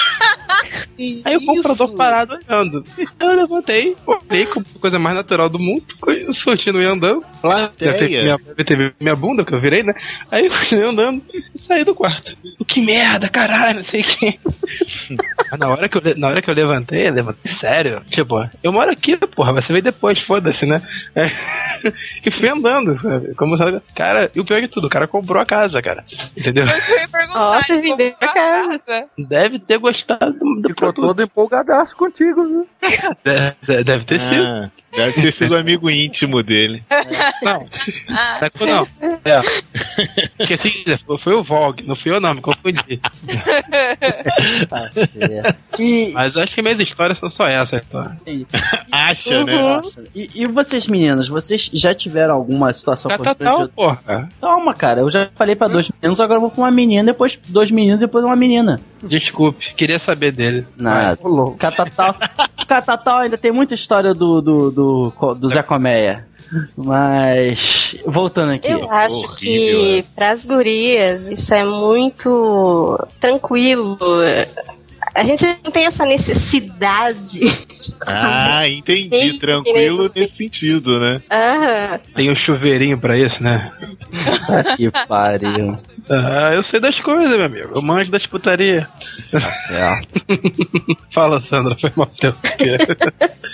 Aí 1.24 1.36
o 1.36 1.44
comprador 1.44 1.94
parado 1.96 2.38
olhando. 2.48 2.84
Eu 3.18 3.28
levantei, 3.28 3.96
olhei 4.06 4.46
com 4.46 4.60
a 4.60 4.80
coisa 4.80 4.98
mais 4.98 5.16
natural 5.16 5.48
do 5.48 5.58
mundo, 5.58 5.84
continuei 6.44 6.86
andando. 6.86 7.24
Lá 7.42 7.68
ter, 7.68 8.08
minha, 8.08 8.94
minha 9.00 9.16
bunda, 9.16 9.44
que 9.44 9.54
eu 9.54 9.58
virei, 9.58 9.82
né? 9.82 9.94
Aí 10.30 10.46
eu 10.46 10.50
continuei 10.50 10.88
andando 10.88 11.22
e 11.34 11.60
saí 11.66 11.84
do 11.84 11.94
quarto. 11.94 12.36
Que 12.66 12.80
merda, 12.80 13.28
caralho, 13.28 13.80
não 13.80 13.84
sei 13.86 14.00
o 14.00 14.04
que. 14.04 14.38
Na 15.58 15.68
hora 15.68 15.88
que 15.88 15.98
eu, 15.98 16.02
na 16.16 16.28
hora 16.28 16.40
que 16.42 16.48
eu 16.50 16.54
levantei, 16.54 17.08
eu 17.08 17.12
levantei 17.12 17.52
sério. 17.60 18.02
Tipo, 18.06 18.48
eu 18.62 18.72
moro 18.72 18.90
aqui, 18.90 19.16
porra, 19.16 19.52
você 19.52 19.68
veio 19.68 19.82
depois, 19.82 20.18
foda-se, 20.24 20.64
né? 20.66 20.80
É. 21.14 21.30
E 22.24 22.30
fui 22.30 22.48
andando, 22.48 22.96
sabe? 23.00 23.34
Como 23.34 23.56
sabe? 23.56 23.82
Cara, 23.96 24.30
e 24.36 24.38
o 24.38 24.44
pior 24.44 24.60
de 24.60 24.68
tudo, 24.68 24.86
o 24.86 24.88
cara 24.88 25.08
comprou 25.08 25.42
a 25.42 25.44
casa, 25.44 25.82
cara. 25.82 26.04
Entendeu? 26.36 26.64
Nossa, 27.34 27.74
vendeu 27.80 28.14
a 28.20 28.28
casa. 28.28 28.80
Deve 29.18 29.58
ter 29.58 29.78
gostado 29.78 30.32
do, 30.32 30.60
do 30.60 30.68
Ficou 30.68 30.74
produto. 30.92 31.06
todo 31.06 31.22
empolgadaço 31.24 31.96
contigo, 31.96 32.46
viu? 32.46 32.68
Deve, 33.24 33.56
deve 33.82 34.04
ter 34.04 34.20
sido. 34.20 34.70
Deve 34.94 35.12
ter 35.22 35.32
sido 35.32 35.56
amigo 35.56 35.90
íntimo 35.90 36.42
dele. 36.42 36.82
Não, 37.42 37.66
Ah, 38.10 38.40
não. 38.60 38.86
É. 39.24 39.40
Porque 40.36 40.54
assim, 40.54 40.70
foi- 41.24 41.34
o 41.34 41.42
Vogue, 41.42 41.82
não 41.86 41.96
fui 41.96 42.12
eu 42.14 42.20
não, 42.20 42.34
me 42.34 42.40
confundi. 42.40 43.00
Tá 44.68 44.90
certo. 44.92 45.58
E, 45.80 46.12
Mas 46.12 46.36
acho 46.36 46.54
que 46.54 46.62
minhas 46.62 46.78
histórias 46.78 47.18
são 47.18 47.30
só 47.30 47.46
essas. 47.46 47.84
Tá? 47.86 48.16
Acha, 48.90 49.44
né? 49.44 49.54
Nossa, 49.54 50.04
e, 50.14 50.28
e 50.34 50.46
vocês, 50.46 50.86
meninas, 50.86 51.28
vocês 51.28 51.70
já 51.72 51.94
tiveram 51.94 52.34
alguma 52.34 52.72
situação 52.72 53.10
Catatal, 53.10 53.34
constrangedora? 53.34 53.68
porra. 53.74 54.28
Calma, 54.40 54.74
cara, 54.74 55.00
eu 55.00 55.10
já 55.10 55.28
falei 55.34 55.54
pra 55.56 55.68
dois 55.68 55.90
meninos, 55.90 56.20
agora 56.20 56.36
eu 56.36 56.40
vou 56.42 56.50
pra 56.50 56.62
uma 56.62 56.70
menina, 56.70 57.04
depois 57.04 57.38
dois 57.48 57.70
meninos, 57.70 58.00
depois 58.00 58.24
uma 58.24 58.36
menina. 58.36 58.78
Desculpe, 59.02 59.74
queria 59.74 59.98
saber 59.98 60.32
dele. 60.32 60.66
Nada. 60.76 61.18
Catatal. 61.58 62.14
Catatal 62.68 63.18
ainda 63.18 63.36
tem 63.36 63.50
muita 63.50 63.74
história 63.74 64.12
do, 64.14 64.40
do, 64.40 64.70
do, 64.70 64.81
do 65.38 65.48
Zé 65.48 65.62
Colmeia. 65.62 66.26
Mas. 66.76 67.96
Voltando 68.06 68.52
aqui. 68.52 68.70
Eu 68.70 68.90
acho 68.90 69.14
horrível, 69.14 69.36
que 69.38 70.04
pras 70.14 70.44
gurias 70.44 71.22
isso 71.32 71.52
é 71.52 71.64
muito 71.64 72.98
tranquilo. 73.20 73.98
A 75.14 75.24
gente 75.24 75.44
não 75.44 75.70
tem 75.70 75.86
essa 75.86 76.04
necessidade. 76.04 77.40
Ah, 78.06 78.66
entendi. 78.68 79.10
Tem, 79.10 79.38
Tranquilo 79.38 80.10
nesse 80.14 80.36
sentido, 80.36 80.98
né? 80.98 81.20
Aham. 81.30 82.00
Tem 82.14 82.30
um 82.30 82.36
chuveirinho 82.36 82.98
pra 82.98 83.18
isso, 83.18 83.42
né? 83.42 83.70
Que 84.76 84.90
pariu. 85.06 85.78
Ah, 86.08 86.54
eu 86.54 86.62
sei 86.64 86.80
das 86.80 86.98
coisas, 87.00 87.36
meu 87.36 87.44
amigo. 87.44 87.72
Eu 87.74 87.82
manjo 87.82 88.10
das 88.10 88.26
putaria. 88.26 88.88
Tá 89.30 89.52
certo. 89.52 90.20
Fala, 91.12 91.40
Sandra, 91.42 91.76
foi 91.78 91.92
mal 91.94 92.06
tempo. 92.06 92.38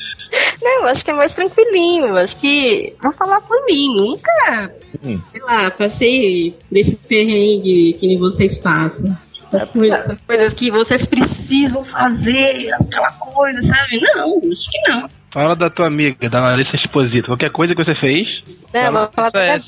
Não, 0.62 0.80
eu 0.82 0.86
acho 0.88 1.04
que 1.04 1.10
é 1.10 1.14
mais 1.14 1.32
tranquilinho. 1.34 2.06
Eu 2.06 2.16
acho 2.16 2.36
que. 2.36 2.94
Vou 3.02 3.12
falar 3.14 3.40
por 3.42 3.64
mim. 3.66 3.94
Nunca, 3.96 4.72
Hum. 5.04 5.20
sei 5.30 5.40
lá, 5.42 5.70
passei 5.70 6.54
desse 6.70 6.96
perrengue 6.96 7.92
que 7.98 8.06
nem 8.06 8.16
vocês 8.18 8.58
passam. 8.58 9.16
As 9.52 9.70
coisas, 9.70 10.10
as 10.10 10.20
coisas 10.22 10.52
que 10.54 10.70
vocês 10.70 11.06
precisam 11.06 11.84
fazer, 11.86 12.70
aquela 12.74 13.10
coisa, 13.12 13.60
sabe? 13.62 14.00
Não, 14.14 14.36
acho 14.38 14.70
que 14.70 14.90
não. 14.90 15.08
Fala 15.30 15.54
da 15.56 15.70
tua 15.70 15.86
amiga, 15.86 16.28
da 16.28 16.40
Larissa 16.40 16.76
Exposito. 16.76 17.28
Qualquer 17.30 17.50
coisa 17.50 17.74
que 17.74 17.84
você 17.84 17.94
fez. 17.94 18.42
Não, 18.74 18.80
fala 18.84 18.90
vou 19.04 19.12
falar 19.12 19.30
pra 19.30 19.30
pra 19.30 19.44
essa. 19.46 19.64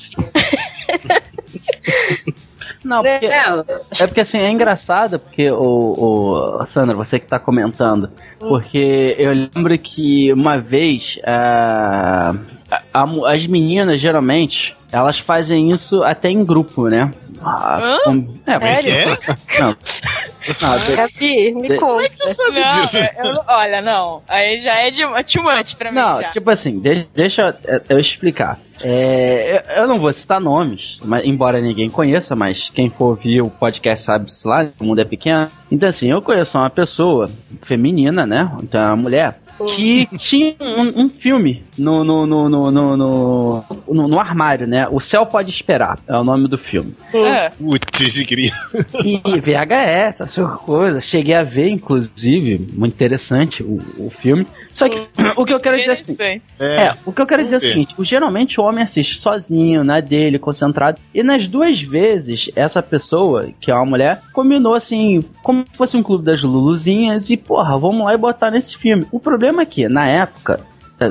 Não, 2.83 3.01
porque, 3.03 3.27
Não, 3.27 3.65
é 3.99 4.07
porque 4.07 4.21
assim, 4.21 4.39
é 4.39 4.49
engraçado, 4.49 5.19
porque 5.19 5.51
o, 5.51 6.57
o 6.59 6.65
Sandra, 6.65 6.95
você 6.95 7.19
que 7.19 7.27
tá 7.27 7.37
comentando, 7.37 8.09
porque 8.39 9.15
eu 9.19 9.31
lembro 9.33 9.77
que 9.77 10.33
uma 10.33 10.57
vez 10.57 11.19
ah, 11.25 12.33
a- 12.71 12.81
a 12.93 13.33
as 13.33 13.45
meninas 13.47 13.99
geralmente 13.99 14.75
elas 14.91 15.19
fazem 15.19 15.71
isso 15.71 16.03
até 16.03 16.29
em 16.29 16.43
grupo, 16.43 16.87
né? 16.89 17.11
Ah, 17.43 17.79
Hã? 17.81 17.97
com- 18.03 18.35
é, 18.45 18.59
Sério? 18.59 18.91
É? 18.93 19.17
Não. 19.59 19.75
Não, 20.59 20.79
de- 20.85 20.95
Gabi, 20.95 21.53
me 21.53 21.69
de- 21.69 21.77
conta. 21.77 22.09
Não, 22.51 23.25
eu- 23.31 23.41
olha, 23.47 23.79
não. 23.81 24.23
Aí 24.27 24.57
já 24.59 24.75
é 24.75 24.89
de 24.89 25.01
too 25.31 25.43
much 25.43 25.75
pra 25.75 25.91
mim. 25.91 25.99
Não, 25.99 26.19
já. 26.21 26.31
tipo 26.31 26.49
assim, 26.49 26.79
de- 26.79 27.05
deixa 27.15 27.55
eu- 27.67 27.81
eu 27.89 27.99
explicar. 27.99 28.59
É, 28.83 29.63
eu 29.77 29.87
não 29.87 29.99
vou 29.99 30.11
citar 30.11 30.39
nomes, 30.39 30.97
mas, 31.03 31.25
embora 31.25 31.59
ninguém 31.61 31.89
conheça, 31.89 32.35
mas 32.35 32.69
quem 32.69 32.89
for 32.89 33.05
ouvir 33.09 33.41
o 33.41 33.49
podcast 33.49 34.05
sabe 34.05 34.31
se 34.33 34.47
lá, 34.47 34.65
o 34.79 34.83
mundo 34.83 34.99
é 35.01 35.05
pequeno. 35.05 35.47
Então, 35.71 35.87
assim, 35.89 36.09
eu 36.09 36.21
conheço 36.21 36.57
uma 36.57 36.69
pessoa 36.69 37.29
feminina, 37.61 38.25
né? 38.25 38.51
Então, 38.61 38.81
é 38.81 38.85
uma 38.85 38.95
mulher 38.95 39.39
que 39.75 40.07
tinha 40.17 40.55
um, 40.59 41.03
um 41.03 41.09
filme 41.09 41.63
no 41.77 42.03
no, 42.03 42.25
no, 42.25 42.49
no, 42.49 42.71
no, 42.71 42.97
no, 42.97 43.63
no- 43.87 44.07
no 44.07 44.19
armário, 44.19 44.65
né? 44.67 44.85
O 44.89 44.99
Céu 44.99 45.25
Pode 45.25 45.49
Esperar 45.49 45.99
é 46.07 46.15
o 46.17 46.23
nome 46.23 46.47
do 46.47 46.57
filme. 46.57 46.93
É. 47.13 47.49
Putz, 47.51 47.85
grilo. 48.25 48.55
E 49.03 49.39
VHS, 49.39 50.21
essas 50.21 50.55
coisas. 50.61 51.03
Cheguei 51.03 51.35
a 51.35 51.43
ver, 51.43 51.69
inclusive, 51.69 52.67
muito 52.73 52.93
interessante 52.93 53.61
o, 53.63 53.75
o 53.97 54.09
filme. 54.09 54.47
Só 54.71 54.87
que 54.89 55.05
o 55.35 55.45
que 55.45 55.53
eu 55.53 55.59
quero 55.59 55.77
dizer 55.77 55.91
assim. 55.91 56.13
Interessante. 56.13 56.43
É, 56.59 56.93
o 57.05 57.11
que 57.11 57.21
eu 57.21 57.27
quero 57.27 57.43
dizer 57.43 57.55
é 57.55 57.57
o 57.57 57.61
seguinte: 57.61 57.93
o, 57.97 58.03
geralmente 58.03 58.59
o 58.59 58.63
homem 58.71 58.83
assiste 58.83 59.17
sozinho, 59.19 59.83
na 59.83 59.99
dele, 59.99 60.39
concentrado. 60.39 60.99
E 61.13 61.21
nas 61.23 61.47
duas 61.47 61.79
vezes, 61.81 62.49
essa 62.55 62.81
pessoa, 62.81 63.49
que 63.59 63.69
é 63.71 63.75
uma 63.75 63.85
mulher, 63.85 64.21
combinou 64.33 64.73
assim, 64.73 65.23
como 65.43 65.63
se 65.69 65.77
fosse 65.77 65.95
um 65.97 66.03
clube 66.03 66.23
das 66.23 66.41
Luluzinhas, 66.43 67.29
e 67.29 67.37
porra, 67.37 67.77
vamos 67.77 68.03
lá 68.05 68.13
e 68.13 68.17
botar 68.17 68.49
nesse 68.51 68.77
filme. 68.77 69.05
O 69.11 69.19
problema 69.19 69.61
é 69.61 69.65
que, 69.65 69.87
na 69.87 70.07
época. 70.07 70.59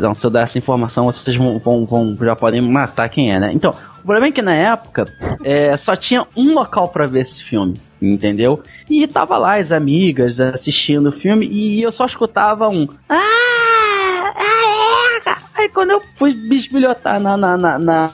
Não, 0.00 0.14
se 0.14 0.24
eu 0.24 0.30
dar 0.30 0.42
essa 0.42 0.56
informação, 0.56 1.04
vocês 1.06 1.36
vão, 1.36 1.58
vão, 1.58 1.84
vão- 1.84 2.16
já 2.20 2.36
podem 2.36 2.62
matar 2.62 3.08
quem 3.08 3.32
é, 3.32 3.40
né? 3.40 3.50
Então, 3.52 3.72
o 3.72 4.02
problema 4.02 4.28
é 4.28 4.30
que 4.30 4.40
na 4.40 4.54
época 4.54 5.04
é, 5.42 5.74
só 5.78 5.96
tinha 5.96 6.24
um 6.36 6.54
local 6.54 6.86
pra 6.86 7.08
ver 7.08 7.22
esse 7.22 7.42
filme, 7.42 7.74
entendeu? 8.00 8.62
E 8.88 9.04
tava 9.08 9.36
lá 9.36 9.56
as 9.58 9.72
amigas 9.72 10.38
assistindo 10.40 11.08
o 11.08 11.12
filme 11.12 11.44
e 11.46 11.82
eu 11.82 11.90
só 11.90 12.06
escutava 12.06 12.68
um. 12.68 12.86
Ah! 13.08 13.16
Ah, 13.16 14.32
é! 14.36 14.40
cara." 14.40 14.59
Aí 14.59 14.59
quando 15.70 15.90
eu 15.92 16.02
fui 16.16 16.32
bisbilhotar 16.34 17.18
na. 17.20 17.36
na, 17.36 17.56
na, 17.56 17.78
na 17.78 18.10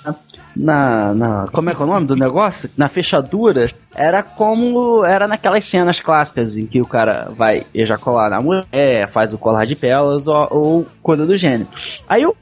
na, 0.59 1.13
na- 1.13 1.45
como 1.53 1.69
é 1.69 1.75
que 1.75 1.83
é 1.83 1.85
o 1.85 1.89
nome 1.89 2.07
do 2.07 2.17
negócio? 2.17 2.71
Na 2.79 2.89
fechadura, 2.89 3.71
era 3.95 4.23
como 4.23 5.05
era 5.05 5.29
naquelas 5.29 5.67
cenas 5.67 6.01
clássicas 6.01 6.57
em 6.57 6.65
que 6.67 6.81
o 6.81 6.87
cara 6.87 7.29
vai 7.31 7.67
ejacular 7.75 8.31
na 8.31 8.41
mulher, 8.41 9.07
faz 9.11 9.35
o 9.35 9.39
colar 9.39 9.67
de 9.67 9.77
pérolas 9.77 10.27
ou, 10.27 10.49
ou 10.51 10.87
coisa 11.03 11.27
do 11.27 11.37
gênero. 11.37 11.69
Aí 12.09 12.23
eu, 12.23 12.35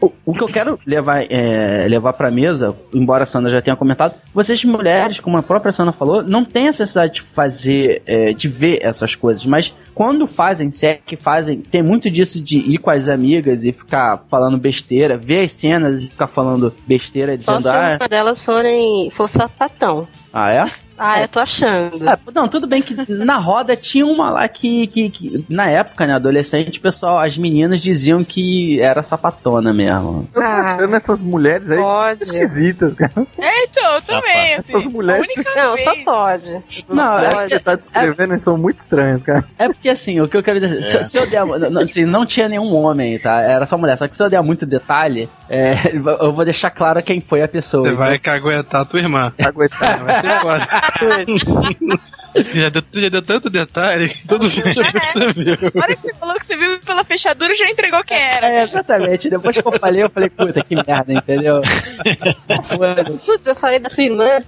o, 0.00 0.12
o 0.24 0.32
que 0.32 0.42
eu 0.42 0.48
quero 0.48 0.78
levar, 0.86 1.24
é, 1.30 1.86
levar 1.88 2.12
pra 2.12 2.30
mesa, 2.30 2.74
embora 2.94 3.24
a 3.24 3.26
Sandra 3.26 3.50
já 3.50 3.60
tenha 3.60 3.76
comentado, 3.76 4.14
vocês 4.34 4.64
mulheres, 4.64 5.20
como 5.20 5.36
a 5.36 5.42
própria 5.42 5.72
Sandra 5.72 5.92
falou, 5.92 6.22
não 6.22 6.44
tem 6.44 6.64
a 6.64 6.66
necessidade 6.66 7.14
de 7.14 7.22
fazer, 7.22 8.02
é, 8.06 8.32
de 8.32 8.48
ver 8.48 8.80
essas 8.82 9.14
coisas, 9.14 9.44
mas 9.44 9.74
quando 9.94 10.26
fazem, 10.26 10.70
se 10.70 10.86
é 10.86 10.94
que 10.94 11.16
fazem, 11.16 11.60
tem 11.60 11.82
muito 11.82 12.10
disso 12.10 12.42
de 12.42 12.56
ir 12.56 12.78
com 12.78 12.90
as 12.90 13.08
amigas 13.08 13.64
e 13.64 13.72
ficar 13.72 14.24
falando 14.30 14.56
besteira, 14.56 15.16
ver 15.16 15.44
as 15.44 15.52
cenas 15.52 16.02
e 16.02 16.06
ficar 16.06 16.26
falando 16.26 16.72
besteira, 16.86 17.32
Só 17.40 17.58
dizendo, 17.58 17.62
se 17.62 17.68
ah, 17.68 17.98
uma 18.00 18.08
delas 18.08 18.42
forem, 18.42 19.10
for 19.16 19.28
sapatão. 19.28 20.08
ah 20.32 20.50
é? 20.50 20.70
Ah, 21.02 21.22
eu 21.22 21.28
tô 21.28 21.40
achando. 21.40 22.08
Ah, 22.08 22.18
não, 22.34 22.46
tudo 22.46 22.66
bem 22.66 22.82
que 22.82 22.94
na 23.08 23.38
roda 23.38 23.74
tinha 23.74 24.04
uma 24.04 24.30
lá 24.30 24.46
que, 24.48 24.86
que, 24.88 25.08
que, 25.10 25.44
na 25.48 25.66
época, 25.66 26.06
né, 26.06 26.14
adolescente, 26.14 26.78
o 26.78 26.82
pessoal, 26.82 27.18
as 27.18 27.38
meninas 27.38 27.80
diziam 27.80 28.22
que 28.22 28.78
era 28.80 29.02
sapatona 29.02 29.72
mesmo. 29.72 30.28
Eu 30.34 30.40
tô 30.42 30.46
Ah. 30.46 30.60
achando 30.60 30.94
essas 30.94 31.18
mulheres 31.18 31.70
aí 31.70 31.78
Pode. 31.78 32.22
esquisitas, 32.24 32.92
cara. 32.94 33.26
É, 33.38 33.59
então, 33.62 33.94
eu 33.94 34.02
também, 34.02 34.54
assim. 34.54 34.76
Essas 34.76 34.92
mulheres- 34.92 35.26
Não, 35.56 35.74
vez... 35.74 35.84
só 35.84 36.04
pode. 36.04 36.62
Não, 36.88 37.18
é 37.18 37.48
Você 37.48 37.58
tá 37.58 37.74
descrevendo 37.74 38.34
e 38.34 38.40
são 38.40 38.56
muito 38.56 38.80
estranhos, 38.80 39.22
cara. 39.22 39.44
É 39.58 39.68
porque 39.68 39.88
assim, 39.88 40.20
o 40.20 40.28
que 40.28 40.36
eu 40.36 40.42
quero 40.42 40.60
dizer, 40.60 40.82
se, 40.82 41.04
se 41.04 41.18
eu 41.18 41.28
der. 41.28 41.44
Não, 41.44 41.82
assim, 41.82 42.04
não 42.04 42.24
tinha 42.26 42.48
nenhum 42.48 42.74
homem, 42.74 43.18
tá? 43.18 43.42
Era 43.42 43.66
só 43.66 43.76
mulher. 43.76 43.96
Só 43.96 44.06
que 44.06 44.16
se 44.16 44.22
eu 44.22 44.28
der 44.28 44.42
muito 44.42 44.66
detalhe, 44.66 45.28
é, 45.48 45.74
eu 46.20 46.32
vou 46.32 46.44
deixar 46.44 46.70
claro 46.70 47.02
quem 47.02 47.20
foi 47.20 47.42
a 47.42 47.48
pessoa. 47.48 47.88
Você 47.88 47.94
vai 47.94 48.18
caguetar 48.18 48.82
a 48.82 48.84
tua 48.84 49.00
irmã. 49.00 49.32
Aguentar. 49.44 50.04
Vai 50.04 50.20
ser 50.20 50.38
foda. 50.40 52.00
já, 52.54 52.68
deu, 52.68 52.82
já 52.94 53.08
deu 53.08 53.22
tanto 53.22 53.50
detalhe 53.50 54.10
que 54.10 54.26
todo 54.26 54.44
mundo 54.50 54.82
já 54.82 54.92
percebeu. 54.92 55.70
Na 55.74 55.82
hora 55.82 55.96
que 55.96 56.02
você 56.02 56.14
falou 56.14 56.34
que 56.36 56.46
você 56.46 56.56
viu 56.56 56.80
pela 56.80 57.04
fechadura, 57.04 57.54
já 57.54 57.68
entregou 57.68 58.02
quem 58.04 58.18
era. 58.18 58.48
É, 58.48 58.62
exatamente. 58.62 59.30
Depois 59.30 59.56
que 59.56 59.66
eu 59.66 59.72
falei, 59.78 60.02
eu 60.02 60.10
falei, 60.10 60.30
puta, 60.30 60.62
que 60.62 60.74
merda, 60.74 61.12
entendeu? 61.12 61.62
Foda-se. 62.64 63.26
Putz, 63.26 63.46
eu 63.46 63.54
falei 63.54 63.78
da 63.78 63.90
sua 63.90 64.04
irmã. 64.04 64.40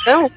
Então, 0.00 0.30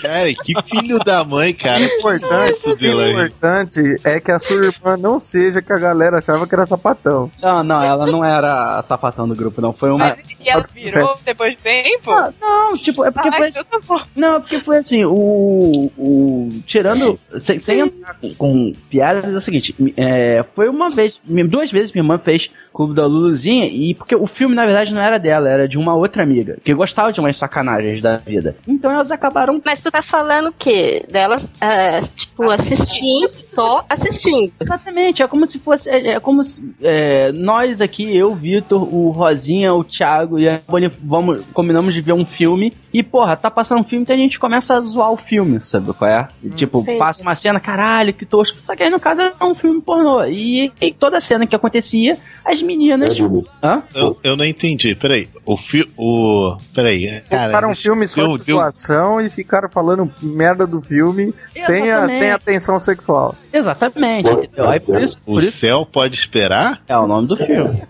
Cara, 0.00 0.32
que 0.34 0.54
filho 0.62 0.98
da 0.98 1.24
mãe, 1.24 1.52
cara. 1.54 1.80
O 1.80 1.84
importante, 1.84 2.52
Isso, 2.52 2.68
o 2.68 3.10
importante 3.10 3.96
é 4.04 4.20
que 4.20 4.30
a 4.30 4.38
sua 4.38 4.56
irmã 4.66 4.96
não 4.96 5.20
seja 5.20 5.62
que 5.62 5.72
a 5.72 5.78
galera 5.78 6.18
achava 6.18 6.46
que 6.46 6.54
era 6.54 6.66
sapatão. 6.66 7.30
Não, 7.42 7.62
não, 7.62 7.82
ela 7.82 8.06
não 8.06 8.24
era 8.24 8.78
a 8.78 8.82
sapatão 8.82 9.26
do 9.28 9.34
grupo, 9.34 9.60
não. 9.60 9.72
Foi 9.72 9.90
uma. 9.90 10.08
Mas 10.16 10.18
e 10.40 10.48
ela 10.48 10.64
virou 10.72 11.16
depois 11.24 11.56
de 11.56 11.62
tempo? 11.62 12.10
Ah, 12.10 12.32
não, 12.40 12.76
tipo, 12.76 13.04
é 13.04 13.10
porque 13.10 13.28
Ah, 13.28 13.32
foi. 13.32 13.48
então 13.48 13.64
tá 13.64 13.80
bom. 13.86 14.00
Não, 14.14 14.40
porque 14.40 14.60
foi 14.60 14.78
assim, 14.78 15.04
o. 15.04 15.90
o 15.96 16.48
tirando. 16.66 17.18
Sem, 17.38 17.58
sem 17.58 17.80
entrar 17.80 18.14
com, 18.14 18.34
com 18.34 18.72
piadas, 18.90 19.24
é 19.32 19.36
o 19.36 19.40
seguinte: 19.40 19.74
é, 19.96 20.44
foi 20.54 20.68
uma 20.68 20.90
vez, 20.94 21.20
duas 21.48 21.70
vezes 21.70 21.92
minha 21.92 22.02
irmã 22.02 22.18
fez 22.18 22.50
Clube 22.72 22.94
da 22.94 23.06
Luluzinha, 23.06 23.66
e 23.66 23.94
porque 23.94 24.14
o 24.14 24.26
filme, 24.26 24.54
na 24.54 24.64
verdade, 24.64 24.92
não 24.92 25.02
era 25.02 25.18
dela, 25.18 25.48
era 25.48 25.68
de 25.68 25.78
uma 25.78 25.94
outra 25.94 26.22
amiga, 26.22 26.58
que 26.64 26.74
gostava 26.74 27.12
de 27.12 27.20
umas 27.20 27.36
sacanagens 27.44 28.00
da 28.02 28.16
vida. 28.16 28.56
Então 28.66 28.90
elas 28.90 29.10
acabaram. 29.10 29.60
mas 29.64 29.82
tu 29.82 29.90
tá 29.90 30.02
falando 30.02 30.48
o 30.48 30.52
quê? 30.52 31.04
Delas, 31.10 31.44
é, 31.60 32.00
tipo, 32.02 32.50
assistindo, 32.50 33.30
só 33.52 33.84
assistindo. 33.88 34.52
Exatamente, 34.60 35.22
é 35.22 35.28
como 35.28 35.48
se 35.48 35.58
fosse. 35.58 35.88
É, 35.88 36.12
é 36.12 36.20
como 36.20 36.42
se, 36.42 36.60
é, 36.82 37.32
nós 37.32 37.80
aqui, 37.80 38.16
eu, 38.16 38.34
Vitor, 38.34 38.82
o 38.82 39.10
Rosinha, 39.10 39.74
o 39.74 39.84
Thiago 39.84 40.38
e 40.38 40.48
a 40.48 40.60
Boni, 40.66 40.90
vamos, 41.02 41.44
combinamos 41.52 41.94
de 41.94 42.00
ver 42.00 42.12
um 42.12 42.24
filme. 42.24 42.72
E, 42.92 43.02
porra, 43.02 43.36
tá 43.36 43.50
passando 43.50 43.80
um 43.80 43.84
filme, 43.84 44.02
então 44.02 44.14
a 44.14 44.18
gente 44.18 44.38
começa 44.38 44.76
a 44.76 44.80
zoar 44.80 45.10
o 45.10 45.16
filme, 45.16 45.58
sabe 45.58 45.92
qual 45.92 46.10
é? 46.10 46.28
E, 46.42 46.48
tipo, 46.50 46.84
passa 46.96 47.22
uma 47.22 47.34
cena, 47.34 47.58
caralho, 47.58 48.14
que 48.14 48.24
tosco. 48.24 48.56
Só 48.58 48.76
que 48.76 48.84
aí 48.84 48.90
no 48.90 49.00
caso 49.00 49.20
é 49.20 49.44
um 49.44 49.54
filme 49.54 49.80
pornô. 49.80 50.24
E, 50.24 50.72
e 50.80 50.92
toda 50.92 51.20
cena 51.20 51.46
que 51.46 51.56
acontecia, 51.56 52.16
as 52.44 52.62
meninas. 52.62 53.10
É, 53.10 53.14
Júlio. 53.14 53.44
Hã? 53.62 53.82
Eu, 53.94 54.16
eu 54.22 54.36
não 54.36 54.44
entendi, 54.44 54.94
peraí. 54.94 55.28
O 55.44 55.56
fi, 55.56 55.88
o. 55.96 56.56
Peraí, 56.72 57.22
cara. 57.36 57.68
Um 57.68 57.74
filme 57.76 58.08
só 58.08 58.22
deu- 58.22 58.36
de 58.36 58.44
situação 58.44 59.20
e 59.20 59.28
ficaram 59.28 59.68
falando 59.68 60.10
merda 60.22 60.66
do 60.66 60.80
filme 60.80 61.34
sem, 61.66 61.90
a, 61.90 62.06
sem 62.06 62.30
atenção 62.30 62.80
sexual. 62.80 63.34
Exatamente, 63.52 64.30
entendeu? 64.30 64.68
Aí 64.68 64.80
por 64.80 65.00
isso, 65.00 65.18
O 65.26 65.32
por 65.34 65.42
isso 65.42 65.58
céu 65.58 65.86
pode 65.90 66.14
esperar? 66.16 66.80
é 66.88 66.96
o 66.96 67.06
nome 67.06 67.28
do 67.28 67.36
filme. 67.36 67.82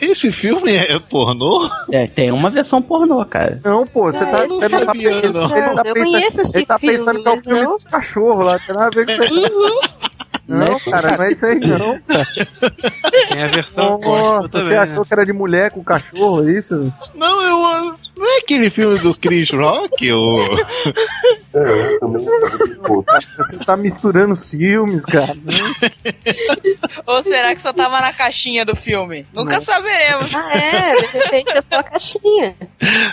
Esse 0.00 0.32
filme 0.32 0.74
é 0.76 0.98
pornô? 0.98 1.68
É, 1.92 2.06
tem 2.06 2.30
uma 2.32 2.50
versão 2.50 2.80
pornô, 2.82 3.24
cara. 3.24 3.60
Não, 3.64 3.86
pô, 3.86 4.12
você 4.12 4.24
tá, 4.26 4.42
eu 4.44 4.48
não 4.48 4.56
você 4.60 4.68
não 4.68 4.78
tá 4.80 4.84
sabia, 4.86 5.10
pensando. 5.20 5.32
não. 5.40 5.56
Ele 5.56 5.74
tá 5.74 5.82
Eu 5.84 5.94
pensando, 5.94 6.50
ele 6.56 6.66
tá 6.66 6.78
filme, 6.78 6.96
pensando 6.96 7.22
que 7.22 7.28
é 7.28 7.32
o 7.32 7.42
filme 7.42 7.66
dos 7.66 7.84
cachorros 7.84 8.44
lá, 8.44 8.58
tem 8.58 8.74
nada 8.74 8.86
a 8.86 9.04
ver 9.04 9.06
com 9.18 9.22
isso. 9.34 9.80
Não, 10.48 10.58
Nesse- 10.64 10.88
cara, 10.90 11.16
não 11.16 11.24
é 11.24 11.32
isso 11.32 11.44
aí 11.44 11.58
não. 11.58 11.98
Tem 13.28 13.42
a 13.42 13.48
versão 13.48 13.98
Nossa, 13.98 14.48
você 14.48 14.58
também, 14.60 14.78
achou 14.78 14.98
né? 14.98 15.02
que 15.06 15.14
era 15.14 15.26
de 15.26 15.32
mulher 15.32 15.70
com 15.72 15.82
cachorro, 15.82 16.48
é 16.48 16.52
isso? 16.52 16.92
Não, 17.14 17.42
eu. 17.42 17.96
Não 18.16 18.26
é 18.34 18.38
aquele 18.38 18.70
filme 18.70 18.98
do 19.00 19.14
Chris 19.14 19.50
Rock? 19.50 20.12
O... 20.12 20.38
É, 21.58 21.98
também 22.00 22.22
Você 23.38 23.56
tá 23.64 23.76
misturando 23.76 24.34
os 24.34 24.50
filmes, 24.50 25.04
cara. 25.06 25.32
Ou 27.06 27.22
será 27.22 27.54
que 27.54 27.60
só 27.60 27.72
tava 27.72 28.00
na 28.00 28.12
caixinha 28.12 28.64
do 28.64 28.76
filme? 28.76 29.24
Nunca 29.34 29.60
saberemos. 29.60 30.34
Ah, 30.34 30.50
é, 30.58 30.96
de 30.96 31.06
repente 31.18 31.50
é 31.52 31.62
só 31.62 31.78
a 31.78 31.82
caixinha. 31.82 32.54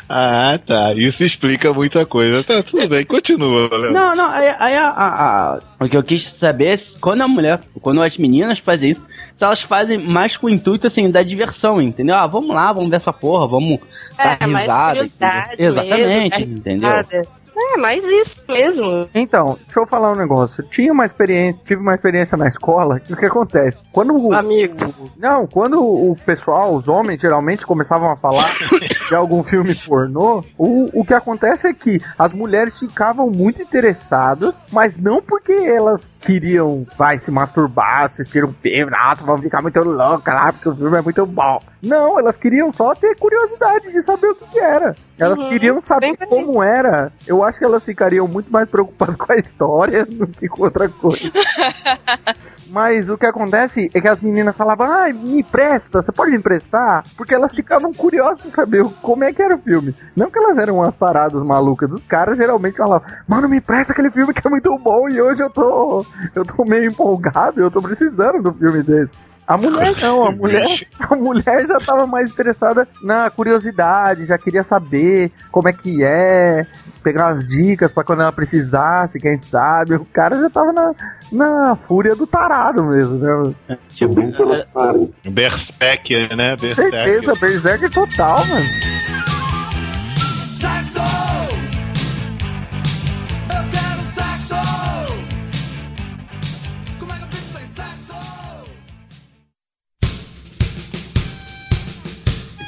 Ah, 0.09 0.59
tá. 0.65 0.93
Isso 0.93 1.23
explica 1.23 1.71
muita 1.73 2.05
coisa. 2.05 2.43
Tá, 2.43 2.61
tudo 2.63 2.87
bem, 2.89 3.05
continua, 3.05 3.69
Léo. 3.77 3.93
Não, 3.93 4.15
não, 4.15 4.27
aí, 4.29 4.47
aí 4.59 4.75
a, 4.75 4.87
a- 4.89 5.53
a- 5.55 5.59
o 5.79 5.87
que 5.87 5.95
eu 5.95 6.03
quis 6.03 6.23
saber 6.27 6.67
é 6.73 6.77
se 6.77 6.99
quando 6.99 7.21
a 7.21 7.27
mulher, 7.27 7.61
quando 7.81 8.01
as 8.01 8.17
meninas 8.17 8.59
fazem 8.59 8.91
isso, 8.91 9.05
se 9.35 9.43
elas 9.43 9.61
fazem 9.61 9.97
mais 9.97 10.35
com 10.37 10.47
o 10.47 10.49
intuito, 10.49 10.87
assim, 10.87 11.09
da 11.09 11.23
diversão, 11.23 11.81
entendeu? 11.81 12.15
Ah, 12.15 12.27
vamos 12.27 12.53
lá, 12.55 12.71
vamos 12.73 12.89
ver 12.89 12.97
essa 12.97 13.13
porra, 13.13 13.47
vamos 13.47 13.79
dar 14.17 14.37
É, 14.41 14.47
mais 14.47 14.63
risada. 14.63 15.09
Exatamente, 15.57 16.39
mesmo, 16.39 16.55
dar 16.55 16.71
entendeu? 16.71 16.89
risada. 16.89 17.42
É, 17.55 17.77
mas 17.77 18.03
isso 18.03 18.41
mesmo. 18.47 19.09
Então, 19.13 19.57
deixa 19.65 19.79
eu 19.79 19.85
falar 19.85 20.11
um 20.11 20.15
negócio. 20.15 20.63
Eu 20.63 20.69
tinha 20.69 20.91
uma 20.91 21.05
experiência, 21.05 21.61
tive 21.65 21.81
uma 21.81 21.93
experiência 21.93 22.37
na 22.37 22.47
escola. 22.47 22.99
que 22.99 23.13
O 23.13 23.17
que 23.17 23.25
acontece? 23.25 23.77
Quando 23.91 24.15
o 24.15 24.33
Amigo. 24.33 24.75
não, 25.17 25.47
quando 25.47 25.81
o 25.81 26.15
pessoal, 26.25 26.73
os 26.75 26.87
homens, 26.87 27.21
geralmente 27.21 27.65
começavam 27.65 28.11
a 28.11 28.17
falar 28.17 28.51
de 29.07 29.15
algum 29.15 29.43
filme 29.43 29.75
pornô, 29.75 30.43
o, 30.57 31.01
o 31.01 31.05
que 31.05 31.13
acontece 31.13 31.67
é 31.67 31.73
que 31.73 31.99
as 32.17 32.33
mulheres 32.33 32.77
ficavam 32.79 33.29
muito 33.29 33.61
interessadas, 33.61 34.55
mas 34.71 34.97
não 34.97 35.21
porque 35.21 35.53
elas 35.53 36.11
queriam, 36.21 36.85
vai, 36.97 37.19
se 37.19 37.31
masturbar, 37.31 38.05
assistir 38.05 38.43
um 38.43 38.53
filme, 38.53 38.91
nossa, 38.91 39.23
vão 39.23 39.37
ficar 39.37 39.61
muito 39.61 39.79
louca 39.79 40.33
lá, 40.33 40.51
porque 40.53 40.69
o 40.69 40.75
filme 40.75 40.97
é 40.97 41.01
muito 41.01 41.25
bom. 41.25 41.59
Não, 41.83 42.17
elas 42.17 42.37
queriam 42.37 42.71
só 42.71 42.95
ter 42.95 43.15
curiosidade 43.17 43.91
de 43.91 44.01
saber 44.01 44.27
o 44.27 44.35
que 44.35 44.45
que 44.45 44.59
era. 44.59 44.95
Elas 45.19 45.37
Uhum, 45.37 45.49
queriam 45.49 45.81
saber 45.81 46.15
como 46.27 46.63
era. 46.63 47.11
Eu 47.27 47.43
acho 47.43 47.59
que 47.59 47.65
elas 47.65 47.83
ficariam 47.83 48.27
muito 48.27 48.51
mais 48.51 48.69
preocupadas 48.69 49.15
com 49.17 49.33
a 49.33 49.35
história 49.35 50.05
do 50.05 50.25
que 50.27 50.47
com 50.47 50.63
outra 50.63 50.87
coisa. 50.87 51.29
Mas 52.69 53.07
o 53.07 53.17
que 53.17 53.25
acontece 53.25 53.91
é 53.93 54.01
que 54.01 54.07
as 54.07 54.19
meninas 54.21 54.57
falavam, 54.57 54.87
ai, 54.91 55.13
me 55.13 55.43
presta, 55.43 56.01
você 56.01 56.11
pode 56.11 56.31
me 56.31 56.37
emprestar? 56.37 57.03
Porque 57.15 57.35
elas 57.35 57.53
ficavam 57.53 57.93
curiosas 57.93 58.45
em 58.45 58.49
saber 58.49 58.83
como 59.01 59.23
é 59.23 59.31
que 59.31 59.41
era 59.43 59.55
o 59.55 59.59
filme. 59.59 59.93
Não 60.15 60.31
que 60.31 60.39
elas 60.39 60.57
eram 60.57 60.77
umas 60.77 60.95
paradas 60.95 61.43
malucas, 61.43 61.91
os 61.91 62.03
caras 62.05 62.35
geralmente 62.37 62.77
falavam, 62.77 63.07
mano, 63.27 63.47
me 63.47 63.61
presta 63.61 63.93
aquele 63.93 64.09
filme 64.09 64.33
que 64.33 64.47
é 64.47 64.49
muito 64.49 64.75
bom 64.79 65.07
e 65.07 65.21
hoje 65.21 65.43
eu 65.43 65.51
tô. 65.51 66.03
Eu 66.33 66.43
tô 66.43 66.65
meio 66.65 66.85
empolgado, 66.87 67.61
eu 67.61 67.69
tô 67.69 67.79
precisando 67.79 68.41
do 68.41 68.51
filme 68.53 68.81
desse. 68.81 69.11
A 69.45 69.57
mulher 69.57 69.99
não, 70.01 70.25
a 70.25 70.31
mulher, 70.31 70.65
a 70.99 71.15
mulher 71.15 71.67
já 71.67 71.77
tava 71.79 72.07
mais 72.07 72.31
interessada 72.31 72.87
na 73.01 73.29
curiosidade, 73.29 74.25
já 74.25 74.37
queria 74.37 74.63
saber 74.63 75.31
como 75.51 75.67
é 75.67 75.73
que 75.73 76.03
é, 76.03 76.65
pegar 77.03 77.27
umas 77.27 77.47
dicas 77.47 77.91
pra 77.91 78.03
quando 78.03 78.21
ela 78.21 78.31
precisasse, 78.31 79.19
quem 79.19 79.37
sabe. 79.39 79.95
O 79.95 80.05
cara 80.05 80.37
já 80.37 80.49
tava 80.49 80.71
na, 80.71 80.95
na 81.31 81.75
fúria 81.87 82.15
do 82.15 82.25
tarado 82.25 82.83
mesmo, 82.83 83.53
né? 83.67 83.77
Tipo, 83.89 84.13
bem 84.15 84.31
pelas 84.31 84.63
paredes. 84.73 85.09
Berserker, 85.25 86.35
né? 86.37 86.55
Com 86.55 86.61
Berserker. 86.61 87.03
certeza, 87.03 87.35
Berserker 87.35 87.89
total, 87.91 88.37
mano. 88.47 88.65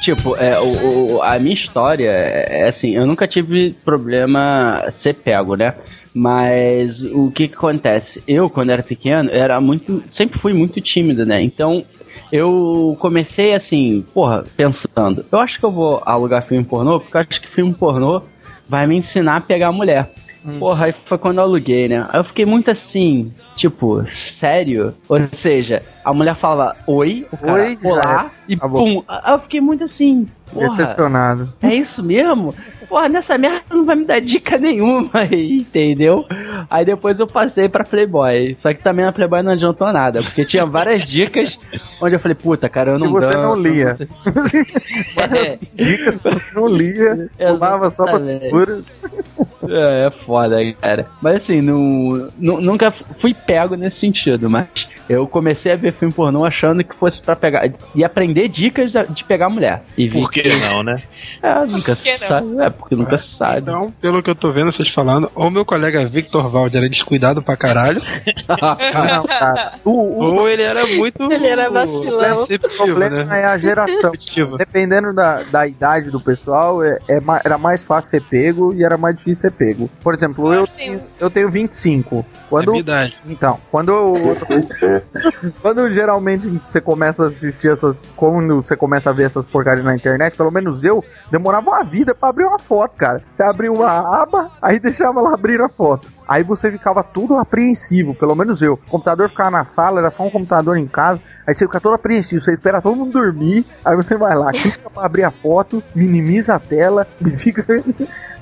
Tipo, 0.06 0.36
é, 0.36 0.56
o, 0.60 1.16
o- 1.16 1.22
a 1.22 1.36
minha 1.40 1.52
história 1.54 2.08
é 2.08 2.60
é 2.60 2.68
assim, 2.68 2.94
eu 2.94 3.04
nunca 3.04 3.26
tive 3.26 3.72
problema 3.84 4.84
ser 4.92 5.14
pego, 5.14 5.56
né? 5.56 5.74
Mas 6.14 7.02
o 7.02 7.28
que 7.32 7.48
que 7.48 7.54
acontece? 7.56 8.22
Eu, 8.26 8.48
quando 8.48 8.70
era 8.70 8.84
pequeno, 8.84 9.28
era 9.32 9.60
muito. 9.60 10.04
Sempre 10.08 10.38
fui 10.38 10.52
muito 10.54 10.80
tímido, 10.80 11.26
né? 11.26 11.42
Então. 11.42 11.84
Eu 12.32 12.96
comecei 12.98 13.52
assim, 13.54 14.04
porra, 14.12 14.44
pensando, 14.56 15.24
eu 15.30 15.38
acho 15.38 15.58
que 15.60 15.64
eu 15.64 15.70
vou 15.70 16.02
alugar 16.04 16.42
filme 16.44 16.64
pornô, 16.64 16.98
porque 16.98 17.16
eu 17.16 17.20
acho 17.20 17.40
que 17.40 17.46
filme 17.46 17.72
pornô 17.72 18.22
vai 18.68 18.84
me 18.86 18.96
ensinar 18.96 19.36
a 19.36 19.40
pegar 19.40 19.70
mulher. 19.70 20.10
Porra, 20.58 20.86
aí 20.86 20.92
foi 20.92 21.18
quando 21.18 21.38
eu 21.38 21.44
aluguei, 21.44 21.86
né? 21.88 22.04
Aí 22.10 22.18
eu 22.18 22.24
fiquei 22.24 22.44
muito 22.44 22.68
assim, 22.70 23.32
tipo, 23.56 24.04
sério? 24.06 24.94
Ou 25.08 25.18
seja, 25.32 25.82
a 26.04 26.12
mulher 26.14 26.34
fala 26.36 26.76
oi, 26.86 27.26
o 27.32 27.36
cara 27.36 27.62
Oi, 27.64 27.78
olá, 27.82 28.30
e 28.48 28.54
Acabou. 28.54 28.84
pum. 28.84 29.02
Eu 29.26 29.38
fiquei 29.40 29.60
muito 29.60 29.82
assim, 29.84 30.28
Decepcionado. 30.52 31.52
é 31.62 31.74
isso 31.74 32.02
mesmo? 32.02 32.54
Porra, 32.88 33.08
nessa 33.08 33.36
merda 33.36 33.62
não 33.70 33.84
vai 33.84 33.96
me 33.96 34.04
dar 34.04 34.20
dica 34.20 34.56
nenhuma 34.58 35.10
aí, 35.14 35.56
entendeu? 35.56 36.24
Aí 36.70 36.84
depois 36.84 37.18
eu 37.18 37.26
passei 37.26 37.68
pra 37.68 37.82
Playboy. 37.82 38.54
Só 38.60 38.72
que 38.72 38.80
também 38.80 39.04
a 39.04 39.10
Playboy 39.10 39.42
não 39.42 39.50
adiantou 39.52 39.92
nada, 39.92 40.22
porque 40.22 40.44
tinha 40.44 40.64
várias 40.64 41.02
dicas 41.02 41.58
onde 42.00 42.14
eu 42.14 42.20
falei, 42.20 42.36
puta, 42.36 42.68
cara, 42.68 42.92
eu 42.92 42.98
não 43.00 43.08
Que 43.08 43.12
você 43.26 43.36
não 43.36 43.50
danço, 43.50 43.62
lia. 43.68 43.92
sei- 43.92 44.06
Várias 45.16 45.58
dicas 45.74 46.20
que 46.20 46.28
eu 46.28 46.40
não 46.60 46.68
lia, 46.68 47.28
pulava 47.36 47.90
só 47.90 48.04
pra 48.04 48.20
cultura. 48.20 48.78
É, 49.68 50.06
é 50.06 50.10
foda, 50.10 50.58
cara. 50.80 51.06
Mas 51.20 51.36
assim, 51.36 51.60
nu- 51.60 52.30
nunca 52.38 52.92
fui 52.92 53.34
pego 53.46 53.76
nesse 53.76 53.98
sentido, 53.98 54.50
mas 54.50 54.66
eu 55.08 55.26
comecei 55.26 55.72
a 55.72 55.76
ver 55.76 55.92
filme 55.92 56.12
pornô 56.12 56.44
achando 56.44 56.82
que 56.82 56.94
fosse 56.96 57.22
pra 57.22 57.36
pegar. 57.36 57.70
e 57.94 58.04
aprender 58.04 58.48
dicas 58.48 58.92
de 59.10 59.22
pegar 59.24 59.48
mulher. 59.48 59.82
E 59.96 60.08
vi 60.08 60.18
Por 60.20 60.30
que 60.30 60.48
não, 60.60 60.82
né? 60.82 60.96
É, 61.42 61.64
nunca 61.64 61.92
Por 61.92 61.96
se 61.96 62.04
que 62.04 62.10
não? 62.24 62.28
sabe. 62.28 62.60
É, 62.64 62.70
porque 62.70 62.94
nunca 62.96 63.16
se 63.18 63.28
sabe. 63.28 63.58
Então, 63.60 63.92
pelo 64.00 64.22
que 64.22 64.28
eu 64.30 64.34
tô 64.34 64.52
vendo 64.52 64.72
vocês 64.72 64.92
falando, 64.92 65.30
ou 65.34 65.50
meu 65.50 65.64
colega 65.64 66.08
Victor 66.08 66.48
Valde 66.50 66.76
era 66.76 66.88
descuidado 66.88 67.40
pra 67.42 67.56
caralho, 67.56 68.00
Não, 68.48 69.22
cara. 69.24 69.70
O, 69.84 69.90
o 69.90 70.24
ou 70.36 70.48
ele 70.48 70.62
era 70.62 70.86
muito. 70.86 71.22
Ele 71.32 71.46
era 71.46 71.70
vacilão. 71.70 72.40
receptivo, 72.46 72.76
problema 72.76 73.24
né? 73.24 73.42
é 73.42 73.44
a 73.44 73.58
geração. 73.58 74.12
Dependendo 74.58 75.12
da, 75.14 75.42
da 75.44 75.66
idade 75.66 76.10
do 76.10 76.20
pessoal, 76.20 76.82
é, 76.82 76.98
é 77.08 77.18
era 77.44 77.58
mais 77.58 77.82
fácil 77.82 78.10
ser 78.10 78.22
pego 78.22 78.74
e 78.74 78.84
era 78.84 78.96
mais 78.96 79.16
difícil 79.16 79.42
ser 79.42 79.52
pego. 79.52 79.88
Por 80.02 80.14
exemplo, 80.14 80.52
eu, 80.52 80.66
tem- 80.66 80.86
tenho- 80.98 81.02
eu 81.20 81.30
tenho 81.30 81.50
25. 81.50 82.24
É 82.28 82.48
Quando, 82.48 82.70
minha 82.72 82.80
idade. 82.80 83.16
Então, 83.36 83.58
quando 83.70 84.14
quando 85.60 85.92
geralmente 85.92 86.48
você 86.48 86.80
começa 86.80 87.24
a 87.24 87.28
assistir 87.28 87.70
essas. 87.70 87.94
Quando 88.16 88.62
você 88.62 88.74
começa 88.74 89.10
a 89.10 89.12
ver 89.12 89.24
essas 89.24 89.44
porcarias 89.44 89.84
na 89.84 89.94
internet, 89.94 90.36
pelo 90.36 90.50
menos 90.50 90.82
eu, 90.82 91.04
demorava 91.30 91.70
uma 91.70 91.84
vida 91.84 92.14
pra 92.14 92.30
abrir 92.30 92.44
uma 92.44 92.58
foto, 92.58 92.96
cara. 92.96 93.22
Você 93.32 93.42
abria 93.42 93.70
uma 93.70 94.22
aba, 94.22 94.50
aí 94.62 94.78
deixava 94.78 95.20
ela 95.20 95.34
abrir 95.34 95.60
a 95.60 95.68
foto. 95.68 96.08
Aí 96.26 96.42
você 96.42 96.70
ficava 96.70 97.04
tudo 97.04 97.36
apreensivo, 97.36 98.14
pelo 98.14 98.34
menos 98.34 98.62
eu. 98.62 98.72
O 98.72 98.90
computador 98.90 99.28
ficava 99.28 99.50
na 99.50 99.64
sala, 99.64 100.00
era 100.00 100.10
só 100.10 100.24
um 100.24 100.30
computador 100.30 100.78
em 100.78 100.86
casa. 100.86 101.20
Aí 101.46 101.54
você 101.54 101.64
fica 101.64 101.80
todo 101.80 101.94
apreensivo, 101.94 102.44
você 102.44 102.52
espera 102.52 102.82
todo 102.82 102.96
mundo 102.96 103.12
dormir, 103.12 103.64
aí 103.84 103.94
você 103.94 104.16
vai 104.16 104.34
lá, 104.34 104.50
clica 104.50 104.90
pra 104.90 105.04
abrir 105.04 105.22
a 105.24 105.30
foto, 105.30 105.82
minimiza 105.94 106.54
a 106.54 106.58
tela 106.58 107.06
e 107.24 107.30
fica 107.30 107.64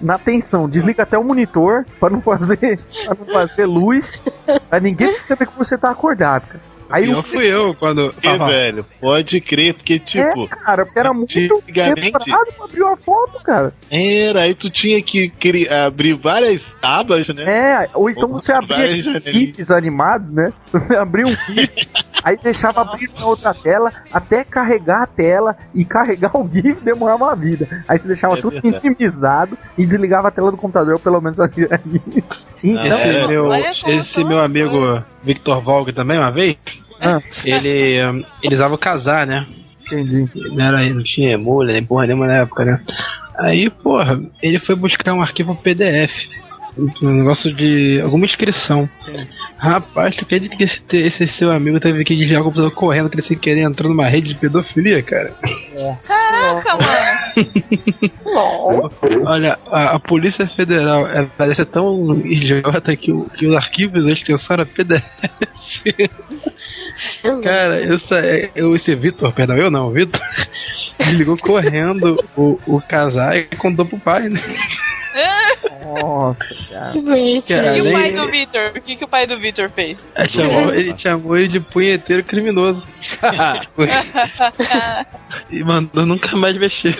na 0.00 0.18
tensão. 0.18 0.68
Desliga 0.68 1.02
até 1.02 1.18
o 1.18 1.24
monitor 1.24 1.84
pra 2.00 2.08
não 2.08 2.20
fazer, 2.20 2.80
pra 3.04 3.14
não 3.14 3.26
fazer 3.26 3.66
luz, 3.66 4.12
pra 4.70 4.80
ninguém 4.80 5.12
perceber 5.12 5.46
que 5.46 5.58
você 5.58 5.76
tá 5.76 5.90
acordado, 5.90 6.46
cara. 6.46 6.73
Aí 6.94 7.12
o 7.14 7.22
fui 7.22 7.46
eu 7.46 7.74
quando. 7.74 8.10
E, 8.22 8.38
velho, 8.38 8.86
pode 9.00 9.40
crer, 9.40 9.74
porque, 9.74 9.98
tipo, 9.98 10.44
é, 10.44 10.46
cara, 10.48 10.84
porque 10.84 10.98
era 10.98 11.12
muito 11.12 11.34
demorado 11.34 12.52
pra 12.56 12.64
abrir 12.64 12.82
uma 12.82 12.96
foto, 12.96 13.40
cara. 13.42 13.72
era, 13.90 14.42
aí 14.42 14.54
tu 14.54 14.70
tinha 14.70 15.02
que 15.02 15.28
cri- 15.28 15.68
abrir 15.68 16.12
várias 16.14 16.64
abas, 16.82 17.28
né? 17.28 17.44
É, 17.84 17.90
ou 17.94 18.08
então 18.08 18.24
Ou 18.30 18.40
você 18.40 18.52
abria. 18.52 18.86
GIFs 18.96 19.70
animados, 19.70 20.30
né? 20.32 20.52
Você 20.74 20.96
abria 20.96 21.26
um 21.26 21.34
GIF, 21.52 21.88
aí 22.24 22.36
deixava 22.42 22.80
abrir 22.80 23.08
na 23.18 23.26
outra 23.26 23.54
tela, 23.54 23.92
até 24.12 24.42
carregar 24.44 25.02
a 25.02 25.06
tela 25.06 25.56
e 25.74 25.84
carregar 25.84 26.36
o 26.36 26.48
GIF 26.52 26.80
demorava 26.82 27.24
uma 27.24 27.36
vida. 27.36 27.66
Aí 27.88 27.98
você 27.98 28.08
deixava 28.08 28.36
É 28.38 28.40
tudo 28.40 28.60
verdade. 28.60 28.80
minimizado 28.84 29.56
e 29.78 29.86
desligava 29.86 30.28
a 30.28 30.30
tela 30.30 30.50
do 30.50 30.56
computador, 30.56 30.98
pelo 30.98 31.20
menos 31.20 31.38
assim. 31.38 31.62
Então, 32.62 32.96
Ah, 32.96 33.06
é. 33.08 33.20
Esse, 33.20 33.28
meu, 33.28 33.54
esse 34.00 34.24
meu 34.24 34.40
amigo 34.40 35.02
Victor 35.22 35.60
Valg 35.60 35.92
também, 35.92 36.18
uma 36.18 36.30
vez, 36.30 36.56
Ah. 37.00 37.20
ele, 37.44 38.04
hum, 38.06 38.24
ele 38.42 38.54
usava 38.54 38.74
o 38.74 38.78
casar, 38.78 39.26
né? 39.26 39.46
entendi. 39.86 40.26
Não, 40.34 40.64
era, 40.64 40.88
não 40.88 41.02
tinha 41.02 41.32
emule, 41.32 41.72
nem 41.72 41.84
porra 41.84 42.06
nenhuma 42.06 42.26
na 42.26 42.38
época, 42.38 42.64
né? 42.64 42.80
Aí, 43.38 43.68
porra, 43.68 44.20
ele 44.42 44.58
foi 44.58 44.74
buscar 44.74 45.12
um 45.12 45.20
arquivo 45.22 45.54
PDF. 45.56 46.10
Um 47.02 47.08
negócio 47.12 47.54
de. 47.54 48.00
alguma 48.02 48.24
inscrição. 48.24 48.88
Rapaz, 49.58 50.16
tu 50.16 50.24
acredita 50.24 50.56
que 50.56 50.64
esse, 50.64 50.80
esse 50.92 51.26
seu 51.38 51.52
amigo 51.52 51.78
teve 51.78 52.02
que 52.04 52.16
desligar 52.16 52.40
o 52.40 52.44
computador 52.46 52.72
correndo, 52.72 53.08
que 53.08 53.14
ele 53.16 53.22
sem 53.22 53.38
querer 53.38 53.60
entrou 53.60 53.88
numa 53.90 54.08
rede 54.08 54.28
de 54.32 54.40
pedofilia, 54.40 55.00
cara? 55.02 55.32
Caraca, 56.04 56.76
mano. 56.76 58.10
Olha, 59.24 59.56
a, 59.70 59.94
a 59.94 59.98
Polícia 60.00 60.46
Federal 60.48 61.06
parece 61.38 61.56
ser 61.56 61.66
tão 61.66 62.10
idiota 62.24 62.96
que, 62.96 63.12
o- 63.12 63.28
que 63.30 63.46
os 63.46 63.54
arquivos 63.54 64.04
da 64.04 64.12
extensão 64.12 64.54
era 64.54 64.66
PDF. 64.66 65.04
Cara, 67.42 67.80
eu, 67.82 67.98
sa- 68.00 68.20
eu 68.54 68.74
esse 68.76 68.94
Vitor, 68.94 69.32
perdão, 69.32 69.56
eu 69.56 69.70
não, 69.70 69.88
o 69.88 69.90
Vitor, 69.92 70.20
ele 70.98 71.12
ligou 71.18 71.36
correndo 71.38 72.22
o, 72.36 72.58
o 72.66 72.80
casar 72.80 73.36
e 73.36 73.44
contou 73.56 73.84
pro 73.84 73.98
pai, 73.98 74.28
né? 74.28 74.40
Nossa, 75.84 76.54
cara. 76.70 76.92
Que 76.92 77.00
bonito. 77.00 77.48
Cara, 77.48 77.76
E 77.76 77.80
o 77.80 77.92
pai 77.92 78.12
do 78.12 78.30
Victor? 78.30 78.72
O 78.74 78.80
que, 78.80 78.96
que 78.96 79.04
o 79.04 79.08
pai 79.08 79.26
do 79.26 79.38
Victor 79.38 79.70
fez? 79.70 80.06
Ele 80.16 80.28
chamou, 80.28 80.74
ele 80.74 80.98
chamou 80.98 81.36
ele 81.36 81.48
de 81.48 81.60
punheteiro 81.60 82.24
criminoso. 82.24 82.84
e 85.50 85.62
mandou 85.62 86.06
nunca 86.06 86.36
mais 86.36 86.56
mexer. 86.56 86.96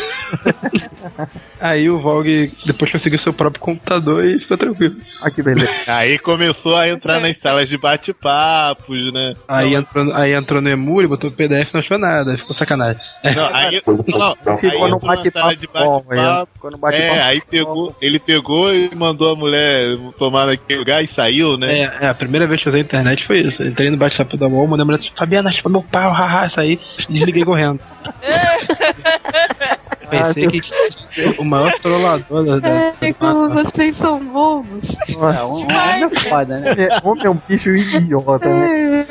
Aí 1.61 1.89
o 1.89 1.99
Vogue 1.99 2.53
depois 2.67 2.93
conseguiu 2.93 3.19
seu 3.19 3.33
próprio 3.33 3.61
computador 3.61 4.25
e 4.25 4.39
ficou 4.39 4.57
tranquilo. 4.57 4.97
Que 5.35 5.43
beleza. 5.43 5.71
Aí 5.87 6.19
começou 6.19 6.77
a 6.77 6.89
entrar 6.89 7.21
nas 7.21 7.39
salas 7.41 7.69
de 7.69 7.79
bate-papos, 7.79 9.13
né? 9.13 9.35
Aí 9.49 9.75
entrou, 9.75 10.15
aí 10.15 10.35
entrou 10.35 10.61
no 10.61 10.69
Emule, 10.69 11.07
botou 11.07 11.31
o 11.31 11.33
PDF 11.33 11.73
não 11.73 11.81
achou 11.81 11.99
nada, 11.99 12.37
ficou 12.37 12.55
sacanagem. 12.55 13.01
Não, 13.25 13.55
aí, 13.55 13.83
não, 13.87 14.19
não, 14.19 14.37
aí 14.53 14.59
Ficou 14.59 14.89
no 14.89 14.99
bate-papo 14.99 15.49
aí, 15.49 15.59
no 16.71 16.79
bate-papo. 16.79 16.93
É, 16.93 17.23
aí 17.23 17.41
pegou, 17.41 17.97
ele 18.01 18.19
pegou 18.19 18.74
e 18.75 18.95
mandou 18.95 19.33
a 19.33 19.37
mulher 19.37 19.97
tomar 20.19 20.47
naquele 20.47 20.79
lugar 20.79 21.05
e 21.05 21.09
saiu, 21.09 21.57
né? 21.57 21.81
É, 21.81 21.93
é, 22.03 22.09
a 22.09 22.15
primeira 22.15 22.47
vez 22.47 22.63
que 22.63 22.69
eu 22.69 22.71
usei 22.71 22.83
a 22.83 22.85
internet 22.85 23.27
foi 23.27 23.41
isso. 23.41 23.63
Eu 23.63 23.69
entrei 23.69 23.91
no 23.91 23.97
bate-papo 23.97 24.37
da 24.37 24.47
UOL, 24.47 24.67
mandei 24.67 24.83
a 24.83 24.87
mulher 24.87 24.99
assim, 24.99 25.11
Fabiana, 25.17 25.53
chupa 25.53 25.69
meu 25.69 25.83
pau, 25.83 26.11
haha, 26.11 26.49
saí, 26.51 26.79
desliguei 27.09 27.45
correndo. 27.45 27.81
Pensei 30.11 30.49
que 30.61 31.41
o 31.41 31.45
maior 31.45 31.73
trollador 31.81 32.45
da. 32.45 32.59
da- 32.59 32.93
Ai, 33.01 33.13
como 33.15 33.49
vocês 33.51 33.97
são 33.99 34.19
bobos. 34.25 34.85
É, 35.09 35.43
um, 35.45 35.53
homem 35.53 36.03
é 36.03 36.09
foda, 36.29 36.59
né? 36.59 36.75
É, 36.79 37.01
Homem 37.09 37.27
é 37.27 37.31
um 37.31 37.39
bicho 37.49 37.71
idiota, 37.71 38.47
né? 38.49 38.69
Meu 38.69 39.05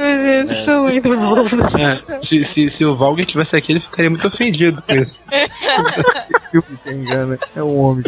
Deus, 0.45 0.65
são 0.65 0.83
muito 0.83 1.09
bobos. 1.17 1.53
É, 1.75 2.23
se, 2.25 2.43
se, 2.53 2.69
se 2.69 2.85
o 2.85 2.95
Valg 2.95 3.23
tivesse 3.25 3.55
aqui, 3.55 3.71
ele 3.73 3.79
ficaria 3.79 4.09
muito 4.09 4.27
ofendido 4.27 4.81
com 4.81 4.93
isso. 4.93 5.15
Silvio 6.51 6.77
que 6.83 6.89
engana. 6.91 7.37
É 7.55 7.63
um 7.63 7.79
homem. 7.79 8.03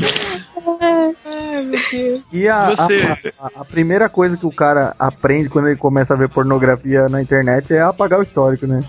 Ai, 0.82 1.64
meu 1.64 1.80
Deus. 1.92 2.22
E 2.32 2.48
a, 2.48 2.68
a, 2.68 2.86
a- 3.40 3.62
a 3.62 3.66
primeira 3.66 4.10
coisa 4.10 4.36
que 4.38 4.46
o 4.46 4.52
cara 4.52 4.96
aprende 5.00 5.50
quando 5.50 5.68
ele 5.68 5.76
começa 5.78 6.14
a 6.14 6.18
ver 6.18 6.30
pornografia 6.30 7.06
na 7.10 7.22
internet 7.22 7.74
é 7.74 7.82
apagar 7.82 8.20
o 8.20 8.24
histórico, 8.24 8.66
né? 8.68 8.80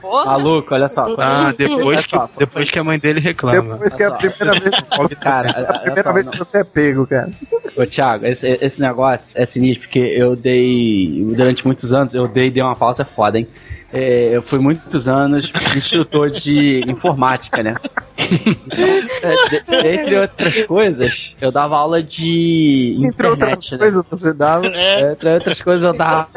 Porra. 0.00 0.24
Maluco, 0.26 0.74
olha 0.74 0.88
só. 0.88 1.14
Ah, 1.18 1.52
depois 1.56 1.86
Olha 1.86 2.02
que, 2.02 2.08
só, 2.08 2.28
depois 2.38 2.70
que 2.70 2.78
a 2.78 2.84
mãe 2.84 2.98
dele 2.98 3.20
reclama. 3.26 3.74
Depois 3.74 3.94
que 3.94 4.02
é 4.02 4.06
a 4.06 4.10
primeira 4.12 4.60
vez, 4.60 5.18
Cara, 5.20 5.50
a 5.50 5.78
primeira 5.80 6.12
vez 6.12 6.28
que 6.28 6.38
você 6.38 6.58
é 6.58 6.64
pego, 6.64 7.06
cara. 7.06 7.30
Ô, 7.76 7.86
Thiago, 7.86 8.26
esse, 8.26 8.58
esse 8.60 8.80
negócio 8.80 9.30
é 9.34 9.44
sinistro, 9.44 9.82
porque 9.82 9.98
eu 9.98 10.36
dei. 10.36 11.24
Durante 11.36 11.64
muitos 11.64 11.92
anos, 11.92 12.14
eu 12.14 12.28
dei, 12.28 12.50
dei 12.50 12.62
uma 12.62 12.76
pausa 12.76 13.04
foda, 13.04 13.38
hein? 13.38 13.46
É, 13.92 14.36
eu 14.36 14.42
fui 14.42 14.58
muitos 14.58 15.06
anos 15.08 15.52
instrutor 15.76 16.28
de 16.30 16.82
informática, 16.88 17.62
né? 17.62 17.76
É, 18.18 19.48
de- 19.48 19.88
entre 19.88 20.18
outras 20.18 20.62
coisas, 20.62 21.36
eu 21.40 21.52
dava 21.52 21.76
aula 21.76 22.02
de 22.02 22.98
Entre 23.02 23.26
outras 23.26 23.52
internet, 23.52 23.72
né? 23.72 23.78
coisas, 23.78 24.04
você 24.10 24.32
dava. 24.34 24.66
É, 24.66 25.12
Entre 25.12 25.34
outras 25.34 25.60
coisas, 25.62 25.84
eu 25.86 25.92
dava 25.96 26.28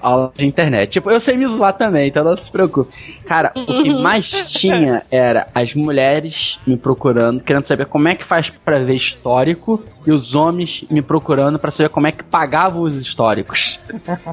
aula 0.00 0.32
de 0.36 0.46
internet. 0.46 0.90
Tipo, 0.90 1.10
eu 1.10 1.18
sei 1.20 1.36
me 1.36 1.46
zoar 1.48 1.76
também, 1.76 2.08
então 2.08 2.22
não 2.24 2.36
se 2.36 2.50
preocupe. 2.50 2.92
Cara, 3.24 3.52
o 3.56 3.82
que 3.82 3.90
mais 3.90 4.30
tinha 4.52 5.02
era 5.10 5.46
as 5.54 5.74
mulheres 5.74 6.58
me 6.66 6.76
procurando, 6.76 7.42
querendo 7.42 7.62
saber 7.62 7.86
como 7.86 8.08
é 8.08 8.14
que 8.14 8.26
faz 8.26 8.50
pra 8.50 8.78
ver 8.80 8.94
histórico, 8.94 9.82
e 10.04 10.12
os 10.12 10.34
homens 10.34 10.84
me 10.90 11.00
procurando 11.00 11.58
pra 11.58 11.70
saber 11.70 11.88
como 11.88 12.06
é 12.06 12.12
que 12.12 12.24
pagava 12.24 12.80
os 12.80 13.00
históricos. 13.00 13.78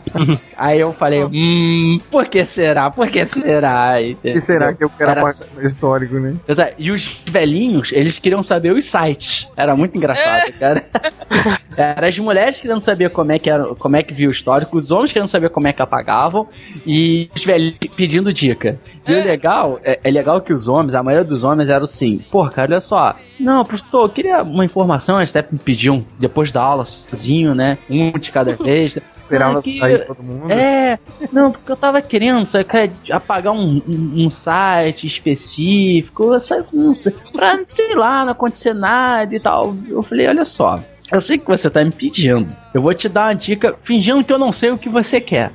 Aí 0.57 0.80
eu 0.80 0.91
falei, 0.93 1.24
hum, 1.24 1.97
por 2.09 2.28
que 2.28 2.43
será? 2.45 2.89
Por 2.89 3.07
que 3.09 3.26
será? 3.26 3.95
O 3.99 4.15
que 4.15 4.41
será 4.41 4.74
que 4.74 4.84
eu 4.84 4.89
quero 4.89 5.11
Era 5.11 5.22
apagar 5.22 5.47
no 5.55 5.67
histórico, 5.67 6.15
né? 6.15 6.36
E 6.78 6.91
os 6.91 7.22
velhinhos, 7.30 7.91
eles 7.91 8.17
queriam 8.17 8.41
saber 8.41 8.74
os 8.74 8.86
sites. 8.86 9.47
Era 9.55 9.76
muito 9.76 9.97
engraçado, 9.97 10.51
cara. 10.53 10.86
Era 11.76 12.07
as 12.07 12.20
mulheres 12.20 12.59
querendo 12.59 12.80
saber 12.80 13.09
como 13.11 13.32
é 13.32 13.39
que 13.39 13.49
era, 13.49 13.74
como 13.76 13.95
é 13.95 14.03
que 14.03 14.13
via 14.13 14.28
o 14.28 14.32
histórico, 14.32 14.78
os 14.78 14.91
homens 14.91 15.13
querendo 15.13 15.30
saber 15.30 15.49
como 15.49 15.65
é 15.65 15.72
que 15.72 15.82
apagavam 15.82 16.49
e 16.86 17.30
os 17.34 17.45
velhinhos 17.45 17.78
pedindo 17.95 18.34
dica. 18.34 18.78
E 19.07 19.13
o 19.13 19.24
legal, 19.24 19.80
é, 19.82 19.97
é 20.03 20.11
legal 20.11 20.41
que 20.41 20.51
os 20.51 20.67
homens, 20.67 20.93
a 20.93 21.01
maioria 21.01 21.24
dos 21.26 21.45
homens 21.45 21.70
eram 21.70 21.86
assim, 21.86 22.17
pô, 22.30 22.47
cara, 22.49 22.74
olha 22.74 22.82
só, 22.82 23.15
não, 23.39 23.63
professor, 23.63 24.03
eu 24.03 24.09
queria 24.09 24.41
uma 24.43 24.65
informação, 24.65 25.17
eles 25.17 25.35
até 25.35 25.47
me 25.51 25.57
pediam 25.59 26.05
depois 26.19 26.51
da 26.51 26.61
aula, 26.61 26.85
sozinho, 26.85 27.55
né? 27.55 27.77
Um 27.89 28.11
de 28.11 28.31
cada 28.31 28.55
vez. 28.61 28.97
Esperava 28.97 29.61
que- 29.61 29.77
sair 29.79 30.05
todo 30.07 30.23
mundo. 30.23 30.51
é, 30.51 30.97
não, 31.31 31.51
porque 31.51 31.71
eu 31.71 31.77
tava 31.77 32.01
querendo, 32.01 32.43
sabe, 32.45 32.63
cara, 32.63 32.91
apagar 33.11 33.53
um, 33.53 33.81
um, 33.87 34.25
um 34.25 34.29
site 34.29 35.05
específico, 35.05 36.39
sabe, 36.39 36.65
não 36.73 36.95
sei, 36.95 37.13
pra, 37.31 37.59
sei 37.69 37.95
lá, 37.95 38.25
não 38.25 38.31
acontecer 38.31 38.73
nada 38.73 39.33
e 39.35 39.39
tal. 39.39 39.75
Eu 39.87 40.01
falei, 40.01 40.27
olha 40.27 40.43
só, 40.45 40.79
eu 41.12 41.22
sei 41.22 41.38
que 41.38 41.47
você 41.47 41.70
tá 41.70 41.84
me 41.84 41.91
pedindo. 41.91 42.55
Eu 42.74 42.82
vou 42.82 42.93
te 42.93 43.10
dar 43.10 43.28
uma 43.28 43.34
dica 43.34 43.76
fingindo 43.84 44.24
que 44.24 44.32
eu 44.32 44.39
não 44.39 44.51
sei 44.51 44.72
o 44.72 44.78
que 44.78 44.89
você 44.89 45.20
quer. 45.20 45.51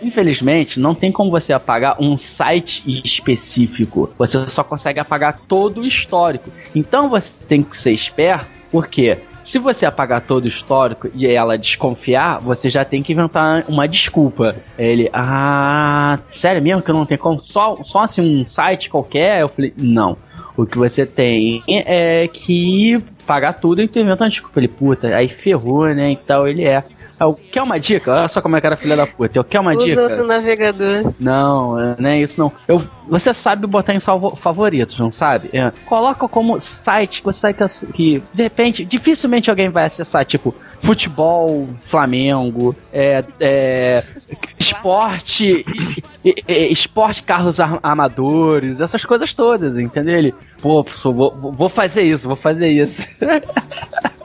Infelizmente, 0.00 0.78
não 0.78 0.94
tem 0.94 1.10
como 1.10 1.30
você 1.30 1.52
apagar 1.52 2.00
um 2.00 2.16
site 2.16 2.82
específico. 3.04 4.10
Você 4.18 4.48
só 4.48 4.62
consegue 4.62 5.00
apagar 5.00 5.40
todo 5.48 5.80
o 5.80 5.86
histórico. 5.86 6.50
Então 6.74 7.08
você 7.08 7.30
tem 7.48 7.62
que 7.62 7.76
ser 7.76 7.92
esperto, 7.92 8.46
porque 8.70 9.18
se 9.42 9.58
você 9.58 9.84
apagar 9.84 10.20
todo 10.20 10.44
o 10.44 10.48
histórico 10.48 11.10
e 11.14 11.26
ela 11.26 11.58
desconfiar, 11.58 12.38
você 12.40 12.70
já 12.70 12.84
tem 12.84 13.02
que 13.02 13.12
inventar 13.12 13.64
uma 13.68 13.88
desculpa. 13.88 14.56
Ele, 14.78 15.10
ah, 15.12 16.20
sério 16.30 16.62
mesmo 16.62 16.82
que 16.82 16.90
eu 16.90 16.94
não 16.94 17.04
tenho 17.04 17.18
como? 17.18 17.40
Só, 17.40 17.82
só 17.82 18.02
assim 18.02 18.42
um 18.42 18.46
site 18.46 18.88
qualquer? 18.88 19.40
Eu 19.40 19.48
falei, 19.48 19.74
não. 19.76 20.16
O 20.56 20.66
que 20.66 20.76
você 20.76 21.06
tem 21.06 21.62
é 21.66 22.28
que 22.28 23.02
pagar 23.26 23.54
tudo 23.54 23.80
e 23.80 23.84
inventa 23.84 24.24
uma 24.24 24.30
desculpa. 24.30 24.60
Ele, 24.60 24.68
puta, 24.68 25.08
aí 25.14 25.28
ferrou, 25.28 25.86
né? 25.88 26.10
Então 26.10 26.46
ele 26.46 26.64
é. 26.64 26.82
Eu, 27.20 27.34
quer 27.34 27.62
uma 27.62 27.78
dica? 27.78 28.10
Olha 28.12 28.28
só 28.28 28.40
como 28.40 28.56
é 28.56 28.60
que 28.60 28.66
era 28.66 28.76
filha 28.76 28.96
da 28.96 29.06
puta. 29.06 29.38
Eu 29.38 29.44
quer 29.44 29.60
uma 29.60 29.74
Usa 29.76 29.86
dica? 29.86 30.00
outro 30.02 30.26
navegador. 30.26 31.12
Não, 31.20 31.78
é, 31.78 31.94
não 31.98 32.10
é 32.10 32.20
isso 32.20 32.40
não. 32.40 32.50
Eu, 32.66 32.82
você 33.08 33.32
sabe 33.32 33.66
botar 33.66 33.94
em 33.94 34.00
salvo, 34.00 34.34
favoritos, 34.34 34.98
não 34.98 35.12
sabe? 35.12 35.48
É, 35.52 35.70
coloca 35.86 36.26
como 36.26 36.58
site 36.58 37.20
que 37.20 37.24
você 37.26 37.52
que, 37.52 37.64
que, 37.92 38.22
de 38.34 38.42
repente, 38.42 38.84
dificilmente 38.84 39.50
alguém 39.50 39.68
vai 39.68 39.84
acessar, 39.84 40.24
tipo, 40.24 40.54
futebol, 40.78 41.68
Flamengo, 41.84 42.74
é, 42.92 43.24
é, 43.38 44.04
esporte, 44.58 45.64
esporte 46.70 47.22
carros 47.22 47.60
ar- 47.60 47.78
amadores, 47.82 48.80
essas 48.80 49.04
coisas 49.04 49.32
todas, 49.34 49.78
entendeu? 49.78 50.18
Ele, 50.18 50.34
pô, 50.60 50.84
vou, 51.04 51.52
vou 51.52 51.68
fazer 51.68 52.02
isso, 52.02 52.26
vou 52.26 52.36
fazer 52.36 52.68
isso. 52.68 53.08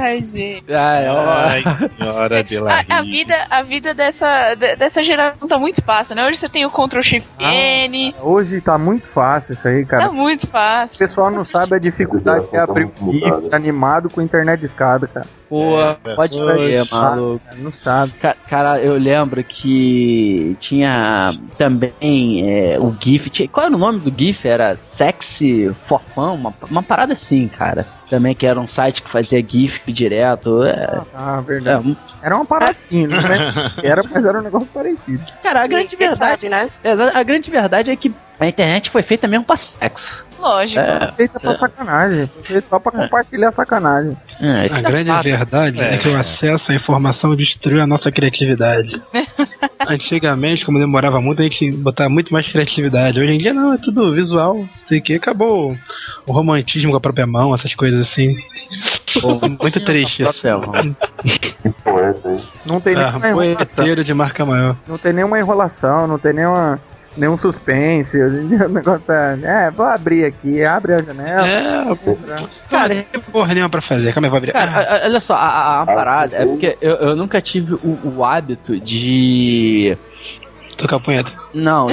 Ai, 0.00 0.20
gente. 0.22 0.72
Ai, 0.72 1.08
ó. 1.08 1.30
Ai, 1.30 1.88
senhora 1.96 2.44
de 2.44 2.58
la 2.58 2.84
A, 2.88 2.98
a 2.98 3.02
vida, 3.02 3.34
a 3.50 3.62
vida 3.62 3.94
dessa, 3.94 4.54
de- 4.54 4.76
dessa 4.76 5.02
geração 5.02 5.48
tá 5.48 5.58
muito 5.58 5.82
fácil, 5.82 6.14
né? 6.14 6.26
Hoje 6.26 6.36
você 6.38 6.48
tem 6.48 6.66
o 6.66 6.70
Ctrl 6.70 7.00
Shift 7.02 7.28
N, 7.40 8.14
Hoje 8.20 8.60
tá 8.60 8.76
muito 8.78 9.06
fácil 9.08 9.54
isso 9.54 9.66
aí, 9.66 9.84
cara. 9.84 10.06
tá 10.08 10.12
muito 10.12 10.44
O 10.44 10.48
fácil. 10.48 10.98
pessoal 10.98 11.30
não 11.30 11.44
sabe 11.44 11.74
a 11.74 11.78
dificuldade 11.78 12.46
que 12.48 12.56
é 12.56 12.60
abrir 12.60 12.88
um 13.00 13.12
GIF 13.12 13.24
animado 13.52 14.10
com 14.10 14.20
internet 14.20 14.60
de 14.60 14.66
escada, 14.66 15.06
cara. 15.06 15.26
Pô, 15.48 15.80
É, 15.80 15.94
pode 16.16 16.36
crer, 16.36 16.84
maluco. 16.90 17.40
Não 17.58 17.72
sabe. 17.72 18.12
Ca- 18.20 18.34
Cara, 18.48 18.80
eu 18.80 18.94
lembro 18.98 19.42
que 19.44 20.56
tinha 20.60 21.30
também 21.56 22.42
é, 22.72 22.78
o 22.80 22.94
GIF. 23.00 23.30
tinha- 23.30 23.48
qual 23.48 23.66
era 23.66 23.74
o 23.74 23.78
nome 23.78 24.00
do 24.00 24.12
GIF? 24.16 24.44
Era 24.46 24.76
Sexy 24.76 25.72
Fofão? 25.84 26.34
Uma, 26.34 26.52
uma 26.70 26.82
parada 26.82 27.12
assim, 27.12 27.46
cara. 27.48 27.86
Também 28.08 28.34
que 28.34 28.46
era 28.46 28.60
um 28.60 28.66
site 28.68 29.02
que 29.02 29.10
fazia 29.10 29.44
GIF 29.46 29.80
direto. 29.92 30.62
É, 30.62 31.02
Ah, 31.14 31.38
é, 31.38 31.42
verdade. 31.42 31.88
um- 31.88 31.96
Era 32.22 32.36
uma 32.36 32.44
paradinha, 32.44 33.08
né? 33.08 33.16
Era, 33.82 34.02
mas 34.04 34.24
era 34.24 34.38
um 34.38 34.42
negócio 34.42 34.68
parecido. 34.68 35.22
cara, 35.42 35.62
a 35.62 35.66
grande 35.66 35.96
verdade. 35.96 36.48
né? 36.48 36.70
A 37.14 37.22
grande 37.22 37.50
verdade 37.50 37.90
é 37.90 37.96
que 37.96 38.12
a 38.38 38.46
internet 38.46 38.90
foi 38.90 39.02
feita 39.02 39.26
mesmo 39.26 39.44
pra 39.44 39.56
sexo. 39.56 40.24
Lógico. 40.38 40.78
É, 40.80 41.10
Feita 41.16 41.40
pra 41.40 41.54
sacanagem. 41.54 42.26
Foi 42.26 42.42
feita 42.42 42.66
só 42.68 42.78
pra 42.78 42.92
compartilhar 42.92 43.50
sacanagem. 43.52 44.14
é, 44.40 44.46
A 44.46 44.64
é 44.78 44.82
grande 44.82 45.08
fato. 45.10 45.22
verdade 45.24 45.80
é. 45.80 45.96
que 45.96 46.08
o 46.08 46.20
acesso 46.20 46.72
à 46.72 46.74
informação 46.74 47.34
destruiu 47.34 47.82
a 47.82 47.86
nossa 47.86 48.12
criatividade. 48.12 49.00
Antigamente, 49.88 50.64
como 50.64 50.78
demorava 50.78 51.20
muito, 51.20 51.40
a 51.40 51.44
gente 51.44 51.70
botava 51.76 52.10
muito 52.10 52.32
mais 52.32 52.46
criatividade. 52.48 53.18
Hoje 53.18 53.32
em 53.32 53.38
dia 53.38 53.54
não, 53.54 53.72
é 53.72 53.78
tudo 53.78 54.12
visual. 54.12 54.64
Sei 54.88 55.00
que 55.00 55.14
acabou 55.14 55.76
o 56.26 56.32
romantismo 56.32 56.90
com 56.90 56.96
a 56.96 57.00
própria 57.00 57.26
mão, 57.26 57.54
essas 57.54 57.74
coisas 57.74 58.02
assim. 58.02 58.36
muito 59.60 59.80
triste 59.84 60.22
isso. 60.22 60.34
Papel. 60.34 60.60
Que 61.22 61.70
poeta, 61.82 62.30
hein? 62.30 62.42
Não 62.66 62.80
tem 62.80 62.94
Ah, 62.96 63.12
nenhuma 63.18 63.46
enrolação. 63.46 63.76
poeteiro 63.76 64.04
de 64.04 64.12
marca 64.14 64.44
maior. 64.44 64.76
Não 64.86 64.98
tem 64.98 65.12
nenhuma 65.12 65.38
enrolação, 65.38 66.06
não 66.06 66.18
tem 66.18 66.32
nenhuma, 66.34 66.78
nenhum 67.16 67.36
suspense. 67.38 68.20
Hoje 68.20 68.36
em 68.38 68.48
dia 68.48 68.66
o 68.66 68.68
negócio 68.68 69.00
tá. 69.06 69.36
É, 69.42 69.70
vou 69.70 69.86
abrir 69.86 70.24
aqui, 70.24 70.62
abre 70.64 70.94
a 70.94 71.02
janela. 71.02 71.48
É, 71.48 71.84
cara, 72.70 72.94
não 72.94 73.02
tem 73.02 73.20
porra 73.32 73.54
nenhuma 73.54 73.70
pra 73.70 73.80
fazer. 73.82 74.12
Calma 74.12 74.26
aí, 74.26 74.30
vou 74.30 74.36
abrir. 74.38 74.52
Cara, 74.52 74.70
a- 74.72 74.96
a- 74.96 75.04
olha 75.06 75.20
só, 75.20 75.34
a, 75.34 75.38
a- 75.48 75.82
a 75.82 75.86
parada 75.86 76.36
é 76.36 76.44
porque 76.46 76.76
eu, 76.80 76.94
eu 76.96 77.16
nunca 77.16 77.40
tive 77.40 77.74
o, 77.74 77.98
o 78.16 78.24
hábito 78.24 78.78
de 78.80 79.96
Tocar 80.76 81.00
punheta. 81.00 81.32
Não, 81.54 81.86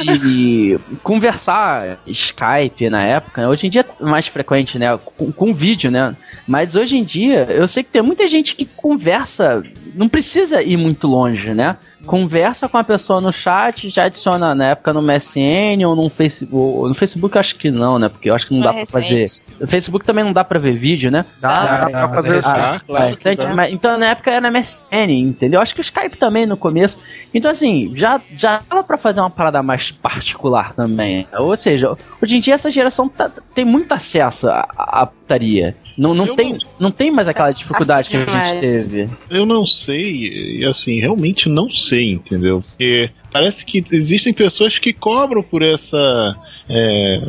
de 0.00 0.80
conversar 1.02 1.98
Skype 2.06 2.88
na 2.88 3.02
época, 3.02 3.46
hoje 3.46 3.66
em 3.66 3.70
dia 3.70 3.84
é 4.00 4.04
mais 4.04 4.26
frequente, 4.26 4.78
né? 4.78 4.98
Com, 5.16 5.30
com 5.30 5.52
vídeo, 5.52 5.90
né? 5.90 6.16
Mas 6.48 6.74
hoje 6.74 6.96
em 6.96 7.04
dia, 7.04 7.44
eu 7.50 7.68
sei 7.68 7.82
que 7.84 7.90
tem 7.90 8.00
muita 8.02 8.26
gente 8.26 8.56
que 8.56 8.64
conversa, 8.64 9.62
não 9.94 10.08
precisa 10.08 10.62
ir 10.62 10.76
muito 10.76 11.06
longe, 11.06 11.52
né? 11.54 11.76
Conversa 12.06 12.68
com 12.68 12.78
a 12.78 12.84
pessoa 12.84 13.20
no 13.20 13.32
chat, 13.32 13.88
já 13.88 14.04
adiciona 14.04 14.54
na 14.54 14.70
época 14.70 14.92
no 14.92 15.00
MSN 15.02 15.84
ou 15.86 15.94
no 15.94 16.08
Facebook. 16.10 16.88
No 16.88 16.94
Facebook 16.94 17.36
eu 17.36 17.40
acho 17.40 17.54
que 17.56 17.70
não, 17.70 17.98
né? 17.98 18.08
Porque 18.08 18.28
eu 18.30 18.34
acho 18.34 18.46
que 18.46 18.54
não 18.54 18.62
Foi 18.62 18.72
dá 18.72 18.76
pra 18.78 18.86
fazer. 18.86 19.30
No 19.60 19.68
Facebook 19.68 20.04
também 20.04 20.24
não 20.24 20.32
dá 20.32 20.42
pra 20.42 20.58
ver 20.58 20.72
vídeo, 20.72 21.10
né? 21.10 21.24
Dá, 21.40 21.54
dá, 21.54 21.62
Dá, 21.62 22.08
pra 22.08 22.22
dá, 22.22 22.22
fazer 22.22 22.40
Ah, 22.44 22.80
o 22.88 22.96
é, 22.96 23.10
recente, 23.10 23.46
mas- 23.54 23.72
então 23.72 23.96
na 23.96 24.06
época 24.06 24.30
era 24.32 24.48
MSN, 24.50 25.12
entendeu? 25.20 25.60
Acho 25.60 25.74
que 25.74 25.80
o 25.80 25.82
Skype 25.82 26.16
também 26.16 26.46
no 26.46 26.56
começo. 26.56 26.98
Então 27.32 27.50
assim, 27.50 27.92
já 27.94 28.20
já 28.36 28.60
dava 28.68 28.82
pra 28.82 28.98
fazer 28.98 29.20
uma 29.20 29.30
parada 29.30 29.62
mais 29.62 29.92
particular 29.92 30.72
também. 30.74 31.26
Ou 31.38 31.56
seja, 31.56 31.96
hoje 32.20 32.36
em 32.36 32.40
dia 32.40 32.54
essa 32.54 32.70
geração 32.70 33.08
tá- 33.08 33.30
tem 33.54 33.64
muito 33.64 33.92
acesso 33.92 34.48
à, 34.48 34.66
à 34.76 35.06
putaria. 35.06 35.76
Não, 35.96 36.14
não, 36.14 36.26
Eu 36.26 36.34
tem, 36.36 36.52
não- 36.52 36.58
não 36.80 36.90
tem 36.90 37.10
mais 37.10 37.28
aquela 37.28 37.50
dificuldade 37.52 38.08
que 38.10 38.16
a 38.16 38.24
gente 38.24 38.60
teve. 38.60 39.08
Eu 39.30 39.44
não 39.44 39.66
sei, 39.66 40.58
e 40.60 40.64
assim, 40.64 41.00
realmente 41.00 41.48
não 41.48 41.70
sei, 41.70 42.12
entendeu? 42.12 42.60
Porque 42.60 43.10
parece 43.32 43.64
que 43.64 43.84
existem 43.92 44.32
pessoas 44.32 44.78
que 44.78 44.92
cobram 44.92 45.42
por 45.42 45.62
essa. 45.62 46.36
é, 46.68 47.20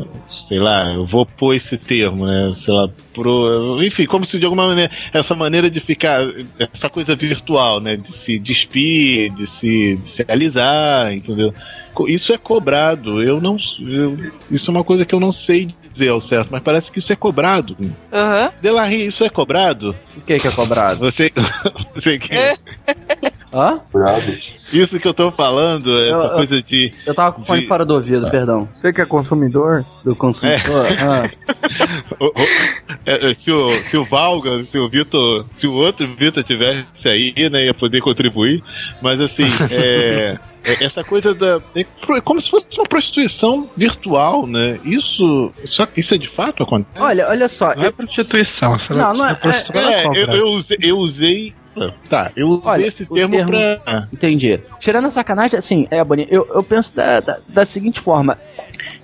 sei 0.47 0.59
lá, 0.59 0.93
eu 0.93 1.05
vou 1.05 1.25
pôr 1.25 1.55
esse 1.55 1.77
termo, 1.77 2.25
né? 2.25 2.53
Sei 2.57 2.73
lá, 2.73 2.87
pro, 3.13 3.83
enfim, 3.83 4.05
como 4.05 4.25
se 4.25 4.37
de 4.39 4.45
alguma 4.45 4.67
maneira. 4.67 4.91
Essa 5.13 5.35
maneira 5.35 5.69
de 5.69 5.79
ficar. 5.79 6.21
Essa 6.73 6.89
coisa 6.89 7.15
virtual, 7.15 7.79
né? 7.79 7.97
De 7.97 8.11
se 8.15 8.39
despir, 8.39 9.31
de 9.33 9.47
se, 9.47 9.97
de 9.97 10.09
se 10.11 10.23
realizar, 10.23 11.13
entendeu? 11.13 11.53
Isso 12.07 12.33
é 12.33 12.37
cobrado. 12.37 13.21
Eu 13.23 13.39
não. 13.41 13.57
eu- 13.85 14.17
isso 14.51 14.69
é 14.69 14.73
uma 14.73 14.83
coisa 14.83 15.05
que 15.05 15.13
eu 15.13 15.19
não 15.19 15.31
sei 15.31 15.73
dizer 15.93 16.09
ao 16.09 16.19
certo, 16.19 16.49
mas 16.51 16.61
parece 16.63 16.91
que 16.91 16.99
isso 16.99 17.13
é 17.13 17.15
cobrado. 17.15 17.77
Aham. 18.11 18.49
Delarry, 18.61 19.05
isso 19.05 19.23
é 19.23 19.29
cobrado? 19.29 19.95
O 20.17 20.21
que 20.21 20.39
que 20.39 20.47
é 20.47 20.51
cobrado? 20.51 20.99
Você, 20.99 21.31
você 21.95 22.17
que. 22.19 22.33
É. 22.33 22.55
Hã? 23.53 23.79
Isso 24.71 24.99
que 24.99 25.07
eu 25.07 25.13
tô 25.13 25.31
falando, 25.31 25.89
Eu- 25.91 26.19
essa 26.21 26.27
eu- 26.33 26.35
coisa 26.37 26.61
de. 26.63 26.91
Eu 27.05 27.13
tava 27.13 27.33
com 27.33 27.41
o 27.41 27.45
fone 27.45 27.61
De- 27.61 27.67
fora 27.67 27.85
do 27.85 27.93
ouvido, 27.93 28.29
perdão. 28.31 28.67
Você 28.73 28.91
que 28.91 28.99
é 28.99 29.05
consumidor? 29.05 29.85
Do 30.03 30.15
consumidor. 30.15 30.87
Ah. 30.99 31.29
o- 32.19 32.25
o- 32.25 32.43
é, 33.05 33.31
é, 33.31 33.33
se, 33.35 33.51
o, 33.51 33.77
se 33.89 33.95
o 33.97 34.03
Valga, 34.05 34.63
se 34.63 34.77
o 34.77 34.89
Vitor, 34.89 35.43
se 35.57 35.67
o 35.67 35.73
outro 35.73 36.07
Vitor 36.07 36.43
tivesse 36.43 37.07
aí, 37.07 37.33
né, 37.51 37.65
ia 37.65 37.73
poder 37.75 38.01
contribuir. 38.01 38.63
Mas 39.01 39.21
assim, 39.21 39.45
é, 39.69 40.31
é 40.31 40.37
essa 40.65 41.03
coisa 41.03 41.33
da. 41.33 41.59
É 41.75 41.81
é 41.81 42.21
como 42.21 42.39
se 42.41 42.49
fosse 42.49 42.65
uma 42.75 42.85
prostituição 42.85 43.69
virtual, 43.75 44.45
né? 44.47 44.79
Isso. 44.83 45.51
Isso, 45.63 45.87
isso 45.97 46.13
é 46.13 46.17
de 46.17 46.27
fato 46.29 46.63
acontece? 46.63 46.97
Olha, 47.03 47.27
olha 47.29 47.47
só. 47.47 47.75
Não 47.75 47.85
é 47.85 47.91
prostituição, 47.91 48.77
você 48.77 48.93
Não, 48.93 49.13
não 49.13 49.27
é- 49.27 49.33
prostituição 49.35 49.89
É, 49.91 50.03
cobra. 50.03 50.19
eu, 50.19 50.27
eu 50.33 50.47
usei. 50.47 50.77
Eu 50.81 50.97
usei 50.97 51.53
tá, 52.07 52.31
eu 52.35 52.47
usei 52.49 52.69
Olha, 52.71 52.85
esse 52.85 53.05
termo, 53.05 53.35
termo- 53.35 53.51
pra. 53.51 54.07
Entendi. 54.13 54.59
Tirando 54.79 55.05
a 55.05 55.09
sacanagem, 55.09 55.57
assim, 55.57 55.87
é, 55.89 56.03
Boninho, 56.03 56.27
eu, 56.29 56.47
eu 56.53 56.63
penso 56.63 56.95
da, 56.95 57.19
da, 57.19 57.37
da 57.49 57.65
seguinte 57.65 57.99
forma. 57.99 58.37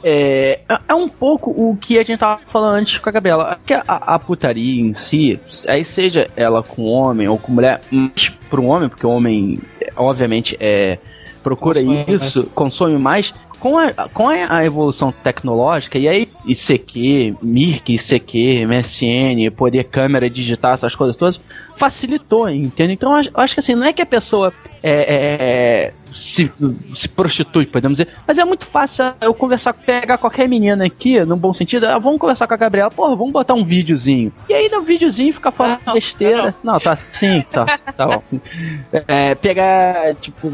É, 0.04 0.60
é 0.88 0.94
um 0.96 1.10
pouco 1.10 1.50
o 1.52 1.76
que 1.76 1.98
a 2.00 2.04
gente 2.04 2.20
tava 2.20 2.40
falando 2.48 2.76
antes 2.76 2.98
com 3.00 3.10
a 3.10 3.12
Gabriela. 3.12 3.60
Que 3.66 3.74
a, 3.74 3.84
a 3.88 4.20
putaria 4.20 4.82
em 4.82 4.94
si, 4.94 5.40
aí 5.68 5.84
seja 5.84 6.30
ela 6.36 6.64
com 6.64 6.86
homem 6.86 7.28
ou 7.28 7.38
com 7.38 7.52
mulher, 7.52 7.82
mais 7.92 8.30
pro 8.50 8.64
homem, 8.66 8.88
porque 8.90 9.06
o 9.06 9.10
homem, 9.12 9.60
é, 9.82 9.92
obviamente, 9.96 10.56
é, 10.60 10.98
procura 11.44 11.84
Consome 11.84 12.16
isso, 12.16 12.44
consome 12.56 12.98
mais. 12.98 13.34
Com 13.60 13.78
a, 13.78 13.92
com 14.14 14.30
a 14.30 14.64
evolução 14.64 15.12
tecnológica, 15.12 15.98
e 15.98 16.08
aí 16.08 16.30
ICQ, 16.46 17.36
Mirk, 17.42 17.94
ICQ, 17.94 18.66
MSN, 18.66 19.52
poder 19.54 19.84
câmera 19.84 20.30
digitar, 20.30 20.76
essas 20.76 20.96
coisas 20.96 21.18
todas, 21.18 21.42
facilitou, 21.76 22.50
entende? 22.50 22.94
Então 22.94 23.12
eu 23.20 23.32
acho 23.34 23.54
que 23.54 23.60
assim, 23.60 23.76
não 23.76 23.86
é 23.86 23.92
que 23.92 24.02
a 24.02 24.06
pessoa 24.06 24.54
é, 24.82 25.92
é, 25.92 25.94
se, 26.14 26.52
se 26.94 27.08
prostitui, 27.08 27.66
podemos 27.66 27.98
dizer, 27.98 28.14
mas 28.28 28.38
é 28.38 28.46
muito 28.46 28.66
fácil 28.66 29.14
eu 29.22 29.34
conversar, 29.34 29.74
pegar 29.74 30.18
qualquer 30.18 30.48
menina 30.48 30.86
aqui, 30.86 31.20
no 31.26 31.36
bom 31.36 31.54
sentido, 31.54 31.86
ah, 31.86 31.98
vamos 31.98 32.20
conversar 32.20 32.48
com 32.48 32.54
a 32.54 32.58
Gabriela, 32.58 32.90
porra, 32.90 33.16
vamos 33.16 33.32
botar 33.32 33.54
um 33.54 33.64
videozinho. 33.64 34.32
E 34.48 34.54
aí 34.54 34.70
no 34.70 34.82
videozinho 34.82 35.34
fica 35.34 35.52
falando 35.52 35.80
Não, 35.86 35.94
besteira. 35.94 36.56
Não, 36.64 36.80
tá 36.80 36.96
sim, 36.96 37.44
tá, 37.50 37.66
tá 37.96 38.06
bom. 38.08 38.24
É, 39.08 39.36
pegar, 39.36 40.16
tipo, 40.16 40.50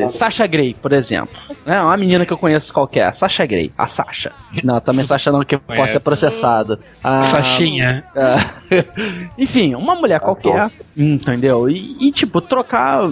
É, 0.00 0.08
Sasha 0.08 0.46
Grey, 0.46 0.74
por 0.74 0.92
exemplo. 0.92 1.36
É 1.66 1.80
uma 1.80 1.96
menina 1.96 2.26
que 2.26 2.32
eu 2.32 2.38
conheço 2.38 2.72
qualquer, 2.72 3.12
Sasha 3.14 3.46
Grey, 3.46 3.72
a 3.76 3.86
Sasha. 3.86 4.32
Não, 4.62 4.80
também 4.80 5.04
Sasha 5.04 5.30
não, 5.30 5.44
que 5.44 5.56
pode 5.56 5.90
ser 5.90 6.00
processado. 6.00 6.78
Ah, 7.02 7.32
Faixinha. 7.34 8.04
ah, 8.16 8.52
enfim, 9.38 9.74
uma 9.74 9.94
mulher 9.94 10.20
qualquer, 10.20 10.70
entendeu? 10.96 11.68
E, 11.68 11.96
e, 12.00 12.12
tipo, 12.12 12.40
trocar 12.40 13.11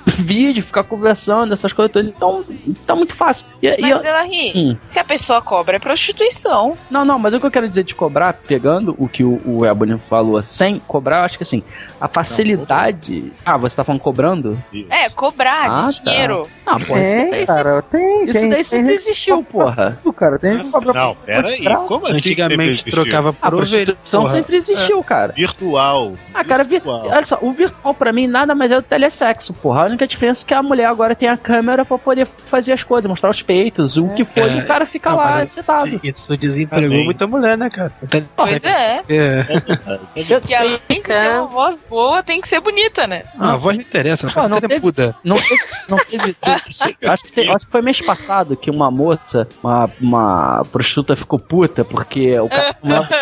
vídeo, 0.17 0.63
ficar 0.63 0.83
conversando, 0.83 1.53
essas 1.53 1.71
coisas 1.73 1.91
todas. 1.91 2.09
Então, 2.09 2.43
tá 2.85 2.95
muito 2.95 3.15
fácil. 3.15 3.45
E, 3.61 3.67
e 3.67 3.81
Mas, 3.81 3.91
eu- 3.91 3.99
Delarry, 3.99 4.51
Hum. 4.55 4.77
se 4.87 4.99
a 4.99 5.03
pessoa 5.03 5.41
cobra, 5.41 5.75
é 5.75 5.79
prostituição. 5.79 6.77
não, 6.89 7.03
não, 7.05 7.17
mas 7.19 7.33
o 7.33 7.39
que 7.39 7.45
eu 7.45 7.51
quero 7.51 7.67
dizer 7.69 7.83
de 7.83 7.95
cobrar, 7.95 8.33
pegando 8.33 8.95
o 8.97 9.07
que 9.07 9.23
o, 9.23 9.41
o 9.45 9.65
Ebony 9.65 9.99
falou, 10.09 10.41
sem 10.43 10.75
cobrar, 10.75 11.19
eu 11.19 11.23
acho 11.25 11.37
que 11.37 11.43
assim, 11.43 11.63
a 11.99 12.07
facilidade. 12.07 13.31
ah, 13.45 13.57
você 13.57 13.75
tá 13.75 13.83
falando 13.83 14.01
cobrando? 14.01 14.61
É, 14.89 15.09
cobrar 15.09 15.71
Ah, 15.71 15.87
de 15.87 16.01
tá. 16.01 16.11
dinheiro. 16.11 16.47
Ah, 16.65 16.79
porra, 16.79 17.01
isso 17.01 17.11
Tem, 17.11 17.29
daí, 17.31 17.45
cara, 17.45 17.81
tem. 17.81 18.23
isso 18.25 18.33
tem, 18.39 18.49
daí 18.49 18.49
tem 18.57 18.63
sempre 18.63 18.93
existiu, 18.93 19.43
porra. 19.43 19.97
cara. 20.15 20.39
Tem 20.39 20.53
gente 20.53 20.65
que 20.65 20.71
cobra 20.71 20.93
Não, 20.93 21.15
peraí. 21.15 21.63
Como 21.87 22.07
assim? 22.07 22.17
Antigamente 22.17 22.91
trocava 22.91 23.29
A 23.29 23.33
por 23.33 23.55
ovelha. 23.61 23.85
prostituição 23.85 24.21
porra. 24.21 24.31
sempre 24.33 24.55
existiu, 24.55 25.03
cara. 25.03 25.33
Virtual. 25.33 26.13
Ah, 26.33 26.43
cara, 26.43 26.63
vi... 26.63 26.71
Virtual. 26.71 27.07
olha 27.07 27.23
só, 27.23 27.37
o 27.41 27.51
virtual 27.51 27.93
pra 27.93 28.11
mim 28.13 28.27
nada 28.27 28.55
mais 28.55 28.71
é 28.71 28.77
o 28.77 28.81
telesexo, 28.81 29.53
porra. 29.53 29.81
A 29.91 29.93
única 29.93 30.07
diferença 30.07 30.45
é 30.45 30.47
que 30.47 30.53
a 30.53 30.63
mulher 30.63 30.85
agora 30.85 31.13
tem 31.13 31.27
a 31.27 31.35
câmera 31.35 31.83
pra 31.83 31.97
poder 31.97 32.25
fazer 32.25 32.71
as 32.71 32.81
coisas, 32.81 33.09
mostrar 33.09 33.29
os 33.29 33.41
peitos, 33.41 33.97
o 33.97 34.07
que 34.07 34.23
for, 34.23 34.49
É. 34.49 34.55
e 34.55 34.59
o 34.61 34.65
cara 34.65 34.85
fica 34.85 35.09
Não, 35.09 35.17
lá 35.17 35.43
excitado. 35.43 35.99
Isso 36.01 36.37
desempregou 36.37 36.87
Amém. 36.87 37.03
muita 37.03 37.27
mulher, 37.27 37.57
né, 37.57 37.69
cara? 37.69 37.91
Pois 38.37 38.63
é. 38.63 39.01
É. 39.09 40.39
Que 40.45 40.53
além 40.55 40.79
de 40.89 41.01
ter 41.01 41.31
uma 41.31 41.47
voz 41.47 41.83
boa, 41.89 42.23
tem 42.23 42.39
que 42.39 42.47
ser 42.47 42.61
bonita, 42.61 43.05
né? 43.05 43.23
Ah, 43.37 43.51
a 43.51 43.57
voz 43.57 43.75
não 43.75 43.83
interessa, 43.83 44.31
Ah, 44.33 44.43
não 44.43 44.49
não 44.49 44.61
teve- 44.61 44.75
é 44.75 44.79
muda. 44.79 45.15
Não 45.25 45.35
teve. 45.37 45.61
Não 45.89 45.97
teve 45.97 46.35
acho, 46.41 46.93
que 47.33 47.49
acho 47.49 47.65
que 47.65 47.71
foi 47.71 47.81
mês 47.81 47.99
passado 48.01 48.55
que 48.55 48.71
uma 48.71 48.89
moça, 48.89 49.45
uma, 49.61 49.89
uma 49.99 50.63
prostituta 50.71 51.17
ficou 51.17 51.37
puta 51.37 51.83
porque 51.83 52.39
o 52.39 52.47
cara. 52.47 52.75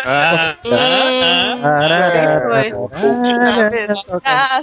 Ah, 0.04 0.54
Hum, 0.64 0.70
Ah, 4.24 4.62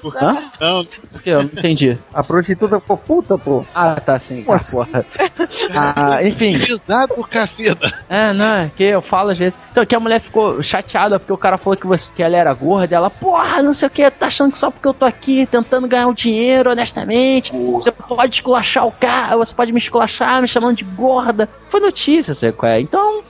não, 0.59 0.85
Por 1.11 1.21
quê? 1.21 1.29
Eu 1.31 1.37
não 1.43 1.43
entendi. 1.45 1.96
A 2.13 2.23
prostituta 2.23 2.79
ficou 2.79 2.97
puta, 2.97 3.37
pô. 3.37 3.65
Ah, 3.73 3.95
tá 3.95 4.17
sim. 4.19 4.43
Ah, 4.47 4.53
Nossa. 4.53 4.75
porra. 4.77 5.05
Ah, 5.73 6.23
enfim. 6.23 6.59
pesado, 6.59 7.15
caceta. 7.29 7.93
É, 8.09 8.33
não, 8.33 8.55
é 8.55 8.71
que 8.75 8.83
eu 8.83 9.01
falo 9.01 9.31
às 9.31 9.37
vezes. 9.37 9.59
Então, 9.71 9.85
que 9.85 9.95
a 9.95 9.99
mulher 9.99 10.19
ficou 10.19 10.61
chateada 10.61 11.19
porque 11.19 11.33
o 11.33 11.37
cara 11.37 11.57
falou 11.57 11.77
que, 11.77 11.85
você, 11.87 12.13
que 12.13 12.23
ela 12.23 12.35
era 12.35 12.53
gorda. 12.53 12.95
Ela, 12.95 13.09
porra, 13.09 13.61
não 13.61 13.73
sei 13.73 13.87
o 13.87 13.91
que, 13.91 14.09
tá 14.11 14.27
achando 14.27 14.51
que 14.51 14.57
só 14.57 14.71
porque 14.71 14.87
eu 14.87 14.93
tô 14.93 15.05
aqui 15.05 15.45
tentando 15.45 15.87
ganhar 15.87 16.07
o 16.07 16.13
dinheiro 16.13 16.71
honestamente, 16.71 17.51
você 17.51 17.91
pode 17.91 18.35
esculachar 18.35 18.85
o 18.85 18.91
cara, 18.91 19.37
você 19.37 19.53
pode 19.53 19.71
me 19.71 19.79
esculachar 19.79 20.41
me 20.41 20.47
chamando 20.47 20.77
de 20.77 20.83
gorda. 20.83 21.49
Foi 21.69 21.79
notícia, 21.79 22.33
sei 22.33 22.51
qual 22.51 22.71
é. 22.71 22.79
Então, 22.79 23.21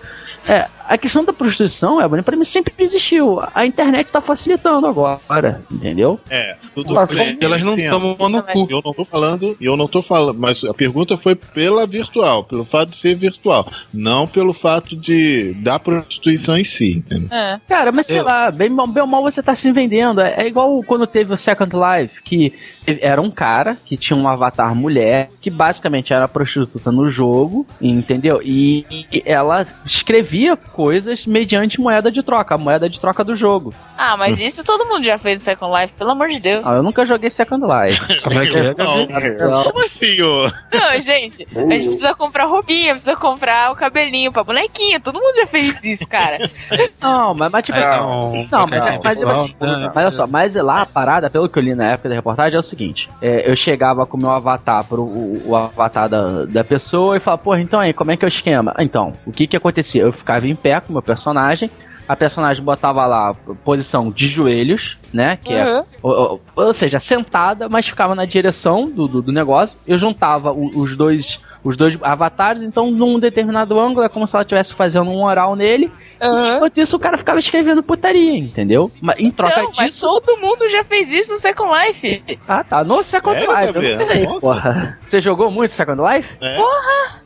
é, 0.47 0.67
a 0.87 0.97
questão 0.97 1.23
da 1.23 1.33
prostituição, 1.33 1.99
é, 2.01 2.21
pra 2.21 2.35
mim 2.37 2.43
sempre 2.43 2.73
existiu. 2.79 3.39
A 3.53 3.65
internet 3.65 4.11
tá 4.11 4.21
facilitando 4.21 4.87
agora, 4.87 5.61
entendeu? 5.71 6.19
É, 6.29 6.55
tudo 6.73 6.93
Mas 6.93 7.09
bem. 7.09 7.37
Elas 7.41 7.61
não 7.61 7.75
tomam 7.75 8.29
no 8.29 8.43
cu. 8.43 8.67
Eu 8.69 8.81
não 8.83 8.93
tô 8.93 9.03
falando, 9.05 9.57
eu 9.59 9.75
não 9.77 9.87
tô 9.87 10.01
falando, 10.01 10.39
mas 10.39 10.63
a 10.63 10.73
pergunta 10.73 11.17
foi 11.17 11.35
pela 11.35 11.85
virtual, 11.85 12.43
pelo 12.45 12.63
fato 12.63 12.91
de 12.91 12.97
ser 12.97 13.15
virtual, 13.15 13.69
não 13.93 14.25
pelo 14.25 14.53
fato 14.53 14.95
de 14.95 15.53
da 15.55 15.77
prostituição 15.79 16.55
em 16.55 16.63
si, 16.63 16.91
entendeu? 16.97 17.27
É. 17.35 17.59
Cara, 17.67 17.91
mas 17.91 18.05
sei 18.05 18.19
Eu- 18.19 18.25
lá, 18.25 18.49
bem, 18.49 18.69
mal- 18.69 18.87
bem 18.87 19.01
ou 19.03 19.07
mal 19.09 19.21
você 19.23 19.43
tá 19.43 19.55
se 19.55 19.71
vendendo. 19.71 20.21
É, 20.21 20.35
é 20.37 20.47
igual 20.47 20.81
quando 20.83 21.05
teve 21.05 21.33
o 21.33 21.37
Second 21.37 21.71
Life, 21.75 22.21
que 22.23 22.53
era 23.01 23.21
um 23.21 23.29
cara 23.29 23.77
que 23.85 23.97
tinha 23.97 24.15
um 24.17 24.27
avatar 24.27 24.73
mulher, 24.73 25.29
que 25.41 25.49
basicamente 25.49 26.13
era 26.13 26.27
prostituta 26.27 26.91
no 26.91 27.09
jogo, 27.09 27.65
entendeu? 27.81 28.39
E, 28.43 28.85
e 29.11 29.23
ela 29.25 29.65
escrevia 29.85 30.36
coisas 30.73 31.25
mediante 31.25 31.79
moeda 31.79 32.11
de 32.11 32.21
troca, 32.21 32.55
a 32.55 32.57
moeda 32.57 32.89
de 32.89 32.99
troca 32.99 33.23
do 33.23 33.35
jogo. 33.35 33.73
Ah, 33.97 34.15
mas 34.17 34.39
isso 34.39 34.63
todo 34.63 34.85
mundo 34.85 35.03
já 35.03 35.17
fez 35.17 35.39
no 35.39 35.45
Second 35.45 35.81
Life, 35.81 35.93
pelo 35.97 36.11
amor 36.11 36.29
de 36.29 36.39
Deus. 36.39 36.65
Ah, 36.65 36.75
eu 36.75 36.83
nunca 36.83 37.05
joguei 37.05 37.29
Second 37.29 37.65
Life. 37.65 37.99
Como 38.21 38.39
é 38.39 38.45
que 38.45 38.57
é? 38.57 38.75
Não, 38.75 39.63
Como 39.63 39.85
assim, 39.85 40.21
ô? 40.21 40.51
Não, 40.71 40.99
gente, 40.99 41.47
a 41.55 41.59
gente 41.61 41.85
precisa 41.85 42.13
comprar 42.13 42.45
roupinha, 42.45 42.91
precisa 42.91 43.15
comprar 43.15 43.71
o 43.71 43.75
cabelinho 43.75 44.31
pra 44.31 44.43
bonequinha. 44.43 44.99
Todo 44.99 45.19
mundo 45.19 45.35
já 45.35 45.47
fez 45.47 45.75
isso, 45.83 46.07
cara. 46.07 46.37
Não, 47.01 47.33
mas, 47.33 47.51
mas 47.51 47.63
tipo 47.63 47.77
assim. 47.77 47.97
Não, 47.97 48.47
Não, 48.51 48.67
mas, 48.67 48.85
não, 48.85 49.01
mas, 49.03 49.21
não, 49.21 49.29
assim, 49.29 49.55
mas 49.59 49.97
olha 49.97 50.11
só, 50.11 50.27
mas 50.27 50.55
lá 50.55 50.81
a 50.81 50.85
parada, 50.85 51.29
pelo 51.29 51.47
que 51.47 51.57
eu 51.57 51.63
li 51.63 51.75
na 51.75 51.91
época 51.91 52.09
da 52.09 52.15
reportagem, 52.15 52.55
é 52.55 52.59
o 52.59 52.63
seguinte: 52.63 53.09
é, 53.21 53.49
eu 53.49 53.55
chegava 53.55 54.05
com 54.05 54.17
o 54.17 54.19
meu 54.19 54.31
avatar 54.31 54.83
pro 54.83 55.01
o, 55.01 55.41
o 55.45 55.55
avatar 55.55 56.09
da, 56.09 56.45
da 56.45 56.63
pessoa 56.63 57.17
e 57.17 57.19
falava, 57.19 57.41
porra, 57.41 57.61
então 57.61 57.79
aí, 57.79 57.93
como 57.93 58.11
é 58.11 58.17
que 58.17 58.25
é 58.25 58.27
o 58.27 58.29
esquema? 58.29 58.73
Então, 58.79 59.13
o 59.25 59.31
que 59.31 59.47
que 59.47 59.55
acontecia? 59.57 60.01
Eu 60.01 60.11
ficava 60.27 60.47
em 60.47 60.55
pé 60.55 60.81
com 60.81 60.89
o 60.89 60.93
meu 60.93 61.01
personagem, 61.01 61.71
a 62.07 62.15
personagem 62.15 62.63
botava 62.63 63.05
lá 63.05 63.33
posição 63.63 64.11
de 64.11 64.27
joelhos, 64.27 64.97
né? 65.13 65.37
Que 65.41 65.53
é 65.53 65.65
Uhum. 65.77 65.83
ou, 66.01 66.11
ou- 66.11 66.41
ou 66.65 66.73
seja, 66.73 66.99
sentada, 66.99 67.67
mas 67.69 67.87
ficava 67.87 68.13
na 68.15 68.25
direção 68.25 68.89
do, 68.89 69.07
do, 69.07 69.21
do 69.21 69.31
negócio. 69.31 69.79
Eu 69.87 69.97
juntava 69.97 70.51
o- 70.51 70.69
os 70.77 70.95
dois 70.95 71.39
os 71.63 71.75
dois 71.75 71.97
avatares, 72.01 72.61
então 72.63 72.91
num 72.91 73.19
determinado 73.19 73.77
ângulo 73.77 74.05
é 74.05 74.07
como 74.09 74.25
se 74.25 74.33
ela 74.35 74.43
estivesse 74.43 74.73
fazendo 74.73 75.09
um 75.09 75.23
oral 75.23 75.53
nele. 75.55 75.91
Aham. 76.21 76.55
Enquanto 76.57 76.77
isso, 76.79 76.95
o 76.95 76.99
cara 76.99 77.17
ficava 77.17 77.39
escrevendo 77.39 77.83
putaria, 77.83 78.37
entendeu? 78.37 78.91
Mas 79.01 79.19
em 79.19 79.31
troca 79.31 79.63
mas 79.77 79.89
disso. 79.89 80.07
todo 80.07 80.37
mundo 80.39 80.69
já 80.69 80.83
fez 80.83 81.09
isso 81.09 81.31
no 81.31 81.37
Second 81.37 81.71
Life. 81.71 82.23
Ah, 82.47 82.63
tá. 82.63 82.83
No 82.83 83.03
Second 83.03 83.37
Sério, 83.37 83.53
Life, 83.59 83.75
eu 83.75 83.81
não 83.81 83.95
sei, 83.95 84.23
Nossa. 84.25 84.39
porra. 84.39 84.97
Você 85.01 85.21
jogou 85.21 85.51
muito 85.51 85.71
Second 85.71 86.01
Life? 86.01 86.37
É. 86.41 86.57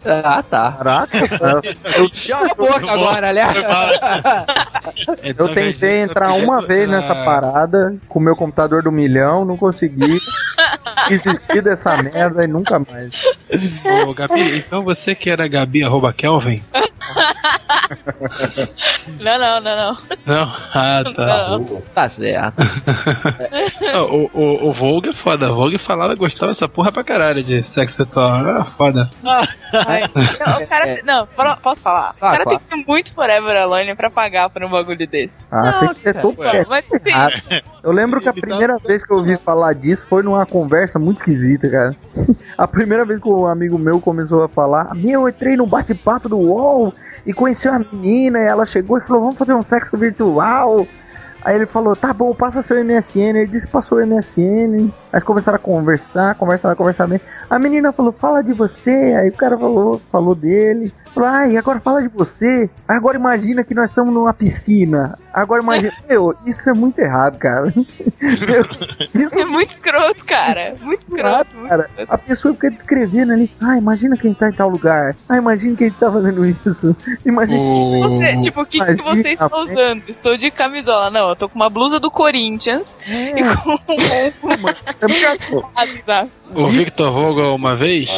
Ah, 0.03 0.43
tá. 0.43 0.71
Caraca, 0.71 1.17
Eu 1.95 2.09
tinha 2.09 2.37
a 2.37 2.53
boca 2.55 2.91
agora, 2.91 3.31
né? 3.33 3.43
Então, 5.23 5.45
eu 5.47 5.53
tentei 5.53 5.73
dizer, 5.73 6.09
entrar 6.09 6.33
uma 6.33 6.65
vez 6.65 6.89
nessa 6.89 7.13
Ah, 7.13 7.23
parada 7.25 7.95
com 8.09 8.19
o 8.19 8.21
meu 8.21 8.35
computador 8.35 8.81
do 8.83 8.91
milhão, 8.91 9.45
não 9.45 9.57
consegui. 9.57 10.19
Desistir 11.09 11.61
dessa 11.63 11.95
merda 11.97 12.43
e 12.43 12.47
nunca 12.47 12.79
mais. 12.79 13.11
Ô, 14.07 14.13
Gabi, 14.13 14.57
então 14.59 14.83
você 14.83 15.15
que 15.15 15.29
era 15.29 15.47
Gabi 15.47 15.83
arroba 15.83 16.13
Kelvin? 16.13 16.61
Não, 19.19 19.37
não, 19.39 19.61
não, 19.61 19.75
não. 19.77 19.97
Não? 20.25 20.53
Ah, 20.73 21.03
tá. 21.15 21.49
Não. 21.49 21.65
Tá 21.93 22.09
certo. 22.09 22.55
O, 23.93 24.29
o, 24.33 24.69
o 24.69 24.73
Vogue 24.73 25.09
é 25.09 25.13
foda. 25.13 25.51
O 25.51 25.55
Vogue 25.55 25.77
falava, 25.77 26.15
gostava 26.15 26.53
dessa 26.53 26.67
porra 26.67 26.91
pra 26.91 27.03
caralho 27.03 27.43
de 27.43 27.61
sexo 27.63 27.97
virtual. 27.97 28.29
Ah, 28.47 28.65
foda. 28.77 29.09
Não, 29.21 29.41
o 29.41 30.67
cara, 30.67 30.99
não, 31.03 31.25
fala- 31.27 31.57
posso 31.57 31.81
falar? 31.83 32.11
O 32.15 32.19
cara 32.19 32.43
claro. 32.43 32.49
tem 32.49 32.59
que 32.59 32.75
ser 32.75 32.85
muito 32.87 33.13
Forever 33.13 33.57
Alone 33.57 33.95
pra 33.95 34.09
pagar 34.09 34.49
por 34.49 34.63
um 34.63 34.69
bagulho 34.69 35.05
desse. 35.07 35.31
Ah, 35.51 35.73
tem 35.79 35.89
que 35.89 35.99
ser 35.99 36.13
cara, 36.13 36.21
super. 36.21 36.67
Mas 36.67 36.85
sim, 36.85 37.11
Ah, 37.13 37.29
eu 37.83 37.91
lembro 37.91 38.21
que 38.21 38.29
a 38.29 38.33
primeira 38.33 38.77
vez 38.77 39.03
que 39.03 39.11
eu 39.11 39.17
ouvi 39.17 39.35
falar 39.37 39.73
disso 39.73 40.05
foi 40.09 40.23
numa 40.23 40.45
conversa 40.45 40.97
muito 40.97 41.17
esquisita, 41.17 41.69
cara. 41.69 41.95
A 42.57 42.67
primeira 42.67 43.03
vez 43.03 43.19
que 43.21 43.27
um 43.27 43.45
amigo 43.45 43.77
meu 43.77 43.99
começou 43.99 44.43
a 44.43 44.47
falar, 44.49 44.93
meu, 44.95 45.21
eu 45.23 45.29
entrei 45.29 45.57
no 45.57 45.65
bate-papo 45.65 46.29
do 46.29 46.37
UOL 46.37 46.93
e 47.25 47.33
conheci 47.41 47.67
uma 47.67 47.79
menina 47.79 48.39
e 48.39 48.45
ela 48.45 48.67
chegou 48.67 48.99
e 48.99 49.01
falou, 49.01 49.23
vamos 49.23 49.37
fazer 49.37 49.55
um 49.55 49.63
sexo 49.63 49.97
virtual. 49.97 50.85
Aí 51.43 51.55
ele 51.55 51.65
falou, 51.65 51.95
tá 51.95 52.13
bom, 52.13 52.35
passa 52.35 52.61
seu 52.61 52.77
MSN. 52.85 53.35
Ele 53.35 53.47
disse, 53.47 53.65
passou 53.65 53.97
o 53.97 54.05
MSN. 54.05 54.91
Aí 55.11 55.21
começaram 55.21 55.55
a 55.55 55.59
conversar, 55.59 56.35
conversaram, 56.35 56.75
conversar 56.75 57.07
bem. 57.07 57.19
A 57.49 57.57
menina 57.57 57.91
falou, 57.91 58.11
fala 58.11 58.43
de 58.43 58.53
você. 58.53 58.91
Aí 58.91 59.29
o 59.29 59.33
cara 59.33 59.57
falou, 59.57 59.99
falou 60.11 60.35
dele. 60.35 60.93
Falou, 61.15 61.29
ai, 61.29 61.57
agora 61.57 61.79
fala 61.79 62.03
de 62.03 62.09
você. 62.09 62.69
Agora 62.87 63.17
imagina 63.17 63.63
que 63.63 63.73
nós 63.73 63.89
estamos 63.89 64.13
numa 64.13 64.33
piscina. 64.33 65.17
Agora 65.33 65.61
imagina. 65.61 65.93
Meu, 66.09 66.35
isso 66.45 66.69
é 66.69 66.73
muito 66.73 66.99
errado, 66.99 67.37
cara. 67.37 67.73
Meu, 68.21 68.65
isso 69.25 69.39
é 69.39 69.45
muito 69.45 69.75
escroto, 69.75 70.25
cara. 70.25 70.75
Muito 70.81 71.01
escroto. 71.01 71.49
cara. 71.67 71.89
A 72.09 72.17
pessoa 72.17 72.53
fica 72.53 72.69
descrevendo 72.69 73.33
ali. 73.33 73.49
Ah, 73.61 73.77
imagina 73.77 74.17
quem 74.17 74.33
tá 74.33 74.49
em 74.49 74.53
tal 74.53 74.69
lugar. 74.69 75.15
Ah, 75.29 75.37
imagina 75.37 75.75
quem 75.75 75.89
tá 75.91 76.11
fazendo 76.11 76.45
isso. 76.45 76.95
Imagina. 77.25 77.59
Você, 78.07 78.41
tipo, 78.41 78.61
o 78.61 78.65
que, 78.65 78.83
que 78.83 79.01
você 79.01 79.29
está 79.29 79.57
usando? 79.57 80.03
Estou 80.07 80.37
de 80.37 80.51
camisola. 80.51 81.09
Não, 81.09 81.29
eu 81.29 81.35
tô 81.35 81.47
com 81.47 81.55
uma 81.55 81.69
blusa 81.69 81.99
do 81.99 82.11
Corinthians 82.11 82.97
É, 83.05 83.39
e 83.39 83.43
com 83.55 83.71
um 83.73 83.77
tá? 86.05 86.27
O 86.53 86.67
Victor 86.69 87.11
Vogel, 87.11 87.55
uma 87.55 87.75
vez, 87.75 88.09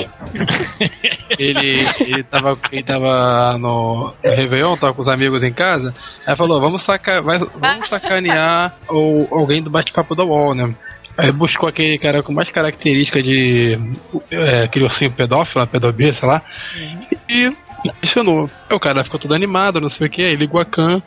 ele, 1.38 1.88
ele, 2.00 2.24
tava, 2.24 2.54
ele 2.72 2.84
tava 2.84 3.58
no 3.58 4.14
Réveillon, 4.24 4.78
tava 4.78 4.94
com 4.94 5.02
os 5.02 5.08
amigos 5.08 5.44
em 5.44 5.54
casa, 5.54 5.94
aí 6.26 6.36
falou, 6.36 6.60
vamos, 6.60 6.84
saca, 6.86 7.22
vai- 7.22 7.38
vamos 7.40 7.88
sacanear 7.88 8.74
o, 8.90 9.28
alguém 9.32 9.62
do 9.62 9.70
bate-papo 9.70 10.16
da 10.16 10.24
UOL, 10.24 10.54
né? 10.56 10.74
Aí 11.18 11.32
buscou 11.32 11.70
aquele 11.70 11.98
cara 12.00 12.24
com 12.24 12.34
mais 12.34 12.50
característica 12.50 13.22
de 13.22 13.78
é, 14.32 14.64
aquele 14.64 14.86
ursinho 14.86 15.12
pedófilo, 15.12 15.66
pedobia, 15.68 16.14
sei 16.14 16.28
lá, 16.28 16.42
e 17.30 17.56
adicionou. 18.02 18.50
Aí 18.70 18.76
o 18.76 18.80
cara 18.80 19.04
ficou 19.04 19.20
todo 19.20 19.36
animado, 19.36 19.80
não 19.80 19.92
sei 19.92 20.08
o 20.08 20.10
que, 20.10 20.24
aí 20.24 20.36
ligou 20.36 20.60
a 20.60 20.66
cam, 20.66 21.04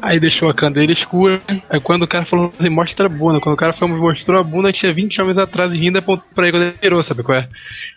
aí 0.00 0.20
deixou 0.20 0.48
a 0.48 0.54
cam 0.54 0.70
dele 0.70 0.92
escura. 0.92 1.38
Aí 1.68 1.80
quando 1.80 2.02
o 2.02 2.08
cara 2.08 2.24
falou 2.24 2.52
assim, 2.58 2.68
mostra 2.68 3.06
a 3.06 3.08
bunda, 3.08 3.40
quando 3.40 3.54
o 3.54 3.58
cara 3.58 3.72
foi, 3.72 3.88
mostrou 3.88 4.40
a 4.40 4.44
bunda, 4.44 4.72
tinha 4.72 4.92
20 4.92 5.20
homens 5.20 5.38
atrás 5.38 5.72
e 5.72 5.76
rindo 5.76 5.98
e 5.98 6.00
apontou 6.00 6.26
pra 6.34 6.46
ele 6.46 6.52
quando 6.52 6.62
ele 6.64 6.74
virou, 6.80 7.02
sabe 7.02 7.22
qual 7.22 7.38
é? 7.38 7.48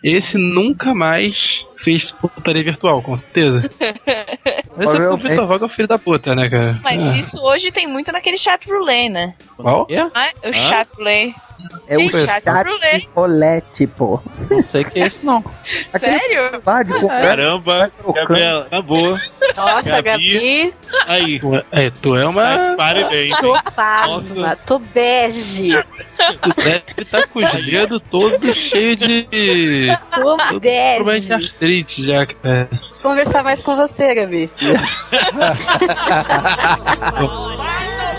Esse 0.02 0.36
nunca 0.36 0.94
mais 0.94 1.64
fez 1.82 2.12
putaria 2.12 2.62
virtual, 2.62 3.02
com 3.02 3.16
certeza. 3.16 3.68
Esse 4.78 4.96
é 4.96 5.08
o. 5.08 5.16
Vitor 5.16 5.46
Vogel, 5.46 5.68
filho 5.68 5.88
da 5.88 5.98
puta, 5.98 6.34
né, 6.34 6.48
cara? 6.48 6.78
Mas 6.82 7.02
isso 7.16 7.38
hoje 7.40 7.70
tem 7.70 7.86
muito 7.86 8.10
naquele 8.10 8.38
chat 8.38 8.66
roulette, 8.66 9.10
né? 9.10 9.34
Qual? 9.56 9.86
Ah, 10.14 10.30
o 10.48 10.52
chat 10.52 10.88
roulette. 10.96 11.34
É 11.86 11.96
o 11.96 12.10
chat 12.10 12.44
roulette. 12.48 13.08
rolete, 13.14 13.86
pô. 13.86 14.20
Não 14.50 14.62
sei 14.62 14.82
o 14.82 14.90
que 14.90 15.00
é 15.00 15.06
isso, 15.06 15.24
não. 15.24 15.44
Aquele 15.92 16.12
Sério? 16.12 16.60
conversa. 16.62 17.20
Caramba, 17.20 17.92
Gabriela, 18.14 18.66
na 18.70 18.82
boa. 18.82 19.20
Nossa, 19.56 19.82
Gabi. 19.82 20.02
Gabi, 20.02 20.74
Aí, 21.06 21.40
é, 21.70 21.86
é, 21.86 21.91
tu 22.00 22.16
é 22.16 22.26
uma. 22.26 22.42
Ai, 22.42 22.76
pare 22.76 23.04
bem. 23.08 23.30
tô 23.40 23.52
pasma, 23.74 24.56
tô 24.66 24.78
bege, 24.78 25.84
Tu 26.42 26.50
deve 26.56 26.82
estar 26.98 27.26
com 27.28 27.44
os 27.44 27.64
dedos 27.64 28.00
todo 28.10 28.54
cheio 28.54 28.96
de. 28.96 29.26
tô 30.14 30.36
bege. 30.60 31.32
artrite 31.32 32.06
já. 32.06 32.26
cara. 32.26 32.68
Conversar 33.02 33.42
mais 33.42 33.60
com 33.62 33.76
você, 33.76 34.14
Gabi. 34.14 34.50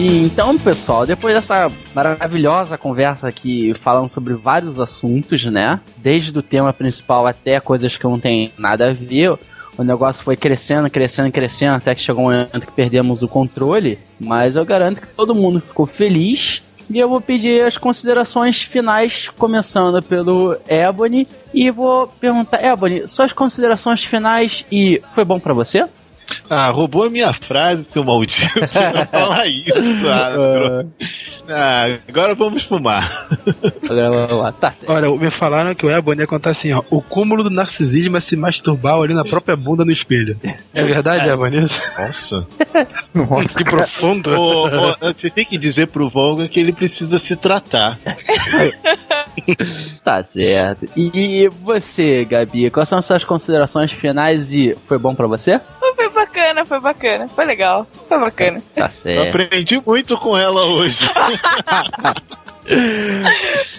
E 0.00 0.22
então, 0.22 0.56
pessoal, 0.56 1.04
depois 1.04 1.34
dessa 1.34 1.70
maravilhosa 1.94 2.78
conversa 2.78 3.28
aqui 3.28 3.74
falando 3.74 4.08
sobre 4.08 4.32
vários 4.32 4.80
assuntos, 4.80 5.44
né? 5.44 5.78
Desde 5.98 6.38
o 6.38 6.42
tema 6.42 6.72
principal 6.72 7.26
até 7.26 7.60
coisas 7.60 7.98
que 7.98 8.04
não 8.04 8.18
tem 8.18 8.50
nada 8.56 8.88
a 8.88 8.94
ver. 8.94 9.38
O 9.76 9.84
negócio 9.84 10.24
foi 10.24 10.38
crescendo, 10.38 10.88
crescendo, 10.88 11.30
crescendo, 11.30 11.76
até 11.76 11.94
que 11.94 12.00
chegou 12.00 12.22
um 12.22 12.28
momento 12.28 12.66
que 12.66 12.72
perdemos 12.72 13.20
o 13.20 13.28
controle. 13.28 13.98
Mas 14.18 14.56
eu 14.56 14.64
garanto 14.64 15.02
que 15.02 15.08
todo 15.08 15.34
mundo 15.34 15.60
ficou 15.60 15.84
feliz. 15.84 16.62
E 16.88 16.98
eu 16.98 17.06
vou 17.06 17.20
pedir 17.20 17.62
as 17.66 17.76
considerações 17.76 18.62
finais, 18.62 19.28
começando 19.36 20.02
pelo 20.02 20.56
Ebony. 20.66 21.28
E 21.52 21.70
vou 21.70 22.06
perguntar, 22.06 22.64
Ebony, 22.64 23.06
suas 23.06 23.34
considerações 23.34 24.02
finais 24.02 24.64
e 24.72 25.02
foi 25.14 25.26
bom 25.26 25.38
pra 25.38 25.52
você? 25.52 25.86
Ah, 26.50 26.68
roubou 26.70 27.04
a 27.04 27.08
minha 27.08 27.32
frase, 27.32 27.84
seu 27.84 28.02
maldito. 28.02 28.40
Não 28.92 29.06
fala 29.06 29.46
isso, 29.46 29.72
ah, 30.10 30.84
ah, 31.48 31.98
agora 32.08 32.34
vamos 32.34 32.64
fumar. 32.64 33.28
Agora 33.84 34.10
vamos 34.10 34.42
lá, 34.42 34.52
tá 34.52 34.72
certo. 34.72 34.90
Olha, 34.90 35.16
me 35.16 35.30
falaram 35.38 35.74
que 35.76 35.86
o 35.86 35.90
Ebony 35.90 36.22
ia 36.22 36.26
contar 36.26 36.50
assim, 36.50 36.72
ó. 36.72 36.82
O 36.90 37.00
cúmulo 37.00 37.44
do 37.44 37.50
narcisismo 37.50 38.16
é 38.16 38.20
se 38.20 38.34
masturbar 38.34 38.96
ali 38.96 39.14
na 39.14 39.24
própria 39.24 39.56
bunda 39.56 39.84
no 39.84 39.92
espelho. 39.92 40.36
É 40.74 40.82
verdade, 40.82 41.28
Ebony? 41.28 41.60
Nossa. 41.96 42.46
que 43.56 43.64
profundo. 43.64 44.30
Ô, 44.30 44.66
ô, 44.66 44.96
você 45.00 45.30
tem 45.30 45.44
que 45.44 45.56
dizer 45.56 45.86
pro 45.86 46.10
Volga 46.10 46.48
que 46.48 46.58
ele 46.58 46.72
precisa 46.72 47.20
se 47.20 47.36
tratar. 47.36 47.96
Tá 50.04 50.22
certo. 50.24 50.86
E 50.96 51.48
você, 51.62 52.24
Gabi, 52.24 52.70
quais 52.70 52.88
são 52.88 52.98
as 52.98 53.04
suas 53.04 53.24
considerações 53.24 53.92
finais 53.92 54.52
e 54.52 54.74
foi 54.86 54.98
bom 54.98 55.14
pra 55.14 55.26
você? 55.26 55.60
Foi 55.78 56.08
bacana, 56.08 56.39
foi 56.66 56.80
bacana. 56.80 57.28
Foi 57.28 57.44
legal. 57.44 57.86
Foi 58.08 58.18
bacana. 58.18 58.60
Tá 58.74 58.86
Eu 58.86 58.90
certo. 58.90 59.28
aprendi 59.28 59.82
muito 59.84 60.16
com 60.18 60.36
ela 60.36 60.64
hoje. 60.66 60.98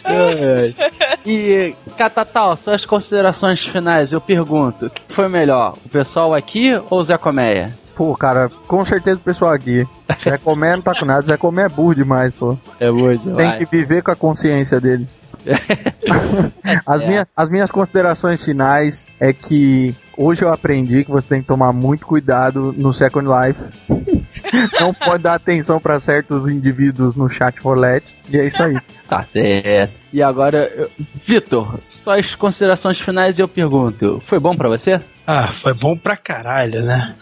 Ai. 0.03 0.75
E, 1.25 1.75
Catatal, 1.97 2.55
suas 2.57 2.85
considerações 2.85 3.63
finais, 3.65 4.11
eu 4.11 4.19
pergunto, 4.19 4.87
o 4.87 4.89
que 4.89 5.01
foi 5.07 5.29
melhor, 5.29 5.75
o 5.85 5.89
pessoal 5.89 6.33
aqui 6.33 6.73
ou 6.89 6.99
o 6.99 7.03
Zé 7.03 7.17
Coméia? 7.17 7.73
Pô, 7.95 8.15
cara, 8.15 8.49
com 8.67 8.83
certeza 8.83 9.17
o 9.17 9.23
pessoal 9.23 9.53
aqui. 9.53 9.85
Zé 10.23 10.37
Comé 10.37 10.75
não 10.75 10.81
tá 10.81 10.95
com 10.95 11.05
nada, 11.05 11.21
Zé 11.21 11.37
Comé 11.37 11.63
é 11.65 11.69
burro 11.69 11.93
demais, 11.93 12.33
pô. 12.33 12.57
É 12.79 12.89
muito, 12.89 13.35
Tem 13.35 13.57
que 13.59 13.65
viver 13.65 14.01
com 14.01 14.11
a 14.11 14.15
consciência 14.15 14.81
dele. 14.81 15.07
As, 16.85 17.01
minha, 17.01 17.27
as 17.35 17.49
minhas 17.49 17.71
considerações 17.71 18.43
finais 18.43 19.07
é 19.19 19.33
que 19.33 19.95
hoje 20.17 20.43
eu 20.43 20.49
aprendi 20.53 21.03
que 21.03 21.11
você 21.11 21.27
tem 21.27 21.41
que 21.41 21.47
tomar 21.47 21.71
muito 21.73 22.05
cuidado 22.05 22.73
no 22.77 22.91
Second 22.93 23.27
Life. 23.27 23.59
Não 24.79 24.93
pode 24.93 25.23
dar 25.23 25.35
atenção 25.35 25.79
pra 25.79 25.99
certos 25.99 26.47
indivíduos 26.49 27.15
no 27.15 27.29
chat 27.29 27.59
roulette. 27.61 28.13
E 28.29 28.37
é 28.37 28.47
isso 28.47 28.61
aí. 28.61 28.75
Tá 29.11 29.25
certo. 29.25 29.93
E 30.13 30.23
agora, 30.23 30.71
eu- 30.73 30.89
Vitor, 31.25 31.81
suas 31.83 32.33
considerações 32.33 32.97
finais 32.97 33.37
eu 33.39 33.45
pergunto, 33.47 34.23
foi 34.25 34.39
bom 34.39 34.55
pra 34.55 34.69
você? 34.69 35.01
Ah, 35.27 35.53
foi 35.61 35.73
bom 35.73 35.97
pra 35.97 36.15
caralho, 36.15 36.81
né? 36.85 37.13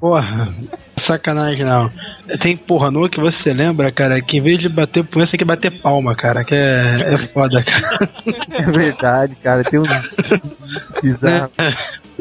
Porra, 0.00 0.48
sacanagem 1.06 1.62
não. 1.62 1.90
Tem 2.40 2.56
porra 2.56 2.90
no 2.90 3.06
que 3.06 3.20
você 3.20 3.52
lembra, 3.52 3.92
cara, 3.92 4.18
que 4.22 4.38
em 4.38 4.40
vez 4.40 4.58
de 4.60 4.68
bater 4.70 5.04
punheta, 5.04 5.32
tem 5.32 5.38
que 5.38 5.44
bater 5.44 5.78
palma, 5.82 6.14
cara, 6.16 6.42
que 6.42 6.54
é, 6.54 7.12
é 7.14 7.18
foda, 7.26 7.62
cara. 7.62 8.08
É 8.52 8.62
verdade, 8.62 9.34
cara. 9.42 9.62
Tem 9.62 9.78
um 9.78 9.82
bizarro. 11.02 11.50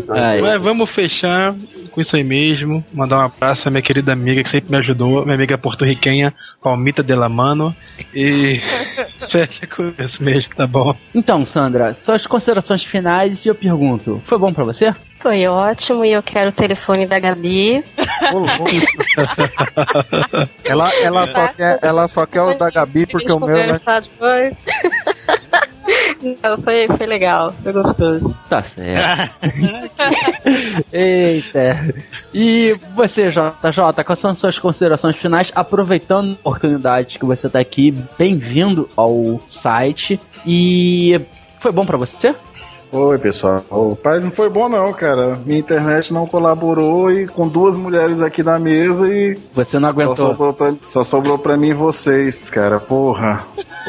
Aí. 0.09 0.41
Mas 0.41 0.61
vamos 0.61 0.89
fechar 0.91 1.55
com 1.91 2.01
isso 2.01 2.15
aí 2.15 2.23
mesmo. 2.23 2.83
Mandar 2.91 3.19
um 3.19 3.21
abraço 3.21 3.67
à 3.67 3.71
minha 3.71 3.81
querida 3.81 4.11
amiga 4.11 4.43
que 4.43 4.49
sempre 4.49 4.71
me 4.71 4.77
ajudou, 4.77 5.23
minha 5.23 5.35
amiga 5.35 5.57
porto-riquenha, 5.57 6.33
Palmita 6.61 7.03
de 7.03 7.15
la 7.15 7.29
Mano. 7.29 7.75
E 8.13 8.59
fecha 9.31 9.67
com 9.67 9.93
isso 10.03 10.23
mesmo, 10.23 10.55
tá 10.55 10.65
bom? 10.65 10.95
Então, 11.13 11.45
Sandra, 11.45 11.93
suas 11.93 12.25
considerações 12.25 12.83
finais 12.83 13.45
e 13.45 13.49
eu 13.49 13.55
pergunto, 13.55 14.21
foi 14.25 14.37
bom 14.37 14.51
pra 14.53 14.63
você? 14.63 14.93
Foi 15.19 15.47
ótimo 15.47 16.03
e 16.03 16.11
eu 16.11 16.21
quero 16.21 16.49
o 16.49 16.53
telefone 16.53 17.07
da 17.07 17.17
Gabi. 17.17 17.81
Ela, 20.63 20.89
ela, 21.01 21.27
só 21.27 21.47
quer, 21.49 21.79
ela 21.81 22.07
só 22.07 22.25
quer 22.25 22.41
o 22.41 22.53
da 22.57 22.69
Gabi 22.69 23.05
porque 23.05 23.31
o 23.31 23.39
meu. 23.39 23.55
Né? 23.55 23.79
Não, 26.41 26.61
foi, 26.61 26.87
foi 26.87 27.05
legal, 27.05 27.51
foi 27.61 27.73
gostoso. 27.73 28.35
Tá 28.49 28.63
certo. 28.63 29.33
Eita. 30.91 31.93
E 32.33 32.75
você, 32.95 33.27
JJ, 33.27 34.03
quais 34.05 34.19
são 34.19 34.33
suas 34.33 34.57
considerações 34.57 35.17
finais? 35.17 35.51
Aproveitando 35.53 36.37
a 36.43 36.49
oportunidade 36.49 37.19
que 37.19 37.25
você 37.25 37.49
tá 37.49 37.59
aqui, 37.59 37.91
bem-vindo 38.17 38.89
ao 38.95 39.41
site. 39.45 40.19
E 40.45 41.19
foi 41.59 41.71
bom 41.71 41.85
pra 41.85 41.97
você? 41.97 42.35
Oi, 42.93 43.17
pessoal. 43.17 43.63
O 43.71 43.95
paz 43.95 44.23
não 44.23 44.29
foi 44.29 44.49
bom 44.51 44.69
não, 44.69 44.93
cara. 44.93 45.39
Minha 45.43 45.57
internet 45.59 46.13
não 46.13 46.27
colaborou 46.27 47.11
e 47.11 47.27
com 47.27 47.47
duas 47.47 47.75
mulheres 47.75 48.21
aqui 48.21 48.43
na 48.43 48.59
mesa 48.59 49.07
e 49.07 49.35
Você 49.55 49.79
não 49.79 49.87
só 49.89 49.93
aguentou. 49.93 50.15
sobrou, 50.15 50.53
pra, 50.53 50.73
só 50.89 51.03
sobrou 51.03 51.39
pra 51.39 51.57
mim 51.57 51.69
e 51.69 51.73
vocês, 51.73 52.51
cara. 52.51 52.79
Porra. 52.79 53.41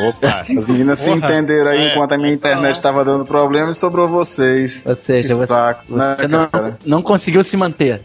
Opa. 0.09 0.47
As 0.57 0.67
meninas 0.67 0.99
se 1.01 1.05
Porra. 1.05 1.19
entenderam 1.19 1.71
aí 1.71 1.79
É, 1.89 1.91
enquanto 1.93 2.13
a 2.13 2.17
minha 2.19 2.33
internet 2.33 2.81
tava 2.81 3.05
dando 3.05 3.27
problema 3.27 3.73
e 3.73 3.75
sobrou 3.75 4.09
vocês. 4.09 4.87
Ou 4.87 4.97
seja, 4.97 5.29
Que 5.29 5.35
você, 5.35 5.47
saco, 5.47 5.95
né, 5.95 6.17
você 6.19 6.27
não, 6.27 6.49
não 6.87 7.03
conseguiu 7.03 7.43
se 7.43 7.59
manter. 7.59 8.01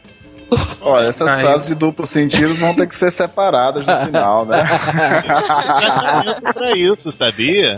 Olha, 0.82 1.06
essas 1.10 1.30
frases 1.39 1.68
de 1.68 1.76
duplo 1.76 2.08
sentido 2.08 2.56
vão 2.56 2.74
ter 2.74 2.88
que 2.88 2.95
ser 2.95 3.12
separadas 3.12 3.86
no 3.86 4.06
final, 4.08 4.47
né? 4.47 4.64
Tratamento 5.24 6.54
pra 6.56 6.76
isso, 6.76 7.12
sabia? 7.12 7.76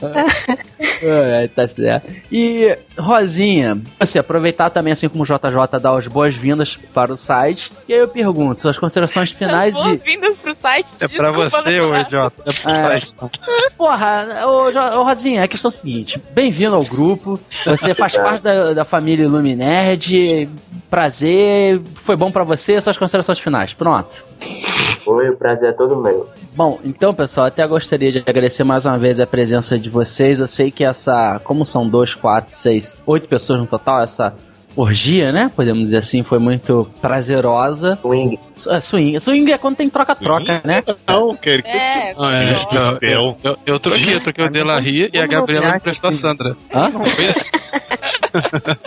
É, 0.80 1.48
tá 1.48 1.66
certo. 1.68 2.12
E, 2.30 2.76
Rosinha, 2.98 3.80
você 3.98 4.18
aproveitar 4.18 4.70
também, 4.70 4.92
assim 4.92 5.08
como 5.08 5.24
o 5.24 5.26
JJ, 5.26 5.78
dar 5.80 5.96
as 5.98 6.06
boas-vindas 6.06 6.76
para 6.94 7.12
o 7.12 7.16
site. 7.16 7.70
E 7.88 7.92
aí 7.94 8.00
eu 8.00 8.08
pergunto, 8.08 8.60
suas 8.60 8.78
considerações 8.78 9.30
finais 9.32 9.76
e. 9.76 9.82
Boas-vindas 9.82 10.38
pro 10.38 10.54
site. 10.54 10.88
É 11.00 11.08
pra 11.08 11.30
Desculpa, 11.30 11.62
você, 11.62 11.80
ô 11.80 11.90
dá. 11.90 12.00
idiota. 12.02 12.42
É 12.46 12.96
É. 12.96 13.00
você. 13.00 13.74
Porra, 13.76 14.44
ô, 14.46 14.98
ô, 15.00 15.04
Rosinha, 15.04 15.42
a 15.44 15.48
questão 15.48 15.68
é 15.68 15.74
a 15.74 15.76
seguinte: 15.76 16.22
bem-vindo 16.32 16.74
ao 16.74 16.84
grupo. 16.84 17.38
Você 17.64 17.94
faz 17.94 18.16
parte 18.16 18.42
da, 18.42 18.72
da 18.72 18.84
família 18.84 19.24
Iluminerd. 19.24 20.48
Prazer. 20.90 21.80
Foi 21.94 22.16
bom 22.16 22.30
pra 22.32 22.44
você? 22.44 22.80
Suas 22.80 22.96
considerações 22.96 23.38
finais. 23.38 23.72
Pronto. 23.74 24.26
Foi, 25.04 25.28
o 25.30 25.36
prazer 25.36 25.70
é 25.70 25.72
todo 25.72 25.96
meu. 25.96 26.28
Bom, 26.54 26.78
então, 26.84 27.14
pessoal, 27.14 27.46
até 27.46 27.66
gostaria 27.66 28.10
de 28.10 28.18
agradecer 28.26 28.64
mais 28.64 28.84
uma 28.86 28.96
vez 28.98 29.20
a 29.20 29.26
presença 29.26 29.78
de 29.78 29.88
vocês. 29.88 30.40
Eu 30.40 30.46
sei 30.46 30.67
que 30.70 30.84
essa, 30.84 31.40
como 31.44 31.64
são 31.64 31.88
dois, 31.88 32.14
quatro, 32.14 32.54
seis, 32.54 33.02
oito 33.06 33.28
pessoas 33.28 33.60
no 33.60 33.66
total, 33.66 34.02
essa 34.02 34.34
orgia, 34.76 35.32
né? 35.32 35.50
Podemos 35.54 35.84
dizer 35.84 35.98
assim, 35.98 36.22
foi 36.22 36.38
muito 36.38 36.88
prazerosa. 37.00 37.96
Swing. 38.00 38.38
É, 38.68 38.80
swing. 38.80 39.20
Swing 39.20 39.52
é 39.52 39.58
quando 39.58 39.76
tem 39.76 39.90
troca-troca, 39.90 40.60
né? 40.64 40.82
Não, 40.86 40.96
É, 41.68 42.14
Ah, 42.16 42.98
é, 43.02 43.14
eu, 43.14 43.36
eu, 43.42 43.58
eu 43.66 43.80
troquei, 43.80 44.14
eu 44.14 44.20
troquei 44.20 44.44
o 44.44 44.50
Delarry 44.50 45.10
e 45.12 45.18
a 45.18 45.26
Gabriela 45.26 45.72
me 45.74 45.80
prestou 45.80 46.10
a 46.10 46.16
Sandra. 46.18 46.56
Hã? 46.72 46.90
Foi? 46.92 48.07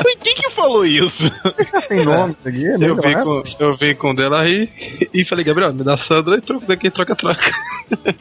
Foi 0.02 0.16
quem 0.18 0.36
que 0.36 0.50
falou 0.52 0.86
isso? 0.86 1.32
Sem 1.88 2.04
nome 2.06 2.36
isso 2.40 2.48
aqui. 2.50 2.68
é 2.68 2.90
Eu 2.90 2.96
vim 2.96 3.14
com, 3.14 3.44
eu 3.60 3.76
vim 3.78 3.96
com 3.96 4.12
o 4.12 4.16
Delarry 4.16 4.70
e 5.14 5.26
falei, 5.26 5.44
Gabriel, 5.46 5.74
me 5.74 5.84
dá 5.84 5.98
Sandra 5.98 6.38
e 6.38 6.42
troca 6.42 6.66
daqui, 6.66 6.90
troca-troca. 6.90 7.52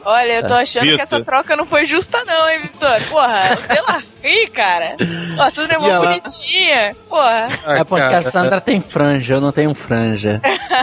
Olha, 0.03 0.33
eu 0.39 0.47
tô 0.47 0.53
achando 0.53 0.83
que 0.83 0.91
Vitor. 0.91 1.03
essa 1.05 1.23
troca 1.23 1.55
não 1.55 1.65
foi 1.65 1.85
justa, 1.85 2.23
não, 2.25 2.49
hein, 2.49 2.59
Vitor? 2.63 3.07
Porra, 3.09 3.57
sei 3.67 3.81
lá, 3.81 4.01
ih, 4.23 4.47
cara. 4.47 4.95
Ó, 5.37 5.41
a 5.43 5.51
Sandra 5.51 5.75
é 5.75 5.77
mó 5.77 5.87
ela- 5.87 6.07
bonitinha. 6.07 6.95
Porra. 7.07 7.47
É 7.65 7.83
porque 7.83 8.03
a 8.15 8.21
Sandra 8.23 8.59
tem 8.61 8.81
franja, 8.81 9.35
eu 9.35 9.41
não 9.41 9.51
tenho 9.51 9.73
franja. 9.73 10.41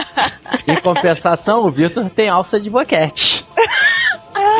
em 0.67 0.79
compensação, 0.81 1.65
o 1.65 1.69
Vitor 1.69 2.09
tem 2.09 2.29
alça 2.29 2.59
de 2.59 2.69
boquete. 2.69 3.45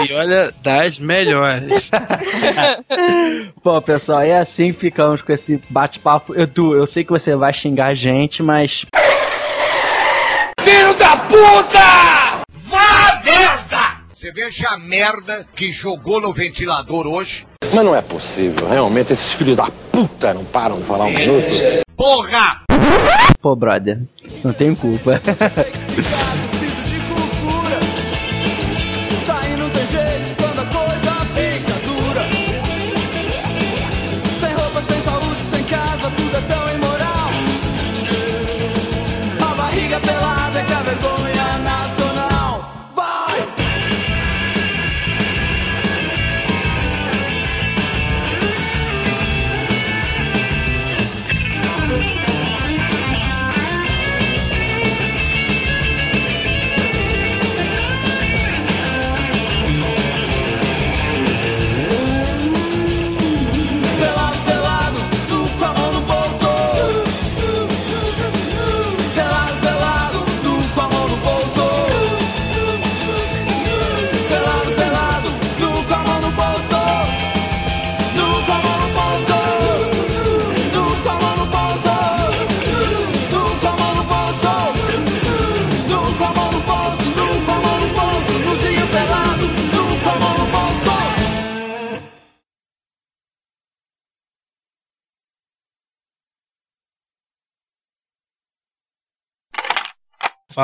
E 0.08 0.14
olha, 0.14 0.54
das 0.64 0.98
melhores. 0.98 1.90
Bom, 3.64 3.82
pessoal, 3.82 4.22
é 4.22 4.40
assim 4.40 4.72
que 4.72 4.80
ficamos 4.80 5.22
com 5.22 5.34
esse 5.34 5.62
bate-papo. 5.70 6.40
Edu, 6.40 6.74
eu 6.76 6.88
sei 6.88 7.04
que 7.04 7.12
você 7.12 7.36
vai 7.36 7.52
xingar 7.52 7.88
a 7.88 7.94
gente, 7.94 8.42
mas. 8.42 8.86
Filho 10.62 10.94
da 10.94 11.18
puta! 11.18 12.44
Vá 12.68 13.22
merda! 13.26 13.98
Você 14.14 14.32
veja 14.32 14.70
a 14.70 14.78
merda 14.78 15.46
que 15.54 15.70
jogou 15.70 16.22
no 16.22 16.32
ventilador 16.32 17.06
hoje. 17.06 17.46
Mas 17.74 17.86
não 17.86 17.96
é 17.96 18.02
possível, 18.02 18.70
realmente, 18.70 19.12
esses 19.12 19.34
filhos 19.34 19.56
da 19.56 19.68
puta 19.92 20.34
não 20.34 20.46
param 20.46 20.78
de 20.78 20.86
falar 20.86 21.06
um 21.06 21.12
minuto. 21.12 21.84
Porra! 21.96 22.62
Pô, 23.42 23.56
brother, 23.56 24.00
não 24.44 24.54
tenho 24.54 24.76
culpa. 24.76 25.22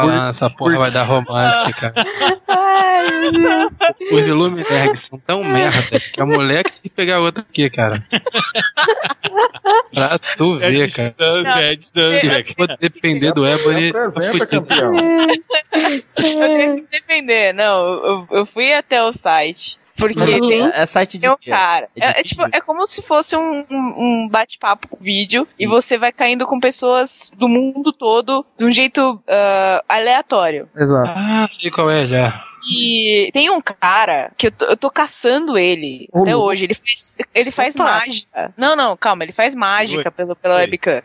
Falando, 0.02 0.30
essa 0.32 0.50
porra 0.50 0.78
vai 0.78 0.92
dar 0.92 1.04
romântica. 1.04 1.94
Ai, 2.48 3.06
Os 4.12 4.28
Illuminerds 4.28 5.08
são 5.08 5.18
tão 5.20 5.44
merdas 5.44 6.08
que 6.10 6.20
a 6.22 6.26
mulher 6.26 6.64
que 6.66 6.72
tem 6.72 6.82
que 6.84 6.90
pegar 6.90 7.20
outra 7.22 7.42
aqui, 7.42 7.70
cara. 7.70 8.04
pra 9.94 10.20
tu 10.38 10.60
ver, 10.60 10.92
cara. 10.92 11.16
Se 12.46 12.54
for 12.56 12.78
depender 12.78 13.34
do 13.34 13.48
Ebony. 13.48 13.90
Apresenta, 13.90 14.46
campeão. 14.48 14.94
Eu 14.96 16.04
tenho 16.58 16.76
que 16.76 16.88
defender. 16.92 17.54
Não, 17.54 17.78
eu, 17.88 18.28
eu 18.32 18.46
fui 18.46 18.74
até 18.74 19.02
o 19.02 19.14
site. 19.14 19.78
Porque 19.98 20.20
Mas 20.20 20.30
tem, 20.30 20.72
é 20.74 20.86
site 20.86 21.18
de 21.18 21.22
tem 21.22 21.30
um 21.30 21.38
cara. 21.38 21.88
É 21.96 22.06
É, 22.06 22.20
é 22.20 22.24
tipo, 22.24 22.44
é 22.52 22.60
como 22.60 22.86
se 22.86 23.02
fosse 23.02 23.36
um, 23.38 23.66
um, 23.70 24.28
bate-papo 24.30 24.90
com 24.90 24.98
vídeo 24.98 25.48
e 25.58 25.66
você 25.66 25.98
vai 25.98 26.12
caindo 26.12 26.46
com 26.46 26.60
pessoas 26.60 27.32
do 27.36 27.48
mundo 27.48 27.94
todo 27.94 28.46
de 28.58 28.66
um 28.66 28.72
jeito 28.72 29.22
ah, 29.28 29.84
aleatório. 29.88 30.68
Exato. 30.76 31.10
Ah, 31.10 31.48
sei 31.60 31.72
qual 31.72 31.90
é 31.90 32.08
já. 32.08 32.44
E 32.68 33.30
tem 33.32 33.50
um 33.50 33.62
cara 33.62 34.32
que 34.36 34.48
eu 34.48 34.52
tô, 34.52 34.66
eu 34.66 34.78
tô 34.78 34.90
caçando 34.90 35.58
ele 35.58 36.10
até 36.14 36.36
hoje. 36.36 36.66
Ele 36.66 36.74
faz, 36.74 37.16
ele 37.34 37.52
faz 37.52 37.76
Opa. 37.76 37.84
mágica. 37.84 38.54
Não, 38.58 38.76
não, 38.76 38.98
calma, 38.98 39.24
ele 39.24 39.34
faz 39.34 39.54
mágica 39.54 40.10
Oi. 40.10 40.12
pelo, 40.12 40.36
pela 40.36 40.56
Oi. 40.56 40.62
webcam. 40.62 41.02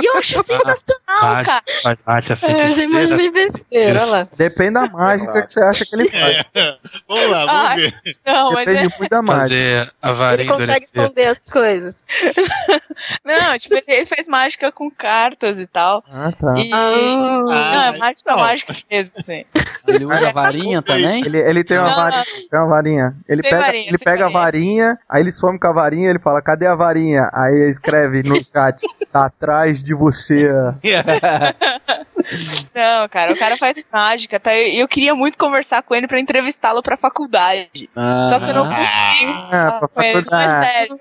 E 0.00 0.06
eu 0.06 0.16
acho 0.16 0.42
sensacional, 0.42 1.22
Mágica, 1.22 1.62
cara. 1.64 1.82
faz 1.82 1.98
mágica, 2.04 2.38
É, 2.46 2.72
eu 2.72 2.78
imaginei 2.78 3.30
besteira, 3.30 4.02
olha 4.02 4.10
lá. 4.10 4.28
Depende 4.36 4.72
da 4.72 4.88
mágica 4.88 5.42
que 5.42 5.52
você 5.52 5.62
acha 5.62 5.84
que 5.84 5.94
ele 5.94 6.10
faz. 6.10 6.44
É. 6.54 6.76
Vamos 7.08 7.30
lá, 7.30 7.46
vamos 7.46 7.64
Ai. 7.64 7.76
ver. 7.76 7.94
Não, 8.26 8.52
mas 8.52 8.66
é, 8.66 8.72
Depende 8.72 8.94
muito 8.98 9.10
da 9.10 9.22
mágica. 9.22 9.44
Fazer 9.44 9.92
a 10.02 10.08
Ele 10.08 10.18
varinha 10.18 10.52
consegue 10.52 10.86
esconder 10.86 11.26
as 11.28 11.38
coisas. 11.50 11.94
não, 13.24 13.58
tipo, 13.58 13.74
ele, 13.74 13.84
ele 13.86 14.06
faz 14.06 14.26
mágica 14.26 14.72
com 14.72 14.90
cartas 14.90 15.58
e 15.58 15.66
tal. 15.66 16.02
Ah, 16.10 16.32
tá. 16.32 16.54
E. 16.58 16.70
Ah. 16.72 17.42
não, 17.44 17.82
é 17.82 17.98
mágica, 17.98 18.30
não. 18.32 18.38
mágica 18.38 18.74
mesmo, 18.90 19.14
assim. 19.18 19.44
Ele 19.86 20.04
usa 20.06 20.32
varinha 20.32 20.82
também? 20.82 21.24
Ele, 21.24 21.38
ele 21.38 21.64
tem 21.64 21.78
uma 21.78 21.90
Não, 21.90 21.96
varinha. 21.96 22.24
Tem 22.50 22.60
uma 22.60 22.68
varinha. 22.68 23.14
Ele 23.28 23.42
Tem 23.42 23.50
pega, 23.50 23.62
varinha, 23.62 23.88
ele 23.88 23.98
pega 23.98 24.26
a 24.26 24.30
varinha, 24.30 24.98
aí 25.08 25.22
ele 25.22 25.32
some 25.32 25.58
com 25.58 25.66
a 25.68 25.72
varinha, 25.72 26.10
ele 26.10 26.18
fala, 26.18 26.40
cadê 26.42 26.66
a 26.66 26.74
varinha? 26.74 27.28
Aí 27.32 27.68
escreve 27.68 28.22
no 28.22 28.36
chat, 28.44 28.80
tá 29.12 29.26
atrás 29.26 29.83
de 29.84 29.94
você. 29.94 30.48
Não, 32.74 33.08
cara, 33.08 33.32
o 33.32 33.38
cara 33.38 33.56
faz 33.58 33.76
mágica, 33.92 34.40
tá? 34.40 34.54
E 34.54 34.78
eu, 34.80 34.88
queria 34.88 35.14
muito 35.14 35.36
conversar 35.36 35.82
com 35.82 35.94
ele 35.94 36.08
pra 36.08 36.18
entrevistá-lo 36.18 36.82
pra 36.82 36.96
faculdade. 36.96 37.90
Só 37.94 38.40
que 38.40 38.50
eu 38.50 38.54
não 38.54 38.64
consigo. 38.68 39.32
Ah, 39.52 39.80
com 39.92 40.02
ele. 40.02 40.14
Não, 40.30 40.40
é 40.40 40.46
faculdade. 40.46 40.66
sério. 40.66 41.00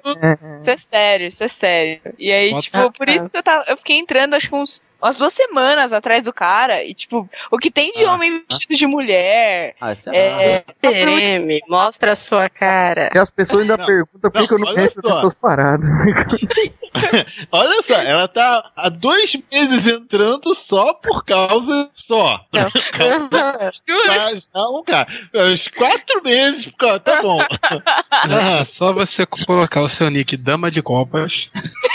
Isso 0.62 0.70
é 0.70 0.78
sério, 0.78 1.28
isso 1.28 1.44
é 1.44 1.48
sério. 1.48 2.02
E 2.20 2.32
aí, 2.32 2.50
Bota- 2.52 2.62
tipo, 2.62 2.92
por 2.92 3.10
isso 3.10 3.30
que 3.30 3.38
eu, 3.38 3.44
tava, 3.44 3.64
eu 3.68 3.78
fiquei 3.78 3.98
entrando, 3.98 4.34
acho 4.34 4.50
que 4.50 4.56
uns, 4.56 4.84
umas 5.04 5.18
duas 5.18 5.34
semanas 5.34 5.91
atrás 5.91 6.24
do 6.24 6.32
cara. 6.34 6.84
E, 6.84 6.93
tipo, 6.93 7.30
o 7.51 7.58
que 7.58 7.70
tem 7.70 7.91
de 7.91 8.06
Ah. 8.06 8.14
homem 8.14 8.43
vestido 8.49 8.76
de 8.76 8.88
mulher. 8.88 9.76
Ah, 9.82 9.91
isso 9.93 10.10
é, 10.12 10.56
É, 10.56 10.64
TM, 10.82 11.60
mostra 11.70 12.14
a 12.14 12.16
sua 12.16 12.49
cara. 12.49 13.10
E 13.14 13.18
as 13.20 13.30
pessoas 13.30 13.62
ainda 13.64 13.78
Não, 13.78 13.86
perguntam 13.86 14.32
por 14.32 14.32
que 14.32 14.39
não, 14.39 14.47
que 14.47 14.54
eu 14.54 14.60
não 14.60 14.68
só. 14.68 14.74
nessas 15.16 15.34
paradas. 15.34 15.89
Olha 17.51 17.84
só, 17.84 17.95
ela 17.95 18.28
tá 18.28 18.72
há 18.76 18.89
dois 18.89 19.36
meses 19.51 19.88
entrando 19.88 20.54
só 20.56 20.93
por 20.93 21.24
causa. 21.26 21.89
Só. 21.93 22.39
Não. 22.54 22.72
Tá, 23.34 24.32
não, 24.54 24.84
cara. 24.84 25.08
Uns 25.34 25.68
quatro 25.70 26.24
meses, 26.24 26.70
causa- 26.78 26.99
tá 26.99 27.22
bom. 27.22 27.39
É 27.41 28.66
só 28.78 28.93
você 28.93 29.26
colocar 29.26 29.82
o 29.82 29.89
seu 29.89 30.10
nick 30.10 30.38
Dama 30.38 30.70
de 30.72 30.82
Copas. 30.82 31.32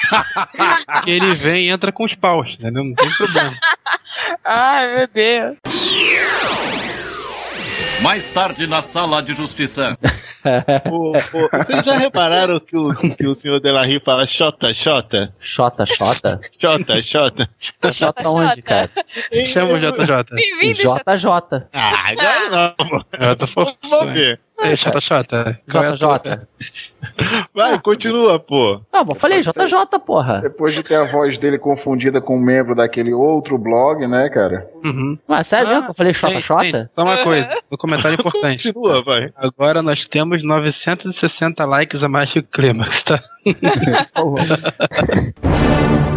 que 1.04 1.10
ele 1.10 1.34
vem 1.36 1.66
e 1.66 1.70
entra 1.70 1.92
com 1.92 2.04
os 2.04 2.14
paus, 2.14 2.48
entendeu? 2.58 2.84
Não 2.84 2.94
tem 2.98 3.10
problema. 3.10 3.56
Ai, 4.44 4.96
meu 4.96 5.08
Deus. 5.08 5.56
Mais 8.00 8.24
tarde 8.32 8.66
na 8.66 8.80
sala 8.82 9.22
de 9.22 9.34
justiça. 9.34 9.96
Ô, 10.90 11.10
ô, 11.10 11.12
vocês 11.12 11.84
já 11.84 11.96
repararam 11.98 12.60
que 12.60 12.76
o, 12.76 12.94
que 12.94 13.26
o 13.26 13.34
senhor 13.34 13.60
Delarry 13.60 14.00
fala 14.04 14.24
xota, 14.26 14.72
xota? 14.72 15.34
Xota, 15.40 15.84
xota? 15.84 16.40
Xota, 16.52 17.02
xota? 17.02 17.50
Xota 17.92 18.28
onde, 18.28 18.62
cara? 18.62 18.90
Chama 19.52 19.72
o 19.72 19.78
JJ. 19.78 20.74
JJ. 20.74 20.86
Ah, 21.72 22.10
agora 22.10 22.50
não. 22.50 23.28
Eu 23.28 23.36
tô 23.36 23.46
fofo. 23.48 23.76
Vamos 23.90 24.14
ver. 24.14 24.40
É. 24.60 24.74
Qual 25.70 25.84
é 25.84 25.92
tua? 25.96 26.26
JJ. 26.26 26.40
Vai, 27.54 27.80
continua, 27.80 28.40
pô. 28.40 28.80
Não, 28.92 29.04
eu 29.08 29.14
falei 29.14 29.40
JJ, 29.40 29.98
porra. 30.04 30.40
Depois 30.40 30.74
de 30.74 30.82
ter 30.82 30.96
a 30.96 31.04
voz 31.04 31.38
dele 31.38 31.58
confundida 31.58 32.20
com 32.20 32.36
um 32.36 32.40
membro 32.40 32.74
daquele 32.74 33.12
outro 33.12 33.56
blog, 33.56 34.06
né, 34.06 34.28
cara? 34.28 34.68
Uhum. 34.84 35.16
Ué, 35.28 35.42
sério 35.44 35.68
mesmo 35.68 35.84
que 35.84 35.90
eu 35.90 35.94
falei 35.94 36.12
tem. 36.12 36.42
Só 36.94 37.02
uma 37.02 37.22
coisa, 37.22 37.48
um 37.70 37.76
comentário 37.76 38.18
importante. 38.20 38.72
Continua, 38.72 39.02
vai. 39.02 39.30
Agora 39.36 39.80
nós 39.80 40.06
temos 40.08 40.42
960 40.42 41.64
likes 41.64 42.02
a 42.02 42.08
mais 42.08 42.32
que 42.32 42.40
o 42.40 42.42
Clímax, 42.42 43.04
tá? 43.04 43.22
Porra. 44.14 44.44